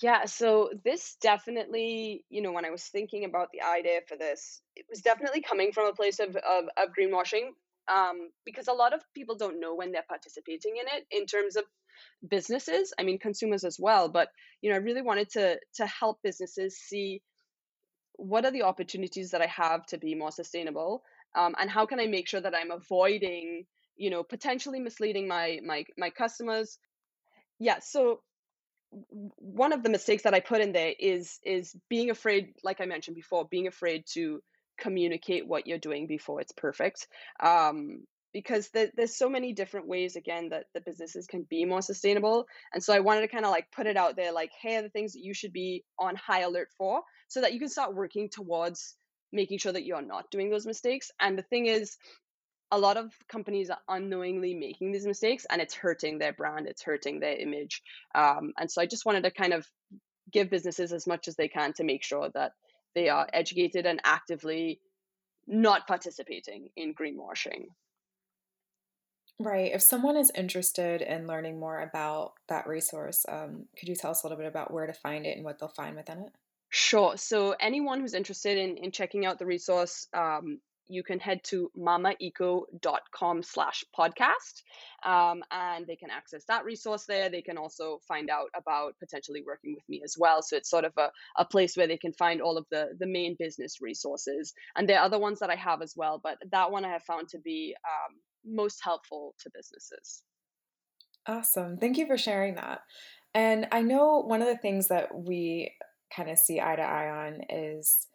Yeah, 0.00 0.26
so 0.26 0.70
this 0.84 1.16
definitely, 1.22 2.24
you 2.28 2.42
know, 2.42 2.52
when 2.52 2.66
I 2.66 2.70
was 2.70 2.84
thinking 2.84 3.24
about 3.24 3.48
the 3.52 3.62
idea 3.62 4.00
for 4.06 4.16
this, 4.16 4.60
it 4.74 4.84
was 4.90 5.00
definitely 5.00 5.40
coming 5.40 5.72
from 5.72 5.86
a 5.86 5.94
place 5.94 6.18
of, 6.18 6.36
of, 6.36 6.64
of 6.76 6.88
greenwashing 6.98 7.50
um, 7.88 8.30
because 8.44 8.68
a 8.68 8.72
lot 8.72 8.92
of 8.92 9.02
people 9.14 9.36
don't 9.36 9.60
know 9.60 9.74
when 9.74 9.92
they're 9.92 10.04
participating 10.08 10.76
in 10.76 10.86
it 10.96 11.06
in 11.10 11.26
terms 11.26 11.56
of 11.56 11.64
businesses 12.28 12.92
i 12.98 13.02
mean 13.02 13.18
consumers 13.18 13.64
as 13.64 13.78
well 13.80 14.08
but 14.08 14.28
you 14.60 14.68
know 14.68 14.76
i 14.76 14.80
really 14.80 15.02
wanted 15.02 15.30
to 15.30 15.58
to 15.74 15.86
help 15.86 16.18
businesses 16.22 16.76
see 16.78 17.22
what 18.14 18.44
are 18.44 18.50
the 18.50 18.62
opportunities 18.62 19.30
that 19.30 19.40
i 19.40 19.46
have 19.46 19.84
to 19.86 19.96
be 19.98 20.14
more 20.14 20.30
sustainable 20.30 21.02
um, 21.36 21.54
and 21.58 21.70
how 21.70 21.86
can 21.86 21.98
i 21.98 22.06
make 22.06 22.28
sure 22.28 22.40
that 22.40 22.54
i'm 22.54 22.70
avoiding 22.70 23.64
you 23.96 24.10
know 24.10 24.22
potentially 24.22 24.78
misleading 24.78 25.26
my 25.26 25.58
my 25.64 25.84
my 25.98 26.10
customers. 26.10 26.78
Yeah 27.58 27.78
so 27.80 28.20
one 28.90 29.72
of 29.72 29.82
the 29.82 29.90
mistakes 29.90 30.22
that 30.22 30.34
i 30.34 30.40
put 30.40 30.60
in 30.60 30.72
there 30.72 30.92
is 30.98 31.38
is 31.44 31.74
being 31.88 32.10
afraid 32.10 32.54
like 32.62 32.80
i 32.80 32.86
mentioned 32.86 33.14
before 33.14 33.46
being 33.50 33.66
afraid 33.66 34.04
to 34.06 34.40
communicate 34.78 35.46
what 35.46 35.66
you're 35.66 35.78
doing 35.78 36.06
before 36.06 36.40
it's 36.40 36.52
perfect. 36.52 37.06
Um, 37.40 38.04
because 38.36 38.68
the, 38.68 38.90
there's 38.94 39.16
so 39.16 39.30
many 39.30 39.54
different 39.54 39.88
ways 39.88 40.14
again 40.14 40.50
that 40.50 40.64
the 40.74 40.80
businesses 40.82 41.26
can 41.26 41.46
be 41.48 41.64
more 41.64 41.80
sustainable 41.80 42.46
and 42.74 42.84
so 42.84 42.92
i 42.92 43.00
wanted 43.00 43.22
to 43.22 43.28
kind 43.28 43.46
of 43.46 43.50
like 43.50 43.64
put 43.74 43.86
it 43.86 43.96
out 43.96 44.14
there 44.14 44.30
like 44.30 44.50
hey 44.60 44.76
are 44.76 44.82
the 44.82 44.90
things 44.90 45.14
that 45.14 45.22
you 45.22 45.32
should 45.32 45.54
be 45.54 45.82
on 45.98 46.14
high 46.16 46.40
alert 46.40 46.68
for 46.76 47.00
so 47.28 47.40
that 47.40 47.54
you 47.54 47.58
can 47.58 47.68
start 47.70 47.94
working 47.94 48.28
towards 48.28 48.96
making 49.32 49.56
sure 49.56 49.72
that 49.72 49.86
you're 49.86 50.02
not 50.02 50.30
doing 50.30 50.50
those 50.50 50.66
mistakes 50.66 51.10
and 51.18 51.38
the 51.38 51.42
thing 51.44 51.64
is 51.64 51.96
a 52.72 52.78
lot 52.78 52.98
of 52.98 53.10
companies 53.26 53.70
are 53.70 53.78
unknowingly 53.88 54.52
making 54.52 54.92
these 54.92 55.06
mistakes 55.06 55.46
and 55.50 55.62
it's 55.62 55.74
hurting 55.74 56.18
their 56.18 56.34
brand 56.34 56.66
it's 56.66 56.82
hurting 56.82 57.20
their 57.20 57.36
image 57.36 57.80
um, 58.14 58.52
and 58.58 58.70
so 58.70 58.82
i 58.82 58.86
just 58.86 59.06
wanted 59.06 59.22
to 59.22 59.30
kind 59.30 59.54
of 59.54 59.66
give 60.30 60.50
businesses 60.50 60.92
as 60.92 61.06
much 61.06 61.26
as 61.26 61.36
they 61.36 61.48
can 61.48 61.72
to 61.72 61.84
make 61.84 62.02
sure 62.02 62.28
that 62.34 62.52
they 62.96 63.08
are 63.08 63.28
educated 63.32 63.86
and 63.86 64.00
actively 64.04 64.80
not 65.46 65.86
participating 65.86 66.70
in 66.74 66.92
greenwashing 66.92 67.66
Right. 69.38 69.72
If 69.74 69.82
someone 69.82 70.16
is 70.16 70.32
interested 70.34 71.02
in 71.02 71.26
learning 71.26 71.60
more 71.60 71.80
about 71.80 72.32
that 72.48 72.66
resource, 72.66 73.26
um, 73.28 73.66
could 73.78 73.88
you 73.88 73.94
tell 73.94 74.10
us 74.10 74.22
a 74.22 74.26
little 74.26 74.38
bit 74.38 74.46
about 74.46 74.72
where 74.72 74.86
to 74.86 74.94
find 74.94 75.26
it 75.26 75.36
and 75.36 75.44
what 75.44 75.58
they'll 75.58 75.68
find 75.68 75.94
within 75.94 76.20
it? 76.20 76.32
Sure. 76.70 77.16
So 77.18 77.54
anyone 77.60 78.00
who's 78.00 78.14
interested 78.14 78.56
in, 78.56 78.78
in 78.78 78.92
checking 78.92 79.26
out 79.26 79.38
the 79.38 79.46
resource, 79.46 80.08
um, 80.14 80.60
you 80.88 81.02
can 81.02 81.18
head 81.18 81.40
to 81.44 81.70
mamaeco.com 81.78 83.42
slash 83.42 83.84
podcast 83.98 84.62
um, 85.04 85.42
and 85.50 85.86
they 85.86 85.96
can 85.96 86.10
access 86.10 86.44
that 86.48 86.64
resource 86.64 87.04
there. 87.06 87.28
They 87.28 87.42
can 87.42 87.58
also 87.58 87.98
find 88.06 88.30
out 88.30 88.48
about 88.56 88.94
potentially 88.98 89.42
working 89.46 89.74
with 89.74 89.88
me 89.88 90.02
as 90.04 90.16
well. 90.18 90.42
So 90.42 90.56
it's 90.56 90.70
sort 90.70 90.84
of 90.84 90.92
a, 90.96 91.10
a 91.36 91.44
place 91.44 91.76
where 91.76 91.86
they 91.86 91.96
can 91.96 92.12
find 92.12 92.40
all 92.40 92.56
of 92.56 92.66
the 92.70 92.90
the 92.98 93.06
main 93.06 93.36
business 93.38 93.80
resources. 93.80 94.54
And 94.76 94.88
there 94.88 94.98
are 94.98 95.04
other 95.04 95.18
ones 95.18 95.40
that 95.40 95.50
i 95.50 95.54
have 95.54 95.82
as 95.82 95.94
well 95.96 96.20
but 96.22 96.38
that 96.50 96.70
one 96.70 96.84
i 96.84 96.88
have 96.88 97.02
found 97.02 97.28
to 97.28 97.38
be 97.38 97.74
um, 97.84 98.16
most 98.44 98.80
helpful 98.82 99.34
to 99.40 99.50
businesses. 99.54 100.22
Awesome. 101.26 101.78
Thank 101.78 101.98
you 101.98 102.06
for 102.06 102.18
sharing 102.18 102.54
that. 102.54 102.80
And 103.34 103.66
i 103.72 103.82
know 103.82 104.22
one 104.22 104.42
of 104.42 104.48
the 104.48 104.56
things 104.56 104.88
that 104.88 105.08
we 105.14 105.72
kind 106.14 106.30
of 106.30 106.38
see 106.38 106.60
eye 106.60 106.76
to 106.76 106.82
eye 106.82 107.26
on 107.26 107.40
is 107.50 108.06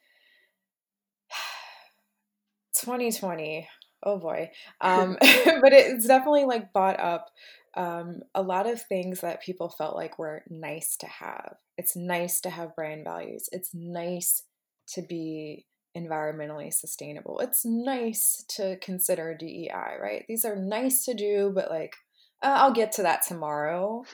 2020 2.82 3.68
oh 4.04 4.18
boy. 4.18 4.52
Um, 4.80 5.18
but 5.22 5.74
it's 5.74 6.08
definitely 6.08 6.46
like 6.46 6.74
bought 6.74 7.00
up 7.00 7.30
um, 7.76 8.22
a 8.36 8.42
lot 8.42 8.68
of 8.68 8.82
things 8.82 9.22
that 9.22 9.42
people 9.42 9.70
felt 9.70 9.96
like 9.96 10.20
were 10.20 10.44
nice 10.50 10.98
to 10.98 11.08
have. 11.08 11.56
It's 11.78 11.96
nice 11.96 12.42
to 12.42 12.50
have 12.50 12.76
brand 12.76 13.04
values. 13.06 13.48
It's 13.52 13.70
nice 13.74 14.44
to 14.90 15.02
be 15.02 15.66
environmentally 15.98 16.74
sustainable. 16.74 17.40
It's 17.40 17.66
nice 17.66 18.46
to 18.56 18.78
consider 18.78 19.36
dei 19.36 19.70
right? 19.74 20.26
These 20.28 20.46
are 20.46 20.56
nice 20.56 21.06
to 21.06 21.14
do 21.14 21.52
but 21.54 21.70
like 21.70 21.96
uh, 22.44 22.56
i'll 22.60 22.74
get 22.74 22.94
to 22.94 23.04
that 23.04 23.22
tomorrow. 23.28 24.04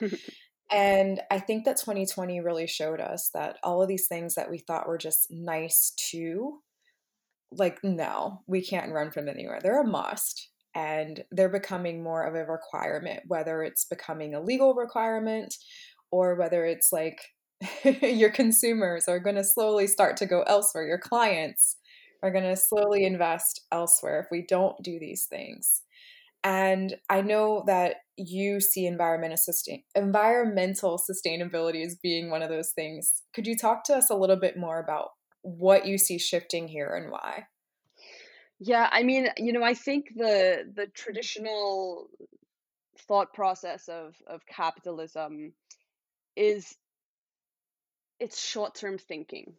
And 0.70 1.22
i 1.30 1.38
think 1.38 1.64
that 1.64 1.78
2020 1.78 2.40
really 2.40 2.66
showed 2.66 3.00
us 3.00 3.30
that 3.32 3.56
all 3.62 3.80
of 3.80 3.88
these 3.88 4.06
things 4.06 4.34
that 4.34 4.50
we 4.50 4.58
thought 4.58 4.86
were 4.86 4.98
just 4.98 5.28
nice 5.30 5.94
to 6.10 6.58
like 7.52 7.78
no 7.82 8.42
we 8.46 8.62
can't 8.62 8.92
run 8.92 9.10
from 9.10 9.28
anywhere. 9.28 9.58
They're 9.62 9.82
a 9.82 9.86
must 9.86 10.48
and 10.74 11.24
they're 11.30 11.48
becoming 11.48 12.02
more 12.02 12.24
of 12.24 12.34
a 12.34 12.50
requirement 12.50 13.20
whether 13.26 13.62
it's 13.62 13.84
becoming 13.84 14.34
a 14.34 14.40
legal 14.40 14.74
requirement 14.74 15.54
or 16.10 16.36
whether 16.36 16.64
it's 16.64 16.92
like 16.92 17.20
your 18.02 18.30
consumers 18.30 19.08
are 19.08 19.18
going 19.18 19.36
to 19.36 19.44
slowly 19.44 19.86
start 19.86 20.16
to 20.18 20.26
go 20.26 20.42
elsewhere. 20.42 20.86
Your 20.86 20.98
clients 20.98 21.76
are 22.22 22.30
going 22.30 22.44
to 22.44 22.56
slowly 22.56 23.04
invest 23.04 23.62
elsewhere 23.72 24.20
if 24.20 24.26
we 24.30 24.44
don't 24.46 24.80
do 24.82 24.98
these 24.98 25.26
things. 25.26 25.82
And 26.44 26.94
i 27.10 27.20
know 27.20 27.64
that 27.66 27.96
you 28.16 28.60
see 28.60 28.86
environmental 28.86 29.36
sustain 29.36 29.82
environmental 29.96 30.98
sustainability 30.98 31.84
as 31.84 31.96
being 32.00 32.30
one 32.30 32.42
of 32.42 32.48
those 32.48 32.70
things. 32.70 33.22
Could 33.34 33.46
you 33.46 33.56
talk 33.56 33.82
to 33.84 33.94
us 33.94 34.08
a 34.08 34.16
little 34.16 34.36
bit 34.36 34.56
more 34.56 34.78
about 34.78 35.10
what 35.48 35.86
you 35.86 35.98
see 35.98 36.18
shifting 36.18 36.68
here 36.68 36.88
and 36.94 37.10
why. 37.10 37.46
Yeah, 38.60 38.88
I 38.90 39.02
mean, 39.02 39.28
you 39.36 39.52
know, 39.52 39.62
I 39.62 39.74
think 39.74 40.12
the 40.16 40.64
the 40.74 40.86
traditional 40.86 42.08
thought 43.06 43.32
process 43.32 43.88
of 43.88 44.16
of 44.26 44.44
capitalism 44.46 45.52
is 46.36 46.76
it's 48.20 48.42
short-term 48.42 48.98
thinking. 48.98 49.54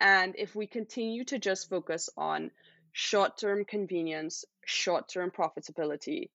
And 0.00 0.34
if 0.38 0.54
we 0.54 0.66
continue 0.66 1.24
to 1.24 1.38
just 1.38 1.68
focus 1.68 2.08
on 2.16 2.50
short-term 2.92 3.66
convenience, 3.66 4.46
short-term 4.64 5.30
profitability, 5.30 6.30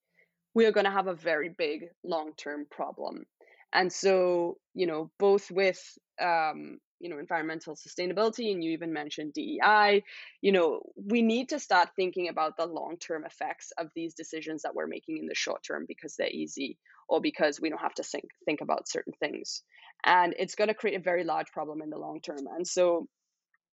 we 0.54 0.66
are 0.66 0.72
going 0.72 0.84
to 0.84 0.92
have 0.92 1.08
a 1.08 1.14
very 1.14 1.48
big 1.48 1.88
long-term 2.04 2.66
problem. 2.70 3.26
And 3.72 3.92
so, 3.92 4.58
you 4.74 4.86
know, 4.86 5.10
both 5.18 5.50
with 5.50 5.80
um, 6.20 6.78
you 7.00 7.10
know 7.10 7.18
environmental 7.18 7.74
sustainability 7.74 8.50
and 8.52 8.64
you 8.64 8.72
even 8.72 8.92
mentioned 8.92 9.32
DEI 9.34 10.02
you 10.40 10.52
know 10.52 10.80
we 10.96 11.22
need 11.22 11.50
to 11.50 11.58
start 11.58 11.90
thinking 11.96 12.28
about 12.28 12.56
the 12.56 12.66
long-term 12.66 13.24
effects 13.24 13.72
of 13.78 13.88
these 13.94 14.14
decisions 14.14 14.62
that 14.62 14.74
we're 14.74 14.86
making 14.86 15.18
in 15.18 15.26
the 15.26 15.34
short 15.34 15.62
term 15.62 15.84
because 15.86 16.16
they're 16.16 16.28
easy 16.28 16.78
or 17.08 17.20
because 17.20 17.60
we 17.60 17.70
don't 17.70 17.80
have 17.80 17.94
to 17.94 18.02
think 18.02 18.24
think 18.44 18.60
about 18.60 18.88
certain 18.88 19.12
things. 19.20 19.62
And 20.04 20.34
it's 20.38 20.54
going 20.54 20.68
to 20.68 20.74
create 20.74 20.96
a 20.96 21.02
very 21.02 21.24
large 21.24 21.52
problem 21.52 21.82
in 21.82 21.90
the 21.90 21.98
long 21.98 22.20
term. 22.20 22.46
And 22.56 22.66
so 22.66 23.08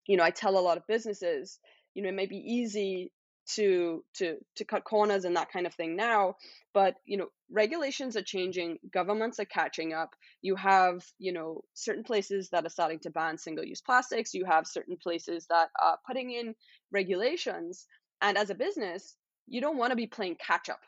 you 0.08 0.18
know 0.18 0.24
I 0.24 0.32
tell 0.32 0.58
a 0.58 0.60
lot 0.60 0.78
of 0.78 0.88
businesses 0.88 1.60
you 1.94 2.04
know 2.04 2.10
it 2.10 2.16
may 2.16 2.26
be 2.26 2.38
easy 2.38 3.12
to 3.46 4.04
to 4.16 4.38
to 4.56 4.66
cut 4.66 4.84
corners 4.84 5.26
and 5.26 5.36
that 5.36 5.52
kind 5.52 5.66
of 5.66 5.74
thing 5.74 5.96
now 5.96 6.36
but 6.74 6.96
you 7.06 7.18
know 7.18 7.28
regulations 7.52 8.18
are 8.18 8.24
changing 8.24 8.80
governments 8.92 9.40
are 9.40 9.46
catching 9.46 9.94
up. 9.94 10.16
You 10.42 10.56
have 10.56 11.06
you 11.20 11.32
know 11.32 11.62
certain 11.74 12.04
places 12.04 12.50
that 12.50 12.66
are 12.66 12.70
starting 12.70 13.00
to 13.00 13.12
ban 13.12 13.38
single 13.38 13.64
use 13.64 13.82
plastics. 13.82 14.34
You 14.34 14.46
have 14.46 14.68
certain 14.68 14.98
places 14.98 15.46
that 15.50 15.70
are 15.80 15.98
putting 16.06 16.32
in 16.32 16.56
regulations. 16.92 17.86
And 18.22 18.38
as 18.38 18.50
a 18.50 18.56
business 18.56 19.16
you 19.48 19.62
don't 19.62 19.78
want 19.78 19.92
to 19.92 19.98
be 19.98 20.08
playing 20.08 20.36
catch 20.36 20.70
up. 20.70 20.80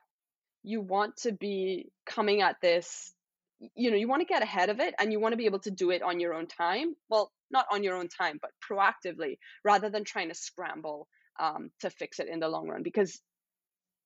You 0.63 0.81
want 0.81 1.17
to 1.17 1.31
be 1.31 1.91
coming 2.05 2.41
at 2.41 2.59
this 2.61 3.13
you 3.75 3.89
know 3.89 3.97
you 3.97 4.07
want 4.07 4.21
to 4.21 4.33
get 4.33 4.43
ahead 4.43 4.69
of 4.69 4.79
it 4.79 4.93
and 4.99 5.11
you 5.11 5.19
want 5.19 5.31
to 5.33 5.37
be 5.37 5.45
able 5.45 5.59
to 5.59 5.71
do 5.71 5.91
it 5.91 6.01
on 6.01 6.19
your 6.19 6.33
own 6.33 6.47
time. 6.47 6.95
Well 7.09 7.31
not 7.51 7.67
on 7.71 7.83
your 7.83 7.95
own 7.95 8.07
time 8.07 8.39
but 8.41 8.51
proactively 8.67 9.37
rather 9.63 9.89
than 9.89 10.03
trying 10.03 10.29
to 10.29 10.35
scramble 10.35 11.07
um, 11.39 11.71
to 11.81 11.89
fix 11.89 12.19
it 12.19 12.27
in 12.27 12.39
the 12.39 12.47
long 12.47 12.67
run 12.67 12.83
because 12.83 13.19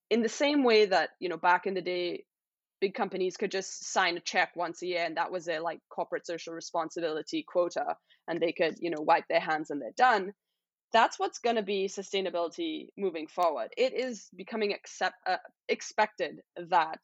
in 0.09 0.21
the 0.21 0.29
same 0.29 0.63
way 0.63 0.85
that 0.85 1.09
you 1.19 1.29
know 1.29 1.37
back 1.37 1.65
in 1.65 1.73
the 1.73 1.81
day 1.81 2.23
big 2.81 2.93
companies 2.93 3.37
could 3.37 3.51
just 3.51 3.91
sign 3.91 4.17
a 4.17 4.21
check 4.21 4.51
once 4.55 4.81
a 4.81 4.87
year 4.87 5.03
and 5.05 5.17
that 5.17 5.31
was 5.31 5.45
their 5.45 5.61
like 5.61 5.79
corporate 5.89 6.25
social 6.25 6.53
responsibility 6.53 7.43
quota 7.47 7.95
and 8.27 8.39
they 8.39 8.51
could 8.51 8.75
you 8.79 8.89
know 8.89 9.01
wipe 9.01 9.27
their 9.27 9.39
hands 9.39 9.69
and 9.69 9.81
they're 9.81 9.91
done 9.97 10.33
that's 10.91 11.19
what's 11.19 11.39
going 11.39 11.55
to 11.55 11.61
be 11.61 11.87
sustainability 11.87 12.87
moving 12.97 13.27
forward. 13.27 13.69
It 13.77 13.93
is 13.93 14.27
becoming 14.35 14.73
accept, 14.73 15.15
uh, 15.27 15.37
expected 15.67 16.41
that 16.69 16.99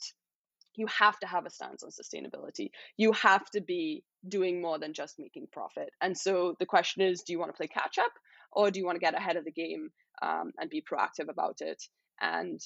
you 0.75 0.87
have 0.87 1.17
to 1.19 1.27
have 1.27 1.45
a 1.45 1.49
stance 1.49 1.83
on 1.83 1.91
sustainability. 1.91 2.69
You 2.97 3.13
have 3.13 3.45
to 3.51 3.61
be 3.61 4.03
doing 4.27 4.61
more 4.61 4.79
than 4.79 4.93
just 4.93 5.19
making 5.19 5.47
profit. 5.51 5.89
And 6.01 6.17
so 6.17 6.55
the 6.59 6.65
question 6.65 7.03
is 7.03 7.21
do 7.21 7.33
you 7.33 7.39
want 7.39 7.51
to 7.51 7.57
play 7.57 7.67
catch 7.67 7.97
up 7.97 8.11
or 8.55 8.71
do 8.71 8.79
you 8.79 8.85
want 8.85 8.95
to 8.95 9.05
get 9.05 9.15
ahead 9.15 9.35
of 9.35 9.45
the 9.45 9.51
game 9.51 9.89
um, 10.21 10.51
and 10.59 10.69
be 10.69 10.81
proactive 10.81 11.29
about 11.29 11.57
it 11.59 11.81
and 12.21 12.61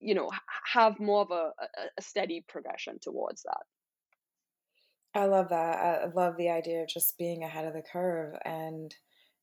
you 0.00 0.14
know 0.14 0.30
have 0.72 1.00
more 1.00 1.22
of 1.22 1.30
a, 1.30 1.50
a 1.98 2.02
steady 2.02 2.44
progression 2.48 2.98
towards 3.02 3.42
that? 3.42 3.62
I 5.14 5.24
love 5.24 5.48
that 5.48 5.78
i 5.78 6.06
love 6.14 6.36
the 6.36 6.50
idea 6.50 6.82
of 6.82 6.88
just 6.88 7.16
being 7.16 7.42
ahead 7.42 7.64
of 7.64 7.72
the 7.72 7.82
curve 7.82 8.34
and 8.44 8.94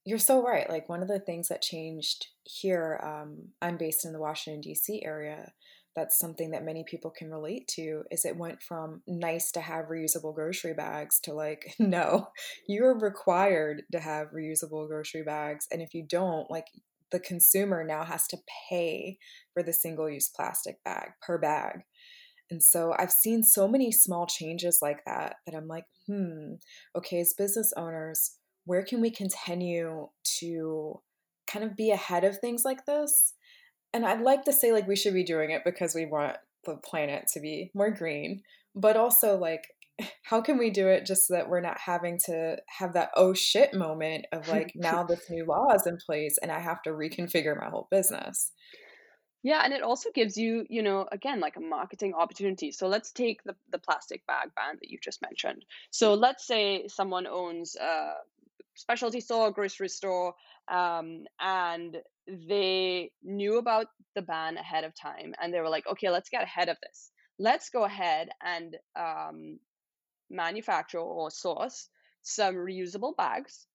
you're 0.05 0.19
so 0.19 0.43
right 0.43 0.69
like 0.69 0.87
one 0.87 1.01
of 1.01 1.07
the 1.07 1.19
things 1.19 1.47
that 1.47 1.63
changed 1.63 2.27
here 2.43 2.99
um, 3.03 3.47
i'm 3.61 3.77
based 3.77 4.05
in 4.05 4.13
the 4.13 4.19
washington 4.19 4.61
d.c 4.61 5.03
area 5.03 5.51
that's 5.95 6.17
something 6.17 6.51
that 6.51 6.65
many 6.65 6.83
people 6.83 7.11
can 7.11 7.29
relate 7.29 7.67
to 7.67 8.03
is 8.09 8.25
it 8.25 8.37
went 8.37 8.61
from 8.61 9.01
nice 9.07 9.51
to 9.51 9.61
have 9.61 9.85
reusable 9.85 10.33
grocery 10.33 10.73
bags 10.73 11.19
to 11.19 11.33
like 11.33 11.75
no 11.79 12.27
you're 12.67 12.97
required 12.97 13.83
to 13.91 13.99
have 13.99 14.27
reusable 14.31 14.87
grocery 14.87 15.23
bags 15.23 15.67
and 15.71 15.81
if 15.81 15.93
you 15.93 16.03
don't 16.07 16.49
like 16.49 16.67
the 17.13 17.19
consumer 17.19 17.85
now 17.85 18.03
has 18.03 18.27
to 18.27 18.37
pay 18.69 19.17
for 19.53 19.63
the 19.63 19.71
single 19.71 20.09
use 20.09 20.27
plastic 20.27 20.83
bag 20.83 21.11
per 21.21 21.37
bag. 21.37 21.83
And 22.51 22.61
so 22.61 22.93
I've 22.97 23.11
seen 23.11 23.43
so 23.43 23.67
many 23.67 23.91
small 23.91 24.25
changes 24.25 24.79
like 24.81 25.05
that 25.05 25.35
that 25.45 25.55
I'm 25.55 25.67
like, 25.67 25.85
hmm, 26.07 26.55
okay, 26.97 27.19
as 27.19 27.33
business 27.33 27.71
owners, 27.77 28.37
where 28.65 28.83
can 28.83 28.99
we 28.99 29.11
continue 29.11 30.09
to 30.39 31.01
kind 31.47 31.63
of 31.63 31.75
be 31.75 31.91
ahead 31.91 32.23
of 32.23 32.39
things 32.39 32.63
like 32.65 32.85
this? 32.85 33.33
And 33.93 34.05
I'd 34.05 34.21
like 34.21 34.43
to 34.45 34.53
say, 34.53 34.71
like, 34.71 34.87
we 34.87 34.95
should 34.95 35.13
be 35.13 35.23
doing 35.23 35.51
it 35.51 35.63
because 35.63 35.93
we 35.93 36.05
want 36.05 36.37
the 36.65 36.75
planet 36.75 37.25
to 37.33 37.39
be 37.39 37.71
more 37.75 37.91
green, 37.91 38.41
but 38.75 38.97
also, 38.97 39.37
like, 39.37 39.67
how 40.23 40.41
can 40.41 40.57
we 40.57 40.69
do 40.69 40.87
it 40.87 41.05
just 41.05 41.27
so 41.27 41.35
that 41.35 41.49
we're 41.49 41.61
not 41.61 41.79
having 41.79 42.19
to 42.25 42.57
have 42.79 42.93
that 42.93 43.11
oh 43.15 43.33
shit 43.33 43.73
moment 43.73 44.25
of 44.31 44.47
like 44.47 44.71
now 44.75 45.03
this 45.03 45.29
new 45.29 45.45
law 45.45 45.67
is 45.75 45.85
in 45.85 45.97
place 45.97 46.37
and 46.41 46.51
I 46.51 46.59
have 46.59 46.81
to 46.83 46.89
reconfigure 46.91 47.59
my 47.59 47.69
whole 47.69 47.87
business? 47.91 48.51
Yeah, 49.43 49.61
and 49.65 49.73
it 49.73 49.83
also 49.83 50.09
gives 50.15 50.37
you, 50.37 50.65
you 50.69 50.81
know, 50.81 51.05
again, 51.11 51.41
like 51.41 51.57
a 51.57 51.59
marketing 51.59 52.13
opportunity. 52.13 52.71
So 52.71 52.87
let's 52.87 53.11
take 53.11 53.43
the, 53.43 53.53
the 53.71 53.77
plastic 53.77 54.25
bag 54.25 54.49
ban 54.55 54.77
that 54.79 54.89
you've 54.89 55.01
just 55.01 55.21
mentioned. 55.21 55.65
So 55.91 56.13
let's 56.13 56.47
say 56.47 56.87
someone 56.87 57.27
owns 57.27 57.75
a 57.75 58.13
specialty 58.75 59.19
store, 59.19 59.51
grocery 59.51 59.89
store, 59.89 60.33
um, 60.71 61.23
and 61.39 61.97
they 62.27 63.11
knew 63.23 63.57
about 63.57 63.87
the 64.15 64.21
ban 64.21 64.57
ahead 64.57 64.83
of 64.83 64.93
time 64.95 65.33
and 65.41 65.53
they 65.53 65.59
were 65.59 65.69
like, 65.69 65.85
okay, 65.87 66.09
let's 66.09 66.29
get 66.29 66.43
ahead 66.43 66.69
of 66.69 66.77
this. 66.81 67.11
Let's 67.39 67.69
go 67.69 67.83
ahead 67.83 68.29
and 68.43 68.75
um, 68.95 69.59
manufacture 70.29 70.99
or 70.99 71.31
source 71.31 71.89
some 72.23 72.55
reusable 72.55 73.15
bags. 73.15 73.67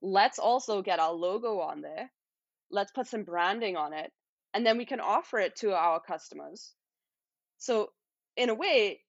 Let's 0.00 0.38
also 0.38 0.80
get 0.80 1.00
our 1.00 1.12
logo 1.12 1.60
on 1.60 1.80
there. 1.80 2.10
Let's 2.70 2.92
put 2.92 3.08
some 3.08 3.24
branding 3.24 3.76
on 3.76 3.92
it. 3.92 4.12
And 4.54 4.64
then 4.64 4.78
we 4.78 4.86
can 4.86 5.00
offer 5.00 5.38
it 5.38 5.56
to 5.56 5.74
our 5.74 6.00
customers. 6.00 6.72
So, 7.58 7.90
in 8.36 8.48
a 8.48 8.54
way, 8.54 9.00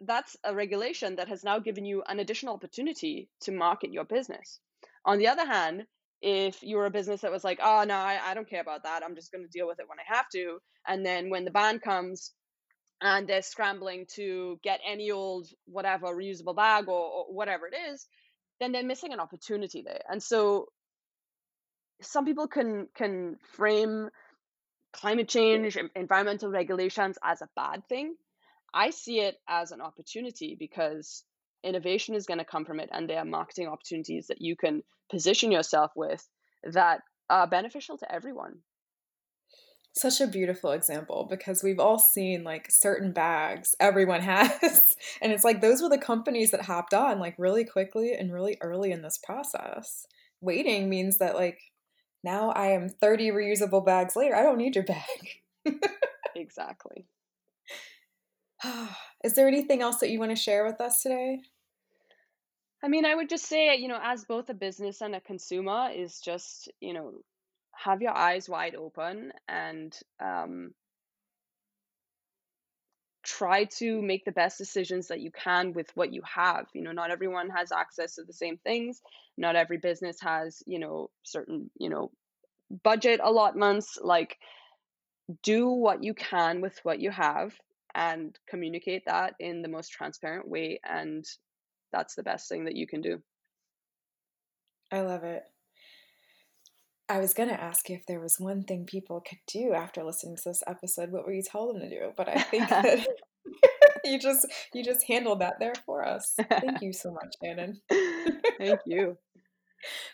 that's 0.00 0.36
a 0.44 0.54
regulation 0.54 1.16
that 1.16 1.28
has 1.28 1.44
now 1.44 1.58
given 1.58 1.84
you 1.84 2.02
an 2.06 2.20
additional 2.20 2.54
opportunity 2.54 3.28
to 3.40 3.52
market 3.52 3.92
your 3.92 4.04
business. 4.04 4.60
On 5.04 5.18
the 5.18 5.28
other 5.28 5.46
hand, 5.46 5.86
if 6.20 6.62
you 6.62 6.76
were 6.76 6.86
a 6.86 6.90
business 6.90 7.20
that 7.20 7.32
was 7.32 7.44
like, 7.44 7.60
oh, 7.62 7.84
no, 7.86 7.94
I, 7.94 8.18
I 8.24 8.34
don't 8.34 8.48
care 8.48 8.60
about 8.60 8.84
that. 8.84 9.02
I'm 9.02 9.14
just 9.14 9.32
going 9.32 9.44
to 9.44 9.50
deal 9.50 9.66
with 9.66 9.80
it 9.80 9.88
when 9.88 9.98
I 9.98 10.16
have 10.16 10.28
to. 10.30 10.58
And 10.86 11.04
then 11.04 11.30
when 11.30 11.44
the 11.44 11.50
ban 11.50 11.78
comes 11.78 12.32
and 13.00 13.28
they're 13.28 13.42
scrambling 13.42 14.06
to 14.14 14.58
get 14.62 14.80
any 14.86 15.10
old, 15.10 15.46
whatever, 15.66 16.06
reusable 16.08 16.56
bag 16.56 16.88
or, 16.88 17.00
or 17.00 17.24
whatever 17.32 17.66
it 17.66 17.74
is, 17.92 18.06
then 18.60 18.72
they're 18.72 18.82
missing 18.82 19.12
an 19.12 19.20
opportunity 19.20 19.82
there. 19.82 20.02
And 20.08 20.22
so 20.22 20.66
some 22.00 22.24
people 22.24 22.48
can 22.48 22.88
can 22.94 23.36
frame 23.54 24.08
climate 24.92 25.28
change 25.28 25.76
environmental 25.94 26.50
regulations 26.50 27.18
as 27.22 27.42
a 27.42 27.48
bad 27.54 27.86
thing 27.88 28.14
I 28.74 28.90
see 28.90 29.20
it 29.20 29.36
as 29.48 29.72
an 29.72 29.80
opportunity 29.80 30.56
because 30.58 31.24
innovation 31.64 32.14
is 32.14 32.26
going 32.26 32.38
to 32.38 32.44
come 32.44 32.64
from 32.64 32.80
it, 32.80 32.88
and 32.92 33.08
there 33.08 33.18
are 33.18 33.24
marketing 33.24 33.68
opportunities 33.68 34.26
that 34.28 34.40
you 34.40 34.56
can 34.56 34.82
position 35.10 35.50
yourself 35.50 35.92
with 35.96 36.28
that 36.64 37.00
are 37.30 37.46
beneficial 37.46 37.98
to 37.98 38.12
everyone. 38.12 38.58
Such 39.94 40.20
a 40.20 40.26
beautiful 40.28 40.70
example 40.70 41.26
because 41.28 41.62
we've 41.62 41.80
all 41.80 41.98
seen 41.98 42.44
like 42.44 42.70
certain 42.70 43.12
bags 43.12 43.74
everyone 43.80 44.20
has. 44.22 44.96
and 45.20 45.32
it's 45.32 45.44
like 45.44 45.60
those 45.60 45.82
were 45.82 45.88
the 45.88 45.98
companies 45.98 46.50
that 46.52 46.62
hopped 46.62 46.94
on 46.94 47.18
like 47.18 47.34
really 47.38 47.64
quickly 47.64 48.12
and 48.12 48.32
really 48.32 48.58
early 48.60 48.92
in 48.92 49.02
this 49.02 49.18
process. 49.18 50.06
Waiting 50.40 50.88
means 50.88 51.18
that 51.18 51.34
like 51.34 51.58
now 52.22 52.50
I 52.50 52.68
am 52.68 52.88
30 52.88 53.30
reusable 53.30 53.84
bags 53.84 54.14
later. 54.14 54.36
I 54.36 54.42
don't 54.42 54.58
need 54.58 54.76
your 54.76 54.84
bag. 54.84 55.42
exactly. 56.36 57.06
Is 59.24 59.34
there 59.34 59.48
anything 59.48 59.82
else 59.82 59.98
that 59.98 60.10
you 60.10 60.18
want 60.18 60.30
to 60.30 60.36
share 60.36 60.64
with 60.64 60.80
us 60.80 61.02
today? 61.02 61.40
I 62.82 62.88
mean, 62.88 63.04
I 63.04 63.14
would 63.14 63.28
just 63.28 63.46
say, 63.46 63.76
you 63.76 63.88
know, 63.88 63.98
as 64.02 64.24
both 64.24 64.48
a 64.50 64.54
business 64.54 65.00
and 65.00 65.14
a 65.14 65.20
consumer, 65.20 65.90
is 65.94 66.20
just, 66.20 66.70
you 66.80 66.92
know, 66.92 67.12
have 67.74 68.02
your 68.02 68.16
eyes 68.16 68.48
wide 68.48 68.74
open 68.74 69.32
and 69.48 69.96
um, 70.20 70.74
try 73.24 73.64
to 73.64 74.00
make 74.00 74.24
the 74.24 74.32
best 74.32 74.58
decisions 74.58 75.08
that 75.08 75.20
you 75.20 75.30
can 75.32 75.72
with 75.72 75.90
what 75.94 76.12
you 76.12 76.22
have. 76.22 76.66
You 76.72 76.82
know, 76.82 76.92
not 76.92 77.10
everyone 77.10 77.50
has 77.50 77.72
access 77.72 78.14
to 78.14 78.22
the 78.22 78.32
same 78.32 78.58
things. 78.58 79.02
Not 79.36 79.56
every 79.56 79.78
business 79.78 80.20
has, 80.20 80.62
you 80.66 80.78
know, 80.78 81.10
certain, 81.24 81.70
you 81.78 81.88
know, 81.88 82.12
budget 82.84 83.20
allotments. 83.22 83.98
Like, 84.00 84.38
do 85.42 85.68
what 85.68 86.04
you 86.04 86.14
can 86.14 86.60
with 86.60 86.78
what 86.84 87.00
you 87.00 87.10
have 87.10 87.54
and 87.98 88.38
communicate 88.48 89.02
that 89.06 89.34
in 89.40 89.60
the 89.60 89.68
most 89.68 89.88
transparent 89.90 90.48
way 90.48 90.78
and 90.88 91.24
that's 91.92 92.14
the 92.14 92.22
best 92.22 92.48
thing 92.48 92.64
that 92.64 92.76
you 92.76 92.86
can 92.86 93.00
do. 93.00 93.18
I 94.92 95.00
love 95.00 95.24
it. 95.24 95.42
I 97.08 97.18
was 97.18 97.34
going 97.34 97.48
to 97.48 97.60
ask 97.60 97.88
you 97.88 97.96
if 97.96 98.06
there 98.06 98.20
was 98.20 98.36
one 98.38 98.62
thing 98.62 98.84
people 98.86 99.20
could 99.26 99.38
do 99.48 99.72
after 99.72 100.04
listening 100.04 100.36
to 100.36 100.42
this 100.46 100.62
episode 100.66 101.10
what 101.10 101.26
would 101.26 101.34
you 101.34 101.42
tell 101.42 101.66
them 101.66 101.80
to 101.80 101.90
do? 101.90 102.12
But 102.16 102.28
i 102.28 102.40
think 102.40 102.68
that 102.70 103.06
you 104.04 104.18
just 104.18 104.46
you 104.72 104.84
just 104.84 105.04
handled 105.08 105.40
that 105.40 105.54
there 105.58 105.74
for 105.84 106.06
us. 106.06 106.34
Thank 106.48 106.80
you 106.80 106.92
so 106.92 107.10
much 107.10 107.34
shannon. 107.42 107.80
Thank 108.58 108.80
you. 108.86 109.18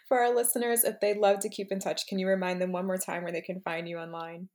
For 0.09 0.21
our 0.21 0.35
listeners 0.35 0.85
if 0.85 1.01
they'd 1.01 1.19
love 1.19 1.41
to 1.41 1.51
keep 1.51 1.71
in 1.71 1.81
touch 1.81 2.07
can 2.07 2.19
you 2.19 2.29
remind 2.29 2.63
them 2.63 2.73
one 2.73 2.87
more 2.87 2.99
time 2.99 3.25
where 3.25 3.33
they 3.33 3.43
can 3.43 3.61
find 3.61 3.87
you 3.87 3.99
online 3.99 4.49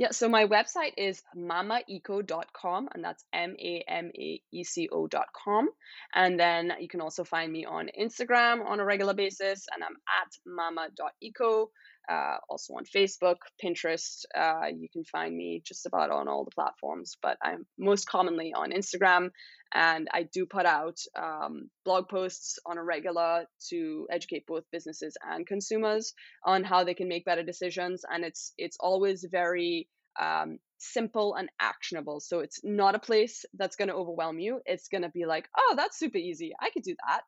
yeah, 0.00 0.12
so 0.12 0.30
my 0.30 0.46
website 0.46 0.94
is 0.96 1.22
mamaeco.com, 1.36 2.88
and 2.94 3.04
that's 3.04 3.22
M 3.34 3.54
A 3.60 3.84
M 3.86 4.10
A 4.16 4.40
E 4.50 4.64
C 4.64 4.88
O.com. 4.90 5.68
And 6.14 6.40
then 6.40 6.72
you 6.80 6.88
can 6.88 7.02
also 7.02 7.22
find 7.22 7.52
me 7.52 7.66
on 7.66 7.90
Instagram 8.00 8.64
on 8.64 8.80
a 8.80 8.84
regular 8.86 9.12
basis, 9.12 9.66
and 9.70 9.84
I'm 9.84 9.96
at 10.22 10.32
mama.eco. 10.46 11.70
Uh, 12.10 12.38
also 12.48 12.74
on 12.74 12.84
Facebook, 12.84 13.36
Pinterest. 13.64 14.24
Uh, 14.36 14.66
you 14.76 14.88
can 14.92 15.04
find 15.04 15.36
me 15.36 15.62
just 15.64 15.86
about 15.86 16.10
on 16.10 16.26
all 16.26 16.44
the 16.44 16.50
platforms, 16.50 17.16
but 17.22 17.36
I'm 17.42 17.66
most 17.78 18.08
commonly 18.08 18.52
on 18.52 18.72
Instagram. 18.72 19.30
And 19.72 20.08
I 20.12 20.24
do 20.24 20.46
put 20.46 20.66
out 20.66 20.98
um, 21.16 21.70
blog 21.84 22.08
posts 22.08 22.58
on 22.66 22.78
a 22.78 22.82
regular 22.82 23.44
to 23.68 24.08
educate 24.10 24.44
both 24.46 24.64
businesses 24.72 25.16
and 25.22 25.46
consumers 25.46 26.12
on 26.44 26.64
how 26.64 26.82
they 26.82 26.94
can 26.94 27.08
make 27.08 27.24
better 27.24 27.44
decisions. 27.44 28.02
And 28.10 28.24
it's 28.24 28.52
it's 28.58 28.76
always 28.80 29.24
very 29.30 29.88
um, 30.20 30.58
simple 30.78 31.34
and 31.34 31.48
actionable. 31.60 32.18
So 32.18 32.40
it's 32.40 32.60
not 32.64 32.96
a 32.96 32.98
place 32.98 33.44
that's 33.54 33.76
going 33.76 33.88
to 33.88 33.94
overwhelm 33.94 34.40
you. 34.40 34.60
It's 34.66 34.88
going 34.88 35.02
to 35.02 35.10
be 35.10 35.26
like, 35.26 35.48
oh, 35.56 35.74
that's 35.76 35.98
super 35.98 36.18
easy. 36.18 36.52
I 36.60 36.70
could 36.70 36.82
do 36.82 36.96
that. 37.06 37.22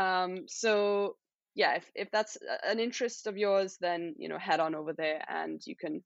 Um, 0.00 0.44
so 0.46 1.16
yeah, 1.54 1.74
if, 1.74 1.90
if 1.94 2.10
that's 2.10 2.38
an 2.66 2.80
interest 2.80 3.26
of 3.26 3.36
yours, 3.36 3.76
then 3.80 4.14
you 4.18 4.28
know 4.28 4.38
head 4.38 4.60
on 4.60 4.74
over 4.74 4.92
there 4.92 5.22
and 5.28 5.60
you 5.66 5.76
can 5.76 6.02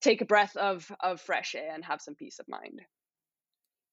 take 0.00 0.20
a 0.20 0.26
breath 0.26 0.56
of 0.56 0.90
of 1.00 1.20
fresh 1.20 1.54
air 1.54 1.72
and 1.74 1.84
have 1.84 2.00
some 2.00 2.14
peace 2.14 2.38
of 2.38 2.48
mind. 2.48 2.82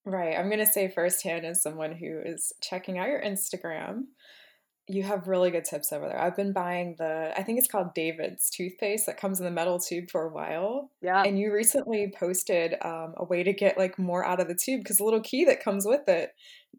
Right. 0.05 0.37
I'm 0.37 0.49
gonna 0.49 0.65
say 0.65 0.89
firsthand 0.89 1.45
as 1.45 1.61
someone 1.61 1.93
who 1.93 2.19
is 2.23 2.51
checking 2.61 2.97
out 2.97 3.07
your 3.07 3.21
Instagram, 3.21 4.03
you 4.87 5.03
have 5.03 5.29
really 5.29 5.49
good 5.49 5.63
tips 5.63 5.93
over 5.93 6.07
there. 6.07 6.19
I've 6.19 6.35
been 6.35 6.51
buying 6.51 6.95
the 6.97 7.31
I 7.37 7.43
think 7.43 7.57
it's 7.57 7.69
called 7.69 7.93
David's 7.93 8.49
toothpaste 8.49 9.05
that 9.05 9.17
comes 9.17 9.39
in 9.39 9.45
the 9.45 9.51
metal 9.51 9.79
tube 9.79 10.11
for 10.11 10.23
a 10.23 10.33
while. 10.33 10.91
Yeah. 11.01 11.23
And 11.23 11.39
you 11.39 11.53
recently 11.53 12.13
posted 12.17 12.75
um, 12.83 13.13
a 13.15 13.23
way 13.23 13.43
to 13.43 13.53
get 13.53 13.77
like 13.77 13.97
more 13.97 14.25
out 14.25 14.41
of 14.41 14.47
the 14.47 14.55
tube 14.55 14.81
because 14.81 14.97
the 14.97 15.05
little 15.05 15.21
key 15.21 15.45
that 15.45 15.63
comes 15.63 15.85
with 15.85 16.09
it 16.09 16.33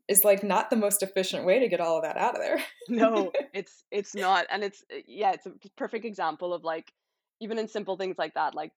is 0.08 0.24
like 0.24 0.42
not 0.42 0.70
the 0.70 0.76
most 0.76 1.02
efficient 1.02 1.44
way 1.44 1.60
to 1.60 1.68
get 1.68 1.80
all 1.80 1.96
of 1.96 2.02
that 2.02 2.16
out 2.16 2.34
of 2.34 2.40
there. 2.40 2.62
no, 2.88 3.32
it's 3.54 3.84
it's 3.90 4.14
not, 4.14 4.46
and 4.50 4.62
it's 4.62 4.84
uh, 4.92 4.98
yeah, 5.06 5.32
it's 5.32 5.46
a 5.46 5.52
perfect 5.76 6.04
example 6.04 6.52
of 6.52 6.64
like 6.64 6.92
even 7.40 7.58
in 7.58 7.68
simple 7.68 7.96
things 7.96 8.16
like 8.18 8.34
that, 8.34 8.54
like 8.54 8.72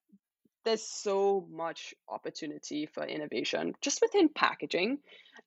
there's 0.66 0.84
so 0.84 1.48
much 1.50 1.94
opportunity 2.10 2.86
for 2.86 3.06
innovation 3.06 3.74
just 3.82 4.02
within 4.02 4.30
packaging. 4.30 5.00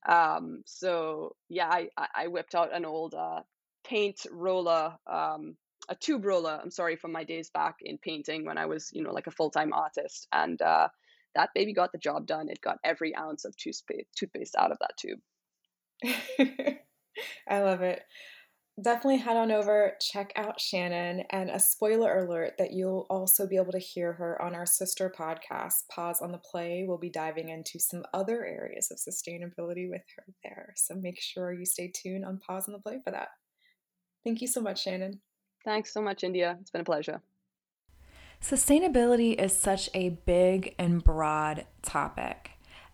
Um, 0.08 0.62
so 0.66 1.36
yeah, 1.48 1.68
I 1.68 1.88
I 2.14 2.28
whipped 2.28 2.54
out 2.54 2.74
an 2.74 2.84
old 2.84 3.14
uh, 3.14 3.40
paint 3.84 4.26
roller. 4.30 4.96
Um, 5.06 5.56
a 5.88 5.94
tube 5.96 6.24
roller, 6.24 6.60
I'm 6.62 6.70
sorry, 6.70 6.94
from 6.94 7.10
my 7.10 7.24
days 7.24 7.50
back 7.50 7.76
in 7.80 7.98
painting 7.98 8.44
when 8.44 8.58
I 8.58 8.66
was, 8.66 8.90
you 8.92 9.02
know, 9.02 9.12
like 9.12 9.26
a 9.26 9.32
full 9.32 9.50
time 9.50 9.72
artist. 9.72 10.28
And 10.32 10.60
uh, 10.62 10.88
that 11.34 11.50
baby 11.54 11.72
got 11.72 11.90
the 11.90 11.98
job 11.98 12.26
done. 12.26 12.48
It 12.48 12.60
got 12.60 12.78
every 12.84 13.14
ounce 13.16 13.44
of 13.44 13.56
toothpaste, 13.56 14.06
toothpaste 14.16 14.54
out 14.56 14.70
of 14.70 14.78
that 14.80 14.96
tube. 14.96 15.18
I 17.48 17.60
love 17.60 17.82
it. 17.82 18.02
Definitely 18.82 19.18
head 19.18 19.36
on 19.36 19.52
over, 19.52 19.92
check 20.00 20.32
out 20.36 20.58
Shannon, 20.58 21.24
and 21.30 21.50
a 21.50 21.60
spoiler 21.60 22.24
alert 22.24 22.54
that 22.58 22.72
you'll 22.72 23.06
also 23.10 23.46
be 23.46 23.56
able 23.56 23.72
to 23.72 23.78
hear 23.78 24.14
her 24.14 24.40
on 24.40 24.54
our 24.54 24.64
sister 24.64 25.12
podcast, 25.14 25.88
Pause 25.90 26.22
on 26.22 26.32
the 26.32 26.38
Play. 26.38 26.84
We'll 26.88 26.96
be 26.96 27.10
diving 27.10 27.50
into 27.50 27.78
some 27.78 28.04
other 28.14 28.44
areas 28.44 28.90
of 28.90 28.96
sustainability 28.96 29.90
with 29.90 30.02
her 30.16 30.24
there. 30.42 30.72
So 30.76 30.94
make 30.94 31.20
sure 31.20 31.52
you 31.52 31.66
stay 31.66 31.92
tuned 31.94 32.24
on 32.24 32.38
Pause 32.38 32.68
on 32.68 32.72
the 32.72 32.78
Play 32.78 33.00
for 33.04 33.10
that. 33.10 33.28
Thank 34.24 34.40
you 34.40 34.46
so 34.46 34.62
much, 34.62 34.84
Shannon. 34.84 35.20
Thanks 35.64 35.92
so 35.92 36.00
much, 36.00 36.24
India. 36.24 36.56
It's 36.60 36.70
been 36.70 36.80
a 36.80 36.84
pleasure. 36.84 37.20
Sustainability 38.42 39.38
is 39.38 39.54
such 39.54 39.90
a 39.92 40.10
big 40.10 40.74
and 40.78 41.04
broad 41.04 41.66
topic. 41.82 42.52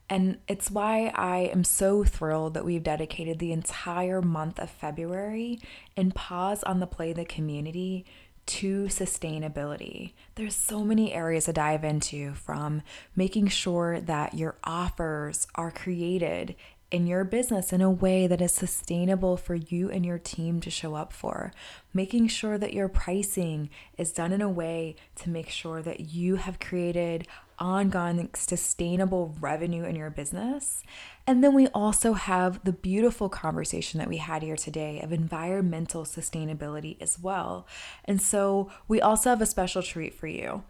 And 0.08 0.38
it's 0.46 0.70
why 0.70 1.12
I 1.14 1.50
am 1.52 1.64
so 1.64 2.04
thrilled 2.04 2.54
that 2.54 2.64
we've 2.64 2.82
dedicated 2.82 3.38
the 3.38 3.52
entire 3.52 4.22
month 4.22 4.58
of 4.60 4.70
February 4.70 5.60
and 5.96 6.14
pause 6.14 6.62
on 6.62 6.78
the 6.80 6.86
play 6.86 7.12
the 7.12 7.24
community 7.24 8.04
to 8.46 8.84
sustainability. 8.84 10.12
There's 10.36 10.54
so 10.54 10.84
many 10.84 11.12
areas 11.12 11.46
to 11.46 11.52
dive 11.52 11.82
into 11.82 12.34
from 12.34 12.82
making 13.16 13.48
sure 13.48 14.00
that 14.00 14.34
your 14.34 14.56
offers 14.62 15.48
are 15.56 15.72
created 15.72 16.54
in 16.90 17.06
your 17.06 17.24
business 17.24 17.72
in 17.72 17.80
a 17.80 17.90
way 17.90 18.26
that 18.26 18.40
is 18.40 18.52
sustainable 18.52 19.36
for 19.36 19.54
you 19.54 19.90
and 19.90 20.06
your 20.06 20.18
team 20.18 20.60
to 20.60 20.70
show 20.70 20.94
up 20.94 21.12
for. 21.12 21.52
Making 21.92 22.28
sure 22.28 22.58
that 22.58 22.74
your 22.74 22.88
pricing 22.88 23.70
is 23.98 24.12
done 24.12 24.32
in 24.32 24.40
a 24.40 24.48
way 24.48 24.94
to 25.16 25.30
make 25.30 25.50
sure 25.50 25.82
that 25.82 26.00
you 26.00 26.36
have 26.36 26.60
created 26.60 27.26
ongoing 27.58 28.28
sustainable 28.34 29.34
revenue 29.40 29.84
in 29.84 29.96
your 29.96 30.10
business. 30.10 30.84
And 31.26 31.42
then 31.42 31.54
we 31.54 31.68
also 31.68 32.12
have 32.12 32.62
the 32.64 32.72
beautiful 32.72 33.28
conversation 33.28 33.98
that 33.98 34.08
we 34.08 34.18
had 34.18 34.42
here 34.42 34.56
today 34.56 35.00
of 35.00 35.12
environmental 35.12 36.04
sustainability 36.04 37.00
as 37.00 37.18
well. 37.18 37.66
And 38.04 38.20
so 38.20 38.70
we 38.86 39.00
also 39.00 39.30
have 39.30 39.40
a 39.40 39.46
special 39.46 39.82
treat 39.82 40.14
for 40.14 40.26
you 40.26 40.62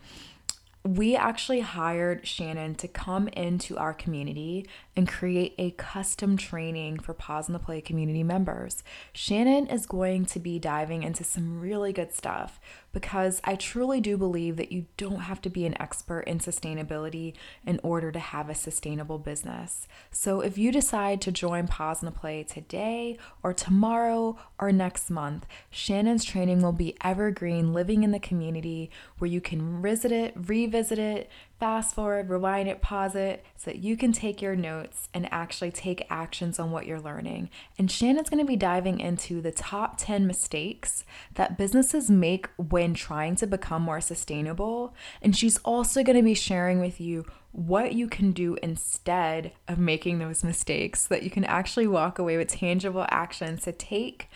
we 0.86 1.16
actually 1.16 1.60
hired 1.60 2.26
Shannon 2.26 2.74
to 2.76 2.88
come 2.88 3.28
into 3.28 3.76
our 3.76 3.92
community 3.92 4.66
and 4.94 5.08
create 5.08 5.54
a 5.58 5.72
custom 5.72 6.36
training 6.36 7.00
for 7.00 7.12
Pause 7.12 7.48
on 7.48 7.52
the 7.54 7.58
Play 7.58 7.80
community 7.80 8.22
members. 8.22 8.84
Shannon 9.12 9.66
is 9.66 9.86
going 9.86 10.26
to 10.26 10.38
be 10.38 10.58
diving 10.58 11.02
into 11.02 11.24
some 11.24 11.60
really 11.60 11.92
good 11.92 12.14
stuff 12.14 12.60
because 12.96 13.42
I 13.44 13.56
truly 13.56 14.00
do 14.00 14.16
believe 14.16 14.56
that 14.56 14.72
you 14.72 14.86
don't 14.96 15.20
have 15.20 15.42
to 15.42 15.50
be 15.50 15.66
an 15.66 15.78
expert 15.78 16.20
in 16.20 16.38
sustainability 16.38 17.34
in 17.66 17.78
order 17.82 18.10
to 18.10 18.18
have 18.18 18.48
a 18.48 18.54
sustainable 18.54 19.18
business. 19.18 19.86
So 20.10 20.40
if 20.40 20.56
you 20.56 20.72
decide 20.72 21.20
to 21.20 21.30
join 21.30 21.68
Pause 21.68 22.04
and 22.04 22.14
Play 22.14 22.42
today 22.42 23.18
or 23.42 23.52
tomorrow 23.52 24.38
or 24.58 24.72
next 24.72 25.10
month, 25.10 25.44
Shannon's 25.68 26.24
training 26.24 26.62
will 26.62 26.72
be 26.72 26.96
evergreen, 27.04 27.74
living 27.74 28.02
in 28.02 28.12
the 28.12 28.18
community 28.18 28.90
where 29.18 29.30
you 29.30 29.42
can 29.42 29.82
visit 29.82 30.10
it, 30.10 30.32
revisit 30.34 30.98
it, 30.98 31.28
fast 31.58 31.94
forward, 31.94 32.28
rewind 32.28 32.68
it, 32.68 32.82
pause 32.82 33.14
it, 33.14 33.44
so 33.56 33.70
that 33.70 33.78
you 33.78 33.96
can 33.96 34.12
take 34.12 34.42
your 34.42 34.54
notes 34.54 35.08
and 35.14 35.32
actually 35.32 35.70
take 35.70 36.06
actions 36.10 36.58
on 36.58 36.70
what 36.70 36.86
you're 36.86 37.00
learning. 37.00 37.48
And 37.78 37.90
Shannon's 37.90 38.28
to 38.44 38.48
be 38.48 38.56
diving 38.56 39.00
into 39.00 39.40
the 39.40 39.52
top 39.52 39.94
10 39.96 40.26
mistakes 40.26 41.04
that 41.34 41.56
businesses 41.56 42.10
make 42.10 42.48
when 42.56 42.94
trying 42.94 43.36
to 43.36 43.46
become 43.46 43.82
more 43.82 44.00
sustainable. 44.00 44.94
And 45.22 45.36
she's 45.36 45.58
also 45.58 46.02
to 46.16 46.22
be 46.22 46.34
sharing 46.34 46.80
with 46.80 47.00
you 47.00 47.24
what 47.52 47.94
you 47.94 48.06
can 48.06 48.32
do 48.32 48.56
instead 48.62 49.52
of 49.66 49.78
making 49.78 50.18
those 50.18 50.44
mistakes 50.44 51.02
so 51.02 51.14
that 51.14 51.22
you 51.22 51.30
can 51.30 51.44
actually 51.44 51.86
walk 51.86 52.18
away 52.18 52.36
with 52.36 52.48
tangible 52.48 53.06
actions 53.08 53.62
to 53.62 53.72
take 53.72 54.28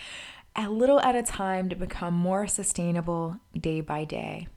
a 0.57 0.71
little 0.71 1.01
at 1.01 1.15
a 1.15 1.23
time 1.23 1.69
to 1.69 1.77
become 1.77 2.15
more 2.15 2.47
sustainable 2.47 3.37
day 3.61 3.81
by 3.83 4.05
day 4.05 4.49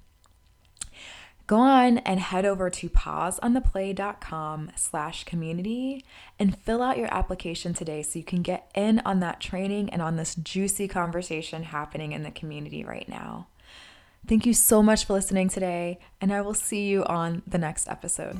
go 1.47 1.57
on 1.57 1.97
and 1.99 2.19
head 2.19 2.45
over 2.45 2.69
to 2.69 2.89
pauseontheplay.com 2.89 4.71
slash 4.75 5.23
community 5.23 6.05
and 6.39 6.57
fill 6.57 6.81
out 6.81 6.97
your 6.97 7.13
application 7.13 7.73
today 7.73 8.01
so 8.01 8.19
you 8.19 8.25
can 8.25 8.41
get 8.41 8.71
in 8.73 8.99
on 8.99 9.19
that 9.19 9.39
training 9.39 9.89
and 9.89 10.01
on 10.01 10.15
this 10.15 10.35
juicy 10.35 10.87
conversation 10.87 11.63
happening 11.63 12.11
in 12.11 12.23
the 12.23 12.31
community 12.31 12.83
right 12.83 13.07
now. 13.09 13.47
Thank 14.25 14.45
you 14.45 14.53
so 14.53 14.81
much 14.81 15.05
for 15.05 15.13
listening 15.13 15.49
today, 15.49 15.99
and 16.21 16.31
I 16.33 16.41
will 16.41 16.53
see 16.53 16.87
you 16.87 17.03
on 17.03 17.41
the 17.45 17.57
next 17.57 17.89
episode. 17.89 18.39